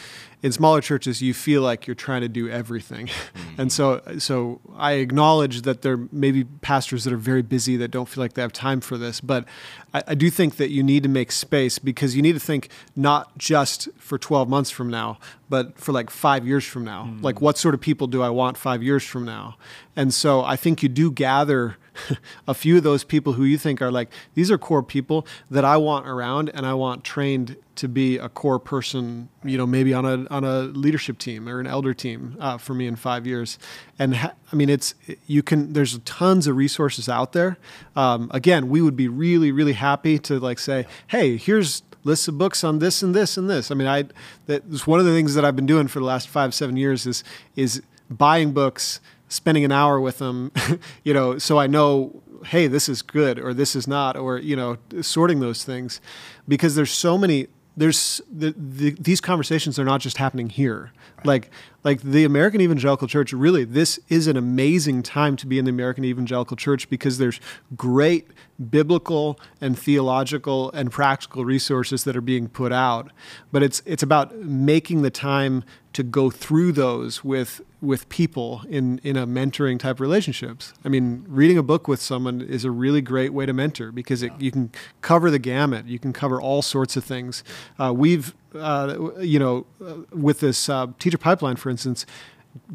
in 0.41 0.51
smaller 0.51 0.81
churches, 0.81 1.21
you 1.21 1.33
feel 1.33 1.61
like 1.61 1.85
you're 1.85 1.95
trying 1.95 2.21
to 2.21 2.29
do 2.29 2.49
everything, 2.49 3.07
mm-hmm. 3.07 3.61
and 3.61 3.71
so 3.71 4.01
so 4.17 4.59
I 4.75 4.93
acknowledge 4.93 5.61
that 5.61 5.81
there 5.81 5.97
may 6.11 6.31
be 6.31 6.43
pastors 6.43 7.03
that 7.03 7.13
are 7.13 7.17
very 7.17 7.41
busy 7.41 7.77
that 7.77 7.89
don't 7.89 8.09
feel 8.09 8.23
like 8.23 8.33
they 8.33 8.41
have 8.41 8.53
time 8.53 8.81
for 8.81 8.97
this, 8.97 9.21
but 9.21 9.45
I, 9.93 10.03
I 10.09 10.15
do 10.15 10.29
think 10.29 10.57
that 10.57 10.69
you 10.69 10.83
need 10.83 11.03
to 11.03 11.09
make 11.09 11.31
space 11.31 11.79
because 11.79 12.15
you 12.15 12.21
need 12.21 12.33
to 12.33 12.39
think 12.39 12.69
not 12.95 13.37
just 13.37 13.89
for 13.97 14.17
12 14.17 14.49
months 14.49 14.71
from 14.71 14.89
now, 14.89 15.19
but 15.49 15.77
for 15.77 15.91
like 15.91 16.09
five 16.09 16.47
years 16.47 16.65
from 16.65 16.85
now. 16.85 17.05
Mm. 17.05 17.23
Like, 17.23 17.41
what 17.41 17.57
sort 17.57 17.75
of 17.75 17.81
people 17.81 18.07
do 18.07 18.21
I 18.21 18.29
want 18.29 18.57
five 18.57 18.81
years 18.81 19.03
from 19.03 19.25
now? 19.25 19.57
And 19.95 20.13
so 20.13 20.43
I 20.43 20.55
think 20.55 20.81
you 20.81 20.89
do 20.89 21.11
gather 21.11 21.77
a 22.47 22.53
few 22.53 22.77
of 22.77 22.83
those 22.83 23.03
people 23.03 23.33
who 23.33 23.43
you 23.43 23.57
think 23.57 23.81
are 23.81 23.91
like, 23.91 24.09
these 24.33 24.49
are 24.49 24.57
core 24.57 24.83
people 24.83 25.27
that 25.49 25.65
I 25.65 25.77
want 25.77 26.07
around 26.07 26.49
and 26.53 26.65
I 26.65 26.73
want 26.73 27.03
trained 27.21 27.55
to 27.75 27.87
be 27.87 28.17
a 28.17 28.27
core 28.27 28.57
person, 28.57 29.29
you 29.43 29.55
know, 29.55 29.67
maybe 29.67 29.93
on 29.93 30.05
a 30.05 30.25
on 30.31 30.43
a 30.43 30.61
leadership 30.61 31.19
team 31.19 31.47
or 31.47 31.59
an 31.59 31.67
elder 31.67 31.93
team 31.93 32.35
uh, 32.39 32.57
for 32.57 32.73
me 32.73 32.87
in 32.87 32.95
five 32.95 33.27
years. 33.27 33.59
And 33.99 34.15
ha- 34.15 34.33
I 34.51 34.55
mean, 34.55 34.69
it's 34.69 34.95
you 35.27 35.43
can. 35.43 35.73
There's 35.73 35.99
tons 35.99 36.47
of 36.47 36.55
resources 36.55 37.07
out 37.07 37.33
there. 37.33 37.57
Um, 37.95 38.31
again, 38.33 38.69
we 38.69 38.81
would 38.81 38.95
be 38.95 39.07
really 39.07 39.51
really 39.51 39.73
happy 39.73 40.17
to 40.17 40.39
like 40.39 40.57
say, 40.57 40.87
hey, 41.07 41.37
here's 41.37 41.83
lists 42.03 42.27
of 42.27 42.39
books 42.39 42.63
on 42.63 42.79
this 42.79 43.03
and 43.03 43.13
this 43.13 43.37
and 43.37 43.47
this. 43.47 43.69
I 43.69 43.75
mean, 43.75 43.87
I 43.87 44.05
that's 44.47 44.87
one 44.87 44.99
of 44.99 45.05
the 45.05 45.13
things 45.13 45.35
that 45.35 45.45
I've 45.45 45.55
been 45.55 45.67
doing 45.67 45.87
for 45.87 45.99
the 45.99 46.05
last 46.05 46.27
five 46.27 46.55
seven 46.55 46.75
years 46.75 47.05
is 47.05 47.23
is 47.55 47.83
buying 48.09 48.51
books, 48.51 48.99
spending 49.29 49.63
an 49.63 49.71
hour 49.71 50.01
with 50.01 50.17
them, 50.17 50.51
you 51.03 51.13
know, 51.13 51.37
so 51.37 51.59
I 51.59 51.67
know 51.67 52.23
hey, 52.45 52.67
this 52.67 52.89
is 52.89 53.01
good 53.01 53.39
or 53.39 53.53
this 53.53 53.75
is 53.75 53.87
not, 53.87 54.17
or 54.17 54.37
you 54.37 54.55
know, 54.55 54.77
sorting 55.01 55.39
those 55.39 55.63
things, 55.63 56.01
because 56.47 56.75
there's 56.75 56.91
so 56.91 57.17
many. 57.17 57.47
There's 57.77 58.19
the, 58.29 58.53
the, 58.57 58.91
these 58.99 59.21
conversations 59.21 59.79
are 59.79 59.85
not 59.85 60.01
just 60.01 60.17
happening 60.17 60.49
here. 60.49 60.91
Like 61.23 61.51
like 61.83 62.01
the 62.01 62.25
American 62.25 62.61
Evangelical 62.61 63.07
Church. 63.07 63.33
Really, 63.33 63.63
this 63.63 63.99
is 64.09 64.27
an 64.27 64.37
amazing 64.37 65.03
time 65.03 65.35
to 65.37 65.47
be 65.47 65.57
in 65.57 65.65
the 65.65 65.71
American 65.71 66.03
Evangelical 66.03 66.57
Church 66.57 66.89
because 66.89 67.17
there's 67.17 67.39
great 67.75 68.27
biblical 68.69 69.39
and 69.59 69.77
theological 69.77 70.71
and 70.71 70.91
practical 70.91 71.45
resources 71.45 72.03
that 72.03 72.15
are 72.15 72.21
being 72.21 72.47
put 72.47 72.71
out. 72.71 73.11
But 73.51 73.63
it's 73.63 73.81
it's 73.85 74.03
about 74.03 74.35
making 74.35 75.01
the 75.01 75.11
time 75.11 75.63
to 75.93 76.03
go 76.03 76.29
through 76.29 76.71
those 76.71 77.23
with 77.23 77.61
with 77.81 78.07
people 78.09 78.61
in 78.69 78.99
in 79.03 79.17
a 79.17 79.27
mentoring 79.27 79.79
type 79.79 79.99
relationships. 79.99 80.73
I 80.85 80.89
mean, 80.89 81.25
reading 81.27 81.57
a 81.57 81.63
book 81.63 81.87
with 81.87 82.01
someone 82.01 82.41
is 82.41 82.63
a 82.63 82.71
really 82.71 83.01
great 83.01 83.33
way 83.33 83.45
to 83.45 83.53
mentor 83.53 83.91
because 83.91 84.23
it, 84.23 84.31
you 84.39 84.51
can 84.51 84.71
cover 85.01 85.29
the 85.29 85.39
gamut. 85.39 85.85
You 85.87 85.99
can 85.99 86.13
cover 86.13 86.39
all 86.39 86.61
sorts 86.61 86.95
of 86.95 87.03
things. 87.03 87.43
Uh, 87.77 87.93
we've 87.95 88.33
uh, 88.55 89.11
you 89.19 89.39
know 89.39 89.65
uh, 89.85 89.95
with 90.11 90.39
this 90.39 90.69
uh, 90.69 90.87
teacher 90.99 91.17
pipeline, 91.17 91.55
for 91.55 91.69
instance. 91.69 92.05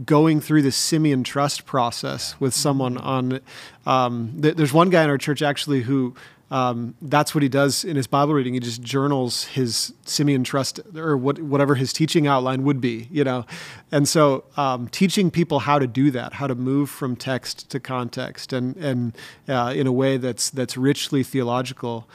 Going 0.06 0.40
through 0.40 0.62
the 0.62 0.72
Simeon 0.72 1.22
Trust 1.22 1.66
process 1.66 2.34
with 2.40 2.54
someone 2.54 2.96
on, 2.96 3.40
um, 3.84 4.38
th- 4.40 4.56
there's 4.56 4.72
one 4.72 4.88
guy 4.88 5.04
in 5.04 5.10
our 5.10 5.18
church 5.18 5.42
actually 5.42 5.82
who 5.82 6.14
um, 6.50 6.94
that's 7.02 7.34
what 7.34 7.42
he 7.42 7.48
does 7.48 7.84
in 7.84 7.96
his 7.96 8.06
Bible 8.06 8.32
reading. 8.32 8.54
He 8.54 8.60
just 8.60 8.80
journals 8.80 9.44
his 9.44 9.92
Simeon 10.04 10.44
Trust 10.44 10.78
or 10.94 11.16
what, 11.16 11.40
whatever 11.40 11.74
his 11.74 11.92
teaching 11.92 12.28
outline 12.28 12.62
would 12.62 12.80
be, 12.80 13.08
you 13.10 13.24
know. 13.24 13.44
And 13.90 14.08
so, 14.08 14.44
um, 14.56 14.88
teaching 14.88 15.30
people 15.30 15.60
how 15.60 15.80
to 15.80 15.88
do 15.88 16.10
that, 16.12 16.34
how 16.34 16.46
to 16.46 16.54
move 16.54 16.88
from 16.88 17.16
text 17.16 17.68
to 17.70 17.80
context, 17.80 18.52
and 18.52 18.76
and 18.76 19.16
uh, 19.48 19.72
in 19.74 19.88
a 19.88 19.92
way 19.92 20.18
that's 20.18 20.50
that's 20.50 20.76
richly 20.76 21.24
theological. 21.24 22.08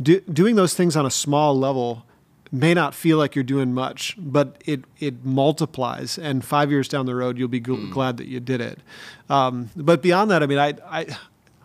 Do, 0.00 0.20
doing 0.20 0.56
those 0.56 0.74
things 0.74 0.94
on 0.94 1.06
a 1.06 1.10
small 1.10 1.58
level 1.58 2.04
may 2.52 2.72
not 2.72 2.94
feel 2.94 3.16
like 3.18 3.34
you're 3.34 3.42
doing 3.42 3.72
much, 3.72 4.16
but 4.18 4.62
it 4.66 4.84
it 4.98 5.24
multiplies, 5.24 6.18
and 6.18 6.44
five 6.44 6.70
years 6.70 6.88
down 6.88 7.06
the 7.06 7.14
road, 7.14 7.38
you'll 7.38 7.48
be 7.48 7.60
gl- 7.60 7.90
glad 7.90 8.18
that 8.18 8.26
you 8.26 8.38
did 8.38 8.60
it. 8.60 8.80
Um, 9.30 9.70
but 9.74 10.02
beyond 10.02 10.30
that, 10.30 10.42
I 10.42 10.46
mean, 10.46 10.58
I. 10.58 10.74
I 10.84 11.06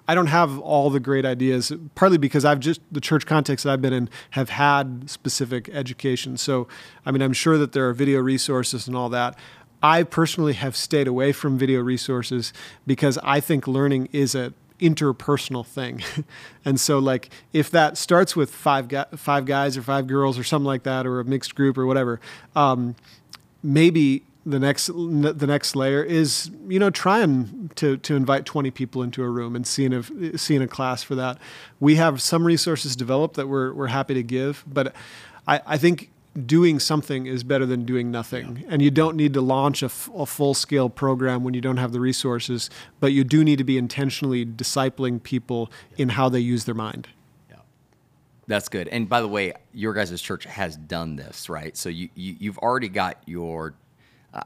I 0.08 0.16
don't 0.16 0.28
have 0.28 0.60
all 0.60 0.90
the 0.90 1.00
great 1.00 1.26
ideas, 1.26 1.72
partly 1.96 2.18
because 2.18 2.44
I've 2.44 2.60
just 2.60 2.82
the 2.92 3.00
church 3.00 3.26
context 3.26 3.64
that 3.64 3.72
I've 3.72 3.82
been 3.82 3.94
in 3.94 4.10
have 4.32 4.50
had 4.50 5.10
specific 5.10 5.70
education. 5.70 6.38
So, 6.38 6.68
I 7.06 7.12
mean, 7.12 7.22
I'm 7.22 7.34
sure 7.34 7.58
that 7.58 7.72
there 7.72 7.88
are 7.88 7.94
video 7.94 8.20
resources 8.20 8.88
and 8.88 8.98
all 8.98 9.10
that. 9.10 9.38
I 9.82 10.04
personally 10.04 10.54
have 10.54 10.76
stayed 10.76 11.08
away 11.08 11.32
from 11.32 11.58
video 11.58 11.82
resources 11.82 12.54
because 12.88 13.18
I 13.24 13.40
think 13.40 13.68
learning 13.68 14.10
is 14.12 14.36
a 14.36 14.54
interpersonal 14.80 15.66
thing. 15.66 16.02
and 16.66 16.80
so 16.80 17.00
like 17.00 17.30
if 17.54 17.72
that 17.72 17.98
starts 17.98 18.36
with 18.36 18.50
five 18.50 18.88
gu- 18.90 19.06
five 19.16 19.46
guys 19.46 19.78
or 19.78 19.82
five 19.82 20.08
girls 20.08 20.38
or 20.38 20.44
something 20.44 20.66
like 20.66 20.84
that 20.84 21.06
or 21.06 21.20
a 21.20 21.26
mixed 21.26 21.56
group 21.56 21.78
or 21.78 21.86
whatever, 21.86 22.20
um, 22.56 22.96
maybe 23.62 24.24
the 24.46 24.60
next 24.60 24.88
the 24.88 25.48
next 25.48 25.76
layer 25.76 26.04
is 26.04 26.52
you 26.68 26.80
know 26.80 26.90
trying 26.90 27.72
to 27.76 27.98
to 27.98 28.16
invite 28.16 28.46
20 28.46 28.72
people 28.72 29.02
into 29.02 29.24
a 29.24 29.30
room 29.30 29.56
and 29.56 29.66
seeing 29.66 29.94
a 29.94 30.38
seeing 30.38 30.62
a 30.62 30.68
class 30.68 31.04
for 31.04 31.16
that. 31.16 31.38
We 31.80 31.96
have 31.96 32.22
some 32.22 32.46
resources 32.46 32.96
developed 32.96 33.36
that 33.36 33.48
we're 33.48 33.74
we're 33.74 33.88
happy 33.88 34.14
to 34.14 34.24
give, 34.24 34.64
but 34.68 34.94
I, 35.48 35.62
I 35.66 35.78
think 35.78 36.12
doing 36.46 36.80
something 36.80 37.28
is 37.28 37.44
better 37.44 37.66
than 37.66 37.86
doing 37.86 38.10
nothing. 38.10 38.66
And 38.68 38.82
you 38.82 38.90
don't 38.90 39.16
need 39.16 39.34
to 39.36 39.42
launch 39.42 39.84
a, 39.84 39.86
f- 39.86 40.10
a 40.16 40.26
full 40.26 40.56
scale 40.56 40.90
program 40.90 41.44
when 41.44 41.54
you 41.54 41.62
don't 41.62 41.78
have 41.78 41.92
the 41.92 42.00
resources, 42.00 42.72
but 43.00 43.12
you 43.12 43.24
do 43.24 43.44
need 43.44 43.58
to 43.58 43.64
be 43.64 43.78
intentionally 43.78 44.44
discipling 44.44 45.22
people 45.22 45.72
in 45.96 46.10
how 46.10 46.30
they 46.30 46.40
use 46.40 46.64
their 46.66 46.74
mind. 46.74 47.08
That's 48.48 48.68
good. 48.68 48.88
And 48.90 49.08
by 49.08 49.22
the 49.22 49.28
way, 49.28 49.54
your 49.74 49.94
guys' 49.94 50.22
church 50.22 50.44
has 50.46 50.76
done 50.76 51.16
this, 51.16 51.50
right? 51.50 51.76
So 51.78 51.90
you, 51.90 52.10
you 52.16 52.36
you've 52.40 52.58
already 52.58 52.90
got 52.90 53.22
your. 53.26 53.76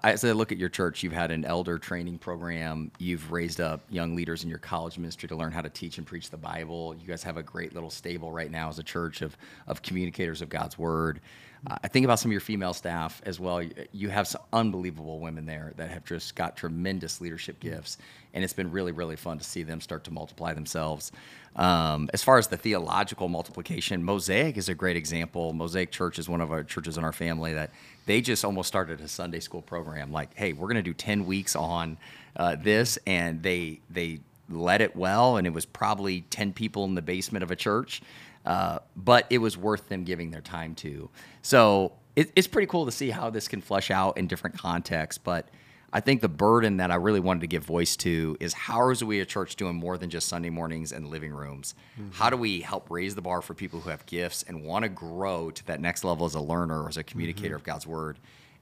As 0.03 0.25
I 0.25 0.33
look 0.33 0.51
at 0.51 0.57
your 0.57 0.67
church, 0.67 1.01
you've 1.01 1.13
had 1.13 1.31
an 1.31 1.45
elder 1.45 1.77
training 1.79 2.17
program. 2.17 2.91
You've 2.97 3.31
raised 3.31 3.61
up 3.61 3.81
young 3.89 4.17
leaders 4.17 4.43
in 4.43 4.49
your 4.49 4.59
college 4.59 4.97
ministry 4.97 5.29
to 5.29 5.35
learn 5.35 5.53
how 5.53 5.61
to 5.61 5.69
teach 5.69 5.97
and 5.97 6.05
preach 6.05 6.29
the 6.29 6.37
Bible. 6.37 6.93
You 6.99 7.07
guys 7.07 7.23
have 7.23 7.37
a 7.37 7.43
great 7.43 7.73
little 7.73 7.89
stable 7.89 8.29
right 8.29 8.51
now 8.51 8.67
as 8.67 8.79
a 8.79 8.83
church 8.83 9.21
of 9.21 9.37
of 9.65 9.81
communicators 9.81 10.41
of 10.41 10.49
God's 10.49 10.77
word. 10.77 11.21
I 11.69 11.87
think 11.89 12.05
about 12.05 12.19
some 12.19 12.29
of 12.29 12.33
your 12.33 12.41
female 12.41 12.73
staff 12.73 13.21
as 13.25 13.39
well. 13.39 13.61
You, 13.61 13.71
you 13.91 14.09
have 14.09 14.27
some 14.27 14.41
unbelievable 14.53 15.19
women 15.19 15.45
there 15.45 15.73
that 15.75 15.89
have 15.89 16.05
just 16.05 16.35
got 16.35 16.55
tremendous 16.55 17.19
leadership 17.19 17.59
gifts, 17.59 17.97
and 18.33 18.43
it's 18.43 18.53
been 18.53 18.71
really, 18.71 18.93
really 18.93 19.17
fun 19.17 19.37
to 19.37 19.43
see 19.43 19.63
them 19.63 19.81
start 19.81 20.03
to 20.05 20.11
multiply 20.11 20.53
themselves. 20.53 21.11
Um, 21.57 22.09
as 22.13 22.23
far 22.23 22.37
as 22.37 22.47
the 22.47 22.57
theological 22.57 23.27
multiplication, 23.27 24.03
Mosaic 24.03 24.57
is 24.57 24.69
a 24.69 24.75
great 24.75 24.95
example. 24.95 25.53
Mosaic 25.53 25.91
Church 25.91 26.19
is 26.19 26.29
one 26.29 26.39
of 26.39 26.51
our 26.51 26.63
churches 26.63 26.97
in 26.97 27.03
our 27.03 27.11
family 27.11 27.53
that 27.53 27.71
they 28.05 28.21
just 28.21 28.45
almost 28.45 28.67
started 28.67 29.01
a 29.01 29.07
Sunday 29.07 29.39
school 29.39 29.61
program. 29.61 30.11
Like, 30.11 30.33
hey, 30.35 30.53
we're 30.53 30.67
going 30.67 30.75
to 30.75 30.81
do 30.81 30.93
ten 30.93 31.25
weeks 31.25 31.55
on 31.55 31.97
uh, 32.35 32.55
this, 32.55 32.97
and 33.05 33.43
they 33.43 33.81
they 33.89 34.19
led 34.49 34.79
it 34.79 34.95
well, 34.95 35.35
and 35.35 35.45
it 35.45 35.53
was 35.53 35.65
probably 35.65 36.21
ten 36.21 36.53
people 36.53 36.85
in 36.85 36.95
the 36.95 37.01
basement 37.01 37.43
of 37.43 37.51
a 37.51 37.55
church. 37.55 38.01
Uh, 38.47 38.79
but 38.95 39.25
it 39.29 39.39
was 39.39 39.57
worth 39.57 39.89
them 39.89 40.05
giving 40.05 40.31
their 40.31 40.41
time 40.41 40.73
to. 40.73 41.09
So 41.41 41.91
it, 42.15 42.31
it's 42.33 42.47
pretty 42.47 42.67
cool 42.67 42.85
to 42.85 42.93
see 42.93 43.09
how 43.09 43.29
this 43.29 43.49
can 43.49 43.59
flesh 43.59 43.91
out 43.91 44.17
in 44.17 44.27
different 44.27 44.57
contexts. 44.57 45.17
But 45.21 45.49
I 45.91 45.99
think 45.99 46.21
the 46.21 46.29
burden 46.29 46.77
that 46.77 46.89
I 46.89 46.95
really 46.95 47.19
wanted 47.19 47.41
to 47.41 47.47
give 47.47 47.65
voice 47.65 47.97
to 47.97 48.37
is 48.39 48.53
how 48.53 48.89
is 48.89 49.03
we 49.03 49.19
a 49.19 49.25
church 49.25 49.57
doing 49.57 49.75
more 49.75 49.97
than 49.97 50.09
just 50.09 50.29
Sunday 50.29 50.49
mornings 50.49 50.93
and 50.93 51.09
living 51.09 51.33
rooms? 51.33 51.75
How 52.11 52.29
do 52.29 52.37
we 52.37 52.61
help 52.61 52.89
raise 52.89 53.15
the 53.15 53.21
bar 53.21 53.41
for 53.41 53.53
people 53.53 53.81
who 53.81 53.89
have 53.89 54.05
gifts 54.05 54.43
and 54.43 54.63
want 54.63 54.83
to 54.83 54.89
grow 54.89 55.51
to 55.51 55.65
that 55.65 55.81
next 55.81 56.05
level 56.05 56.25
as 56.25 56.33
a 56.33 56.41
learner 56.41 56.83
or 56.83 56.87
as 56.87 56.95
a 56.95 57.03
communicator 57.03 57.55
of 57.55 57.63
God's 57.63 57.85
word? 57.85 58.17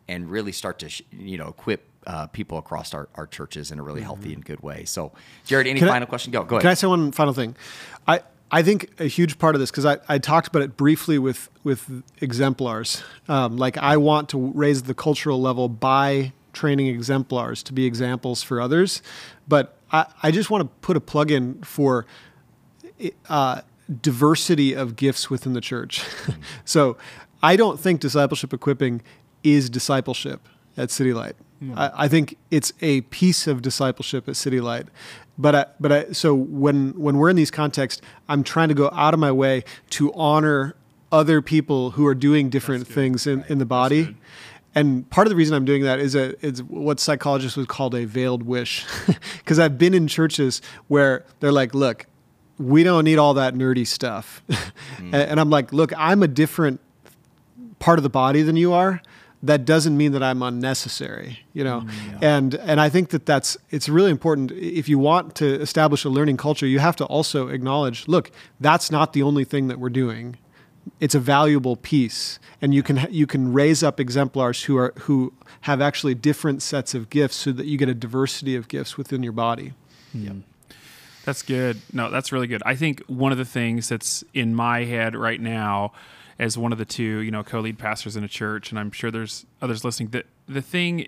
and 0.07 0.29
really 0.29 0.51
start 0.51 0.77
to 0.77 1.03
you 1.11 1.35
know 1.35 1.47
equip 1.47 1.89
uh, 2.05 2.27
people 2.27 2.59
across 2.59 2.93
our, 2.93 3.09
our 3.15 3.25
churches 3.25 3.71
in 3.71 3.79
a 3.79 3.83
really 3.83 4.01
healthy 4.01 4.33
and 4.33 4.45
good 4.45 4.59
way. 4.59 4.85
So, 4.85 5.13
Jared, 5.45 5.65
any 5.65 5.79
Can 5.79 5.89
I- 5.89 5.93
final 5.93 6.07
question? 6.07 6.31
Go, 6.31 6.43
go 6.43 6.59
Can 6.59 6.69
I 6.69 6.75
say 6.75 6.85
one 6.85 7.11
final 7.11 7.33
thing? 7.33 7.55
I 8.07 8.21
I 8.51 8.61
think 8.61 8.99
a 8.99 9.05
huge 9.05 9.39
part 9.39 9.55
of 9.55 9.59
this 9.59 9.71
because 9.71 9.85
I, 9.85 9.97
I 10.07 10.17
talked 10.17 10.47
about 10.47 10.61
it 10.61 10.77
briefly 10.77 11.17
with 11.17 11.49
with 11.63 12.03
exemplars. 12.21 13.03
Um, 13.27 13.57
like 13.57 13.77
I 13.77 13.97
want 13.97 14.29
to 14.29 14.51
raise 14.51 14.83
the 14.83 14.93
cultural 14.93 15.41
level 15.41 15.67
by 15.67 16.31
training 16.53 16.87
exemplars 16.87 17.63
to 17.63 17.73
be 17.73 17.85
examples 17.85 18.43
for 18.43 18.61
others, 18.61 19.01
but 19.47 19.77
I, 19.91 20.05
I 20.23 20.31
just 20.31 20.49
want 20.49 20.61
to 20.61 20.69
put 20.81 20.95
a 20.95 21.01
plug 21.01 21.31
in 21.31 21.61
for 21.63 22.05
uh, 23.27 23.61
diversity 24.01 24.73
of 24.73 24.95
gifts 24.95 25.29
within 25.29 25.53
the 25.53 25.61
church. 25.61 26.03
so 26.65 26.97
I 27.43 27.55
don't 27.55 27.79
think 27.79 27.99
discipleship 27.99 28.53
equipping 28.53 29.01
is 29.43 29.69
discipleship 29.69 30.47
at 30.77 30.91
City 30.91 31.13
Light. 31.13 31.35
I, 31.75 31.91
I 32.05 32.07
think 32.07 32.37
it's 32.51 32.73
a 32.81 33.01
piece 33.01 33.47
of 33.47 33.61
discipleship 33.61 34.27
at 34.27 34.35
City 34.35 34.59
Light. 34.59 34.87
But 35.37 35.55
I, 35.55 35.65
but 35.79 35.91
I, 35.91 36.11
so 36.11 36.33
when 36.33 36.91
when 36.99 37.17
we're 37.17 37.29
in 37.29 37.35
these 37.35 37.51
contexts, 37.51 38.01
I'm 38.29 38.43
trying 38.43 38.69
to 38.69 38.73
go 38.73 38.89
out 38.93 39.13
of 39.13 39.19
my 39.19 39.31
way 39.31 39.63
to 39.91 40.13
honor 40.13 40.75
other 41.11 41.41
people 41.41 41.91
who 41.91 42.05
are 42.05 42.15
doing 42.15 42.49
different 42.49 42.87
things 42.87 43.27
in, 43.27 43.43
in 43.47 43.57
the 43.57 43.65
body. 43.65 44.15
And 44.73 45.09
part 45.09 45.27
of 45.27 45.29
the 45.29 45.35
reason 45.35 45.55
I'm 45.55 45.63
doing 45.63 45.83
that 45.83 45.99
is 45.99 46.15
a 46.15 46.45
is 46.45 46.61
what 46.63 46.99
psychologists 46.99 47.57
would 47.57 47.69
call 47.69 47.95
a 47.95 48.05
veiled 48.05 48.43
wish, 48.43 48.85
because 49.37 49.59
I've 49.59 49.77
been 49.77 49.93
in 49.93 50.07
churches 50.07 50.61
where 50.87 51.25
they're 51.39 51.53
like, 51.53 51.73
look, 51.73 52.05
we 52.57 52.83
don't 52.83 53.05
need 53.05 53.17
all 53.17 53.33
that 53.35 53.55
nerdy 53.55 53.87
stuff, 53.87 54.43
and, 54.97 55.15
and 55.15 55.39
I'm 55.39 55.49
like, 55.49 55.71
look, 55.71 55.93
I'm 55.97 56.23
a 56.23 56.27
different 56.27 56.81
part 57.79 57.99
of 57.99 58.03
the 58.03 58.09
body 58.09 58.41
than 58.41 58.57
you 58.57 58.73
are. 58.73 59.01
That 59.45 59.65
doesn't 59.65 59.95
mean 59.95 60.11
that 60.13 60.23
I'm 60.23 60.41
unnecessary, 60.41 61.39
you 61.53 61.63
know. 61.63 61.81
Mm, 61.81 62.23
and 62.23 62.55
and 62.55 62.81
I 62.81 62.89
think 62.89 63.09
that 63.09 63.25
that's 63.25 63.57
it's 63.69 63.87
really 63.89 64.11
important. 64.11 64.51
If 64.51 64.89
you 64.89 64.99
want 64.99 65.35
to 65.35 65.61
establish 65.61 66.03
a 66.05 66.09
learning 66.09 66.37
culture, 66.37 66.67
you 66.67 66.79
have 66.79 66.95
to 66.97 67.05
also 67.05 67.47
acknowledge, 67.47 68.07
look, 68.07 68.31
that's 68.59 68.91
not 68.91 69.13
the 69.13 69.23
only 69.23 69.43
thing 69.43 69.67
that 69.67 69.79
we're 69.79 69.89
doing 69.89 70.37
it's 70.99 71.15
a 71.15 71.19
valuable 71.19 71.75
piece 71.75 72.37
and 72.61 72.71
you 72.71 72.83
can 72.83 73.07
you 73.09 73.25
can 73.25 73.51
raise 73.51 73.81
up 73.81 73.99
exemplars 73.99 74.65
who 74.65 74.77
are 74.77 74.93
who 74.99 75.33
have 75.61 75.81
actually 75.81 76.13
different 76.13 76.61
sets 76.61 76.93
of 76.93 77.09
gifts 77.09 77.37
so 77.37 77.51
that 77.51 77.65
you 77.65 77.75
get 77.75 77.89
a 77.89 77.93
diversity 77.95 78.55
of 78.55 78.67
gifts 78.67 78.95
within 78.95 79.23
your 79.23 79.31
body 79.31 79.73
Yeah. 80.13 80.33
That's 81.25 81.41
good. 81.41 81.81
No, 81.91 82.11
that's 82.11 82.31
really 82.31 82.45
good. 82.45 82.61
I 82.65 82.75
think 82.75 83.01
one 83.07 83.31
of 83.31 83.39
the 83.39 83.45
things 83.45 83.89
that's 83.89 84.23
in 84.33 84.53
my 84.53 84.83
head 84.83 85.15
right 85.15 85.41
now, 85.41 85.91
as 86.37 86.57
one 86.57 86.71
of 86.71 86.77
the 86.77 86.85
two, 86.85 87.19
you 87.19 87.31
know, 87.31 87.43
co-lead 87.43 87.77
pastors 87.77 88.15
in 88.15 88.23
a 88.23 88.27
church, 88.27 88.69
and 88.71 88.79
I'm 88.79 88.91
sure 88.91 89.11
there's 89.11 89.45
others 89.61 89.83
listening. 89.83 90.09
That 90.09 90.25
the 90.47 90.61
thing 90.61 91.07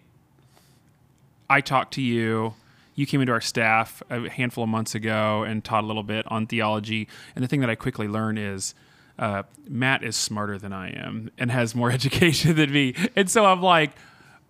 I 1.50 1.62
talked 1.62 1.94
to 1.96 2.02
you. 2.02 2.54
You 2.96 3.06
came 3.06 3.22
into 3.22 3.32
our 3.32 3.42
staff 3.42 4.02
a 4.10 4.28
handful 4.28 4.64
of 4.64 4.70
months 4.70 4.96
ago 4.96 5.44
and 5.44 5.64
taught 5.64 5.84
a 5.84 5.88
little 5.88 6.04
bit 6.04 6.26
on 6.32 6.48
theology. 6.48 7.08
And 7.36 7.44
the 7.44 7.48
thing 7.48 7.60
that 7.62 7.70
I 7.70 7.76
quickly 7.76 8.08
learned 8.08 8.40
is 8.40 8.74
uh, 9.20 9.44
Matt 9.68 10.04
is 10.04 10.16
smarter 10.16 10.58
than 10.58 10.74
I 10.74 10.90
am 10.90 11.30
and 11.38 11.52
has 11.52 11.76
more 11.76 11.92
education 11.98 12.56
than 12.56 12.72
me. 12.72 12.96
And 13.16 13.30
so 13.30 13.46
I'm 13.46 13.62
like, 13.62 13.92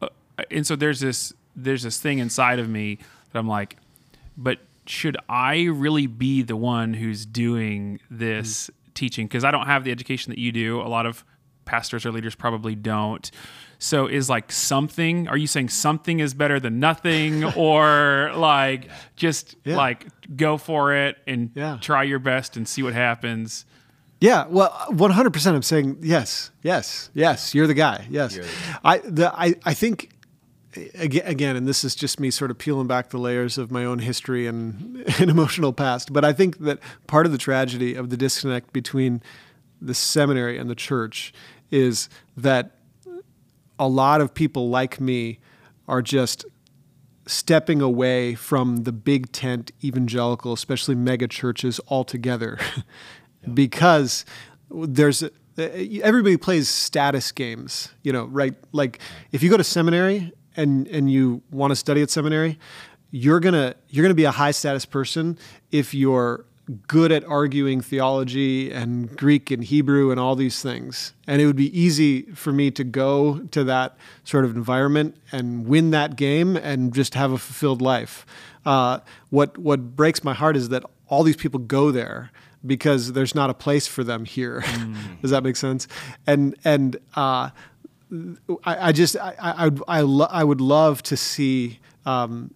uh, 0.01 0.07
and 0.49 0.65
so 0.65 0.75
there's 0.75 0.99
this 1.01 1.33
there's 1.55 1.83
this 1.83 1.99
thing 1.99 2.19
inside 2.19 2.59
of 2.59 2.69
me 2.69 2.99
that 3.31 3.39
I'm 3.39 3.47
like, 3.47 3.77
but 4.37 4.59
should 4.85 5.17
I 5.27 5.63
really 5.63 6.07
be 6.07 6.43
the 6.43 6.55
one 6.55 6.93
who's 6.93 7.25
doing 7.25 7.99
this 8.09 8.69
teaching? 8.97 9.27
Because 9.27 9.45
I 9.45 9.51
don't 9.51 9.65
have 9.67 9.85
the 9.85 9.91
education 9.91 10.31
that 10.31 10.39
you 10.39 10.51
do. 10.51 10.81
A 10.81 10.89
lot 10.89 11.05
of 11.05 11.23
pastors 11.65 12.05
or 12.05 12.11
leaders 12.11 12.35
probably 12.35 12.75
don't. 12.75 13.29
So 13.79 14.07
is 14.07 14.29
like 14.29 14.51
something, 14.51 15.27
are 15.27 15.37
you 15.37 15.47
saying 15.47 15.69
something 15.69 16.19
is 16.19 16.33
better 16.33 16.59
than 16.59 16.79
nothing 16.79 17.43
or 17.55 18.31
like 18.35 18.89
just 19.15 19.55
Yeah. 19.63 19.77
like 19.77 20.07
go 20.35 20.57
for 20.57 20.93
it 20.95 21.17
and 21.27 21.51
Yeah. 21.55 21.77
try 21.79 22.03
your 22.03 22.19
best 22.19 22.57
and 22.57 22.67
see 22.67 22.83
what 22.83 22.93
happens? 22.93 23.65
Yeah, 24.19 24.45
well, 24.49 24.71
100% 24.89 25.53
I'm 25.55 25.61
saying 25.61 25.97
yes, 26.01 26.49
yes, 26.63 27.11
yes, 27.13 27.53
you're 27.53 27.67
the 27.67 27.75
guy. 27.75 28.07
Yes. 28.09 28.35
You're 28.35 28.45
the 28.45 28.51
I 28.83 28.97
the 28.97 29.31
I 29.39 29.53
I 29.63 29.73
think 29.75 29.97
aga- 30.05 30.16
again 30.95 31.55
and 31.55 31.67
this 31.67 31.83
is 31.83 31.95
just 31.95 32.19
me 32.19 32.29
sort 32.29 32.51
of 32.51 32.57
peeling 32.57 32.87
back 32.87 33.09
the 33.09 33.17
layers 33.17 33.57
of 33.57 33.71
my 33.71 33.85
own 33.85 33.99
history 33.99 34.47
and, 34.47 35.03
and 35.19 35.29
emotional 35.29 35.73
past, 35.73 36.13
but 36.13 36.25
I 36.25 36.33
think 36.33 36.59
that 36.59 36.79
part 37.07 37.25
of 37.25 37.31
the 37.31 37.37
tragedy 37.37 37.95
of 37.95 38.09
the 38.09 38.17
disconnect 38.17 38.73
between 38.73 39.21
the 39.81 39.93
seminary 39.93 40.57
and 40.57 40.69
the 40.69 40.75
church 40.75 41.33
is 41.71 42.09
that 42.35 42.77
a 43.79 43.87
lot 43.87 44.21
of 44.21 44.33
people 44.33 44.69
like 44.69 44.99
me 44.99 45.39
are 45.87 46.01
just 46.01 46.45
stepping 47.25 47.81
away 47.81 48.35
from 48.35 48.77
the 48.83 48.91
big 48.91 49.31
tent 49.31 49.71
evangelical, 49.83 50.53
especially 50.53 50.95
mega 50.95 51.27
churches 51.27 51.79
altogether, 51.89 52.57
because 53.53 54.25
there's 54.69 55.23
everybody 55.57 56.37
plays 56.37 56.69
status 56.69 57.31
games, 57.31 57.89
you 58.03 58.13
know, 58.13 58.25
right? 58.25 58.53
Like 58.71 58.99
if 59.31 59.43
you 59.43 59.49
go 59.49 59.57
to 59.57 59.63
seminary 59.63 60.31
and 60.57 60.87
and 60.87 61.11
you 61.11 61.41
want 61.51 61.71
to 61.71 61.75
study 61.75 62.01
at 62.01 62.09
seminary, 62.09 62.59
you're 63.11 63.39
gonna 63.39 63.75
you're 63.89 64.03
gonna 64.03 64.13
be 64.13 64.25
a 64.25 64.31
high 64.31 64.51
status 64.51 64.85
person 64.85 65.37
if 65.71 65.93
you're 65.93 66.45
good 66.87 67.11
at 67.13 67.23
arguing 67.25 67.79
theology 67.79 68.71
and 68.71 69.15
Greek 69.15 69.51
and 69.51 69.63
Hebrew 69.63 70.11
and 70.11 70.19
all 70.19 70.35
these 70.35 70.61
things. 70.61 71.13
And 71.25 71.41
it 71.41 71.45
would 71.45 71.55
be 71.55 71.77
easy 71.79 72.23
for 72.33 72.51
me 72.51 72.71
to 72.71 72.83
go 72.83 73.39
to 73.51 73.63
that 73.63 73.95
sort 74.25 74.43
of 74.43 74.55
environment 74.55 75.15
and 75.31 75.65
win 75.65 75.91
that 75.91 76.17
game 76.17 76.57
and 76.57 76.93
just 76.93 77.13
have 77.13 77.31
a 77.31 77.37
fulfilled 77.37 77.81
life. 77.81 78.25
Uh, 78.65 78.99
what 79.29 79.57
what 79.57 79.95
breaks 79.95 80.23
my 80.23 80.33
heart 80.33 80.57
is 80.57 80.69
that 80.69 80.83
all 81.07 81.23
these 81.23 81.37
people 81.37 81.59
go 81.59 81.89
there 81.91 82.31
because 82.65 83.13
there's 83.13 83.33
not 83.33 83.49
a 83.49 83.53
place 83.53 83.87
for 83.87 84.03
them 84.03 84.25
here. 84.25 84.63
Does 85.21 85.31
that 85.31 85.43
make 85.43 85.55
sense? 85.55 85.87
And 86.25 86.55
and 86.65 86.97
uh, 87.15 87.51
I, 88.63 88.87
I 88.89 88.91
just 88.91 89.17
I 89.17 89.35
I, 89.39 89.71
I, 89.87 90.01
lo- 90.01 90.27
I 90.29 90.43
would 90.43 90.61
love 90.61 91.03
to 91.03 91.17
see 91.17 91.79
um, 92.05 92.53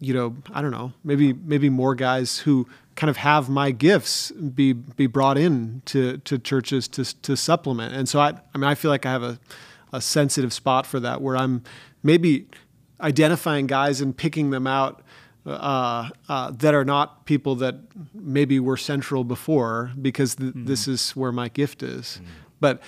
you 0.00 0.14
know 0.14 0.36
I 0.52 0.62
don't 0.62 0.70
know 0.70 0.92
maybe 1.04 1.32
maybe 1.32 1.68
more 1.68 1.94
guys 1.94 2.38
who 2.38 2.66
kind 2.94 3.08
of 3.10 3.16
have 3.16 3.48
my 3.48 3.70
gifts 3.70 4.30
be 4.32 4.72
be 4.72 5.06
brought 5.06 5.38
in 5.38 5.82
to 5.86 6.18
to 6.18 6.38
churches 6.38 6.88
to 6.88 7.04
to 7.22 7.36
supplement. 7.36 7.94
And 7.94 8.08
so 8.08 8.20
I 8.20 8.34
I 8.54 8.58
mean 8.58 8.68
I 8.68 8.74
feel 8.74 8.90
like 8.90 9.06
I 9.06 9.10
have 9.10 9.22
a 9.22 9.38
a 9.92 10.00
sensitive 10.00 10.52
spot 10.52 10.86
for 10.86 11.00
that 11.00 11.20
where 11.20 11.36
I'm 11.36 11.62
maybe 12.02 12.46
identifying 13.00 13.66
guys 13.66 14.00
and 14.00 14.16
picking 14.16 14.50
them 14.50 14.66
out 14.66 15.02
uh, 15.44 16.08
uh, 16.28 16.50
that 16.52 16.72
are 16.72 16.84
not 16.84 17.26
people 17.26 17.56
that 17.56 17.74
maybe 18.14 18.60
were 18.60 18.76
central 18.76 19.24
before 19.24 19.90
because 20.00 20.36
th- 20.36 20.52
this 20.54 20.86
is 20.86 21.10
where 21.16 21.32
my 21.32 21.48
gift 21.48 21.82
is. 21.82 22.20
But 22.60 22.80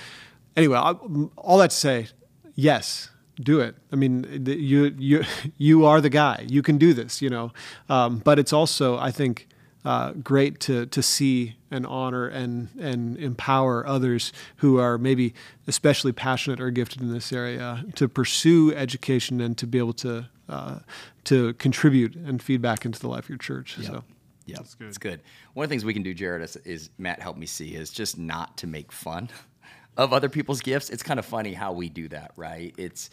anyway, 0.56 0.78
I, 0.78 0.92
all 1.36 1.58
that 1.58 1.70
to 1.70 1.76
say, 1.76 2.08
yes, 2.54 3.10
do 3.40 3.60
it. 3.60 3.76
I 3.92 3.96
mean, 3.96 4.44
th- 4.44 4.58
you 4.58 4.94
you 4.98 5.24
you 5.58 5.84
are 5.84 6.00
the 6.00 6.10
guy. 6.10 6.44
You 6.48 6.62
can 6.62 6.78
do 6.78 6.94
this. 6.94 7.20
You 7.20 7.30
know, 7.30 7.52
um, 7.88 8.18
but 8.18 8.38
it's 8.38 8.52
also 8.52 8.98
I 8.98 9.10
think 9.10 9.48
uh, 9.84 10.12
great 10.12 10.60
to 10.60 10.86
to 10.86 11.02
see 11.02 11.56
and 11.70 11.86
honor 11.86 12.26
and 12.26 12.68
and 12.80 13.16
empower 13.16 13.86
others 13.86 14.32
who 14.56 14.78
are 14.78 14.98
maybe 14.98 15.34
especially 15.66 16.12
passionate 16.12 16.60
or 16.60 16.70
gifted 16.70 17.02
in 17.02 17.12
this 17.12 17.32
area 17.32 17.84
to 17.96 18.08
pursue 18.08 18.72
education 18.74 19.40
and 19.40 19.58
to 19.58 19.66
be 19.66 19.78
able 19.78 19.92
to 19.94 20.28
uh, 20.48 20.78
to 21.24 21.54
contribute 21.54 22.14
and 22.14 22.42
feed 22.42 22.62
back 22.62 22.84
into 22.84 23.00
the 23.00 23.08
life 23.08 23.24
of 23.24 23.28
your 23.30 23.38
church. 23.38 23.76
So. 23.82 24.04
Yeah, 24.46 24.56
That's 24.58 24.74
good. 24.74 24.88
It's 24.88 24.98
good. 24.98 25.20
One 25.54 25.64
of 25.64 25.70
the 25.70 25.72
things 25.72 25.86
we 25.86 25.94
can 25.94 26.02
do, 26.02 26.12
Jared, 26.12 26.42
is, 26.42 26.56
is 26.56 26.90
Matt 26.98 27.22
helped 27.22 27.38
me 27.38 27.46
see 27.46 27.74
is 27.74 27.90
just 27.90 28.18
not 28.18 28.58
to 28.58 28.66
make 28.66 28.92
fun 28.92 29.30
of 29.96 30.12
other 30.12 30.28
people's 30.28 30.60
gifts. 30.60 30.90
It's 30.90 31.02
kind 31.02 31.18
of 31.18 31.26
funny 31.26 31.52
how 31.52 31.72
we 31.72 31.88
do 31.88 32.08
that, 32.08 32.32
right? 32.36 32.74
It's 32.76 33.10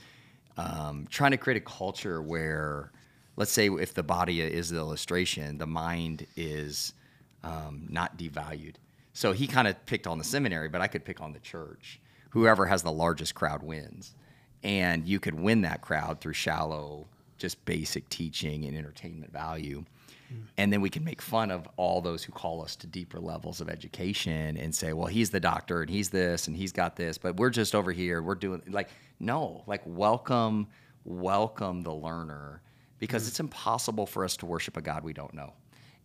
um, 0.57 1.07
trying 1.09 1.31
to 1.31 1.37
create 1.37 1.57
a 1.57 1.65
culture 1.65 2.21
where, 2.21 2.91
let's 3.35 3.51
say, 3.51 3.67
if 3.67 3.93
the 3.93 4.03
body 4.03 4.41
is 4.41 4.69
the 4.69 4.77
illustration, 4.77 5.57
the 5.57 5.67
mind 5.67 6.25
is 6.35 6.93
um, 7.43 7.87
not 7.89 8.17
devalued. 8.17 8.75
So 9.13 9.31
he 9.33 9.47
kind 9.47 9.67
of 9.67 9.85
picked 9.85 10.07
on 10.07 10.17
the 10.17 10.23
seminary, 10.23 10.69
but 10.69 10.81
I 10.81 10.87
could 10.87 11.05
pick 11.05 11.21
on 11.21 11.33
the 11.33 11.39
church. 11.39 11.99
Whoever 12.31 12.65
has 12.65 12.81
the 12.81 12.91
largest 12.91 13.35
crowd 13.35 13.61
wins. 13.61 14.15
And 14.63 15.07
you 15.07 15.19
could 15.19 15.33
win 15.33 15.61
that 15.61 15.81
crowd 15.81 16.21
through 16.21 16.33
shallow, 16.33 17.07
just 17.37 17.63
basic 17.65 18.07
teaching 18.09 18.65
and 18.65 18.77
entertainment 18.77 19.33
value. 19.33 19.83
And 20.57 20.71
then 20.71 20.81
we 20.81 20.89
can 20.89 21.03
make 21.03 21.21
fun 21.21 21.51
of 21.51 21.67
all 21.77 22.01
those 22.01 22.23
who 22.23 22.31
call 22.31 22.61
us 22.63 22.75
to 22.77 22.87
deeper 22.87 23.19
levels 23.19 23.61
of 23.61 23.69
education 23.69 24.57
and 24.57 24.73
say, 24.73 24.93
well, 24.93 25.07
he's 25.07 25.29
the 25.29 25.39
doctor 25.39 25.81
and 25.81 25.89
he's 25.89 26.09
this 26.09 26.47
and 26.47 26.55
he's 26.55 26.71
got 26.71 26.95
this, 26.95 27.17
but 27.17 27.37
we're 27.37 27.49
just 27.49 27.73
over 27.73 27.91
here. 27.91 28.21
We're 28.21 28.35
doing 28.35 28.61
like, 28.67 28.89
no, 29.19 29.63
like 29.67 29.81
welcome, 29.85 30.67
welcome 31.03 31.81
the 31.81 31.93
learner 31.93 32.61
because 32.99 33.25
mm. 33.25 33.29
it's 33.29 33.39
impossible 33.39 34.05
for 34.05 34.23
us 34.23 34.37
to 34.37 34.45
worship 34.45 34.77
a 34.77 34.81
God 34.81 35.03
we 35.03 35.13
don't 35.13 35.33
know. 35.33 35.53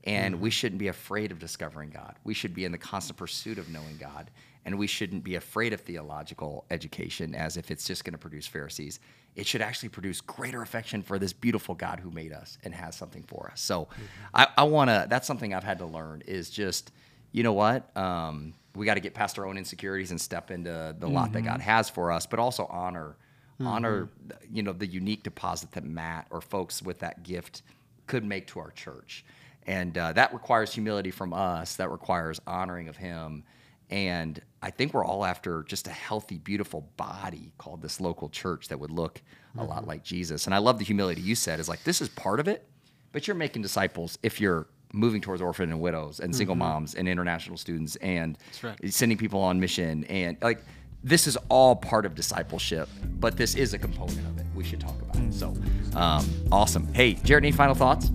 And 0.07 0.37
mm. 0.37 0.41
we 0.41 0.51
shouldn't 0.51 0.79
be 0.79 0.89
afraid 0.89 1.33
of 1.33 1.39
discovering 1.39 1.91
God. 1.91 2.15
We 2.25 2.33
should 2.33 2.55
be 2.55 2.65
in 2.65 2.73
the 2.73 2.79
constant 2.79 3.19
pursuit 3.19 3.59
of 3.59 3.69
knowing 3.69 3.99
God. 3.99 4.31
And 4.65 4.79
we 4.79 4.87
shouldn't 4.87 5.23
be 5.23 5.37
afraid 5.37 5.73
of 5.73 5.81
theological 5.81 6.65
education 6.71 7.35
as 7.35 7.57
if 7.57 7.71
it's 7.71 7.85
just 7.85 8.05
going 8.05 8.13
to 8.13 8.19
produce 8.19 8.47
Pharisees. 8.47 8.99
It 9.37 9.47
should 9.47 9.63
actually 9.63 9.91
produce 9.91 10.21
greater 10.21 10.63
affection 10.63 11.03
for 11.03 11.19
this 11.19 11.33
beautiful 11.33 11.75
God 11.75 12.01
who 12.01 12.11
made 12.11 12.33
us 12.33 12.59
and 12.65 12.75
has 12.75 12.97
something 12.97 13.23
for 13.25 13.49
us. 13.53 13.61
So 13.61 13.83
mm-hmm. 13.83 14.03
I, 14.35 14.49
I 14.57 14.63
want 14.65 14.91
to, 14.91 15.07
that's 15.09 15.27
something 15.27 15.55
I've 15.55 15.63
had 15.63 15.79
to 15.79 15.87
learn 15.87 16.23
is 16.27 16.51
just, 16.51 16.91
you 17.33 17.43
know 17.43 17.53
what? 17.53 17.97
Um, 17.97 18.55
we 18.75 18.87
got 18.87 18.95
to 18.95 19.01
get 19.01 19.15
past 19.15 19.39
our 19.39 19.47
own 19.47 19.57
insecurities 19.57 20.11
and 20.11 20.21
step 20.21 20.51
into 20.51 20.97
the 20.99 21.09
lot 21.09 21.33
that 21.33 21.43
God 21.43 21.61
mm-hmm. 21.61 21.71
has 21.71 21.89
for 21.89 22.11
us, 22.11 22.27
but 22.27 22.39
also 22.39 22.67
honor, 22.67 23.17
honor, 23.61 24.05
mm-hmm. 24.05 24.57
you 24.57 24.63
know, 24.63 24.73
the 24.73 24.87
unique 24.87 25.23
deposit 25.23 25.71
that 25.73 25.85
Matt 25.85 26.27
or 26.31 26.41
folks 26.41 26.83
with 26.83 26.99
that 27.01 27.23
gift 27.23 27.63
could 28.07 28.25
make 28.25 28.49
to 28.49 28.59
our 28.59 28.71
church. 28.71 29.25
And 29.67 29.97
uh, 29.99 30.13
that 30.13 30.33
requires 30.33 30.73
humility 30.73 31.11
from 31.11 31.33
us. 31.33 31.77
That 31.77 31.91
requires 31.91 32.41
honoring 32.47 32.89
of 32.89 32.97
Him. 32.97 33.45
And 33.91 34.41
I 34.63 34.71
think 34.71 34.95
we're 34.95 35.05
all 35.05 35.25
after 35.25 35.63
just 35.63 35.87
a 35.87 35.91
healthy, 35.91 36.39
beautiful 36.39 36.89
body 36.97 37.53
called 37.59 37.83
this 37.83 38.01
local 38.01 38.29
church 38.29 38.69
that 38.69 38.81
would 38.81 38.91
look 38.91 39.23
a 39.59 39.65
lot 39.65 39.87
like 39.87 40.03
Jesus. 40.03 40.47
And 40.47 40.55
I 40.55 40.59
love 40.59 40.79
the 40.79 40.85
humility 40.85 41.21
you 41.21 41.35
said 41.35 41.61
is 41.61 41.69
like, 41.69 41.83
this 41.85 42.01
is 42.01 42.09
part 42.11 42.41
of 42.41 42.49
it, 42.49 42.69
but 43.13 43.27
you're 43.27 43.37
making 43.37 43.63
disciples 43.63 44.19
if 44.23 44.41
you're 44.41 44.67
moving 44.93 45.21
towards 45.21 45.41
orphan 45.41 45.71
and 45.71 45.81
widows 45.81 46.21
and 46.21 46.35
single 46.35 46.55
moms 46.55 46.95
and 46.95 47.09
international 47.09 47.57
students 47.57 47.97
and 47.97 48.39
right. 48.63 48.93
sending 48.93 49.17
people 49.17 49.41
on 49.41 49.61
mission. 49.61 50.05
And 50.05 50.37
like, 50.43 50.63
this 51.03 51.27
is 51.27 51.37
all 51.49 51.77
part 51.77 52.05
of 52.05 52.15
discipleship, 52.15 52.89
but 53.21 53.37
this 53.37 53.55
is 53.55 53.73
a 53.73 53.79
component 53.79 54.19
of 54.19 54.39
it. 54.39 54.47
We 54.55 54.65
should 54.65 54.81
talk 54.81 55.01
about 55.03 55.17
it. 55.23 55.33
So, 55.33 55.55
um, 55.95 56.29
awesome. 56.51 56.93
Hey, 56.93 57.15
Jared, 57.15 57.45
any 57.45 57.53
final 57.53 57.75
thoughts? 57.75 58.11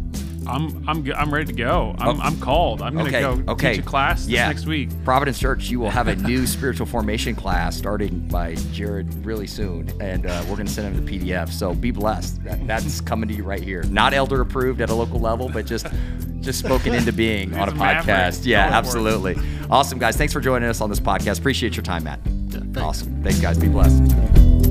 I'm 0.48 0.88
I'm 0.88 1.12
I'm 1.16 1.34
ready 1.34 1.46
to 1.46 1.54
go. 1.54 1.96
I'm, 1.98 2.20
Oh. 2.20 2.24
I'm 2.24 2.40
called. 2.40 2.82
I'm 2.82 2.96
gonna 2.96 3.10
okay. 3.10 3.22
go 3.22 3.52
okay. 3.54 3.74
teach 3.76 3.86
a 3.86 3.88
class 3.88 4.22
this 4.22 4.32
yeah. 4.32 4.48
next 4.48 4.66
week. 4.66 4.90
Providence 5.04 5.40
Church, 5.40 5.70
you 5.70 5.80
will 5.80 5.90
have 5.90 6.08
a 6.08 6.16
new 6.28 6.48
spiritual 6.48 6.86
formation 6.86 7.36
class 7.36 7.76
starting 7.76 8.28
by 8.28 8.56
Jared 8.72 9.26
really 9.26 9.48
soon, 9.48 9.90
and 10.02 10.26
uh, 10.26 10.44
we're 10.48 10.56
going 10.56 10.68
to 10.68 10.74
send 10.74 10.96
him 10.96 11.06
the 11.06 11.20
PDF. 11.20 11.50
So 11.50 11.74
be 11.74 11.92
blessed. 11.92 12.44
That, 12.44 12.66
that's 12.68 13.02
coming 13.12 13.30
to 13.30 13.36
you 13.36 13.44
right 13.44 13.62
here. 13.62 13.84
Not 13.84 14.14
elder 14.14 14.42
approved 14.42 14.82
at 14.82 14.90
a 14.90 14.96
local 14.96 15.20
level, 15.20 15.50
but 15.50 15.66
just 15.66 15.88
just 16.42 16.60
spoken 16.60 16.94
into 16.94 17.14
being 17.14 17.54
on 17.58 17.70
a 17.70 17.72
a 17.72 17.76
podcast. 17.76 18.46
Yeah, 18.46 18.66
absolutely. 18.72 19.38
Awesome, 19.70 20.00
guys. 20.00 20.18
Thanks 20.18 20.34
for 20.34 20.42
joining 20.42 20.70
us 20.70 20.82
on 20.82 20.90
this 20.90 21.00
podcast. 21.00 21.40
Appreciate 21.40 21.76
your 21.76 21.84
time, 21.84 22.04
Matt. 22.04 22.20
awesome. 22.78 23.24
Thanks, 23.24 23.40
guys. 23.40 23.58
Be 23.58 23.70
blessed. 23.70 24.71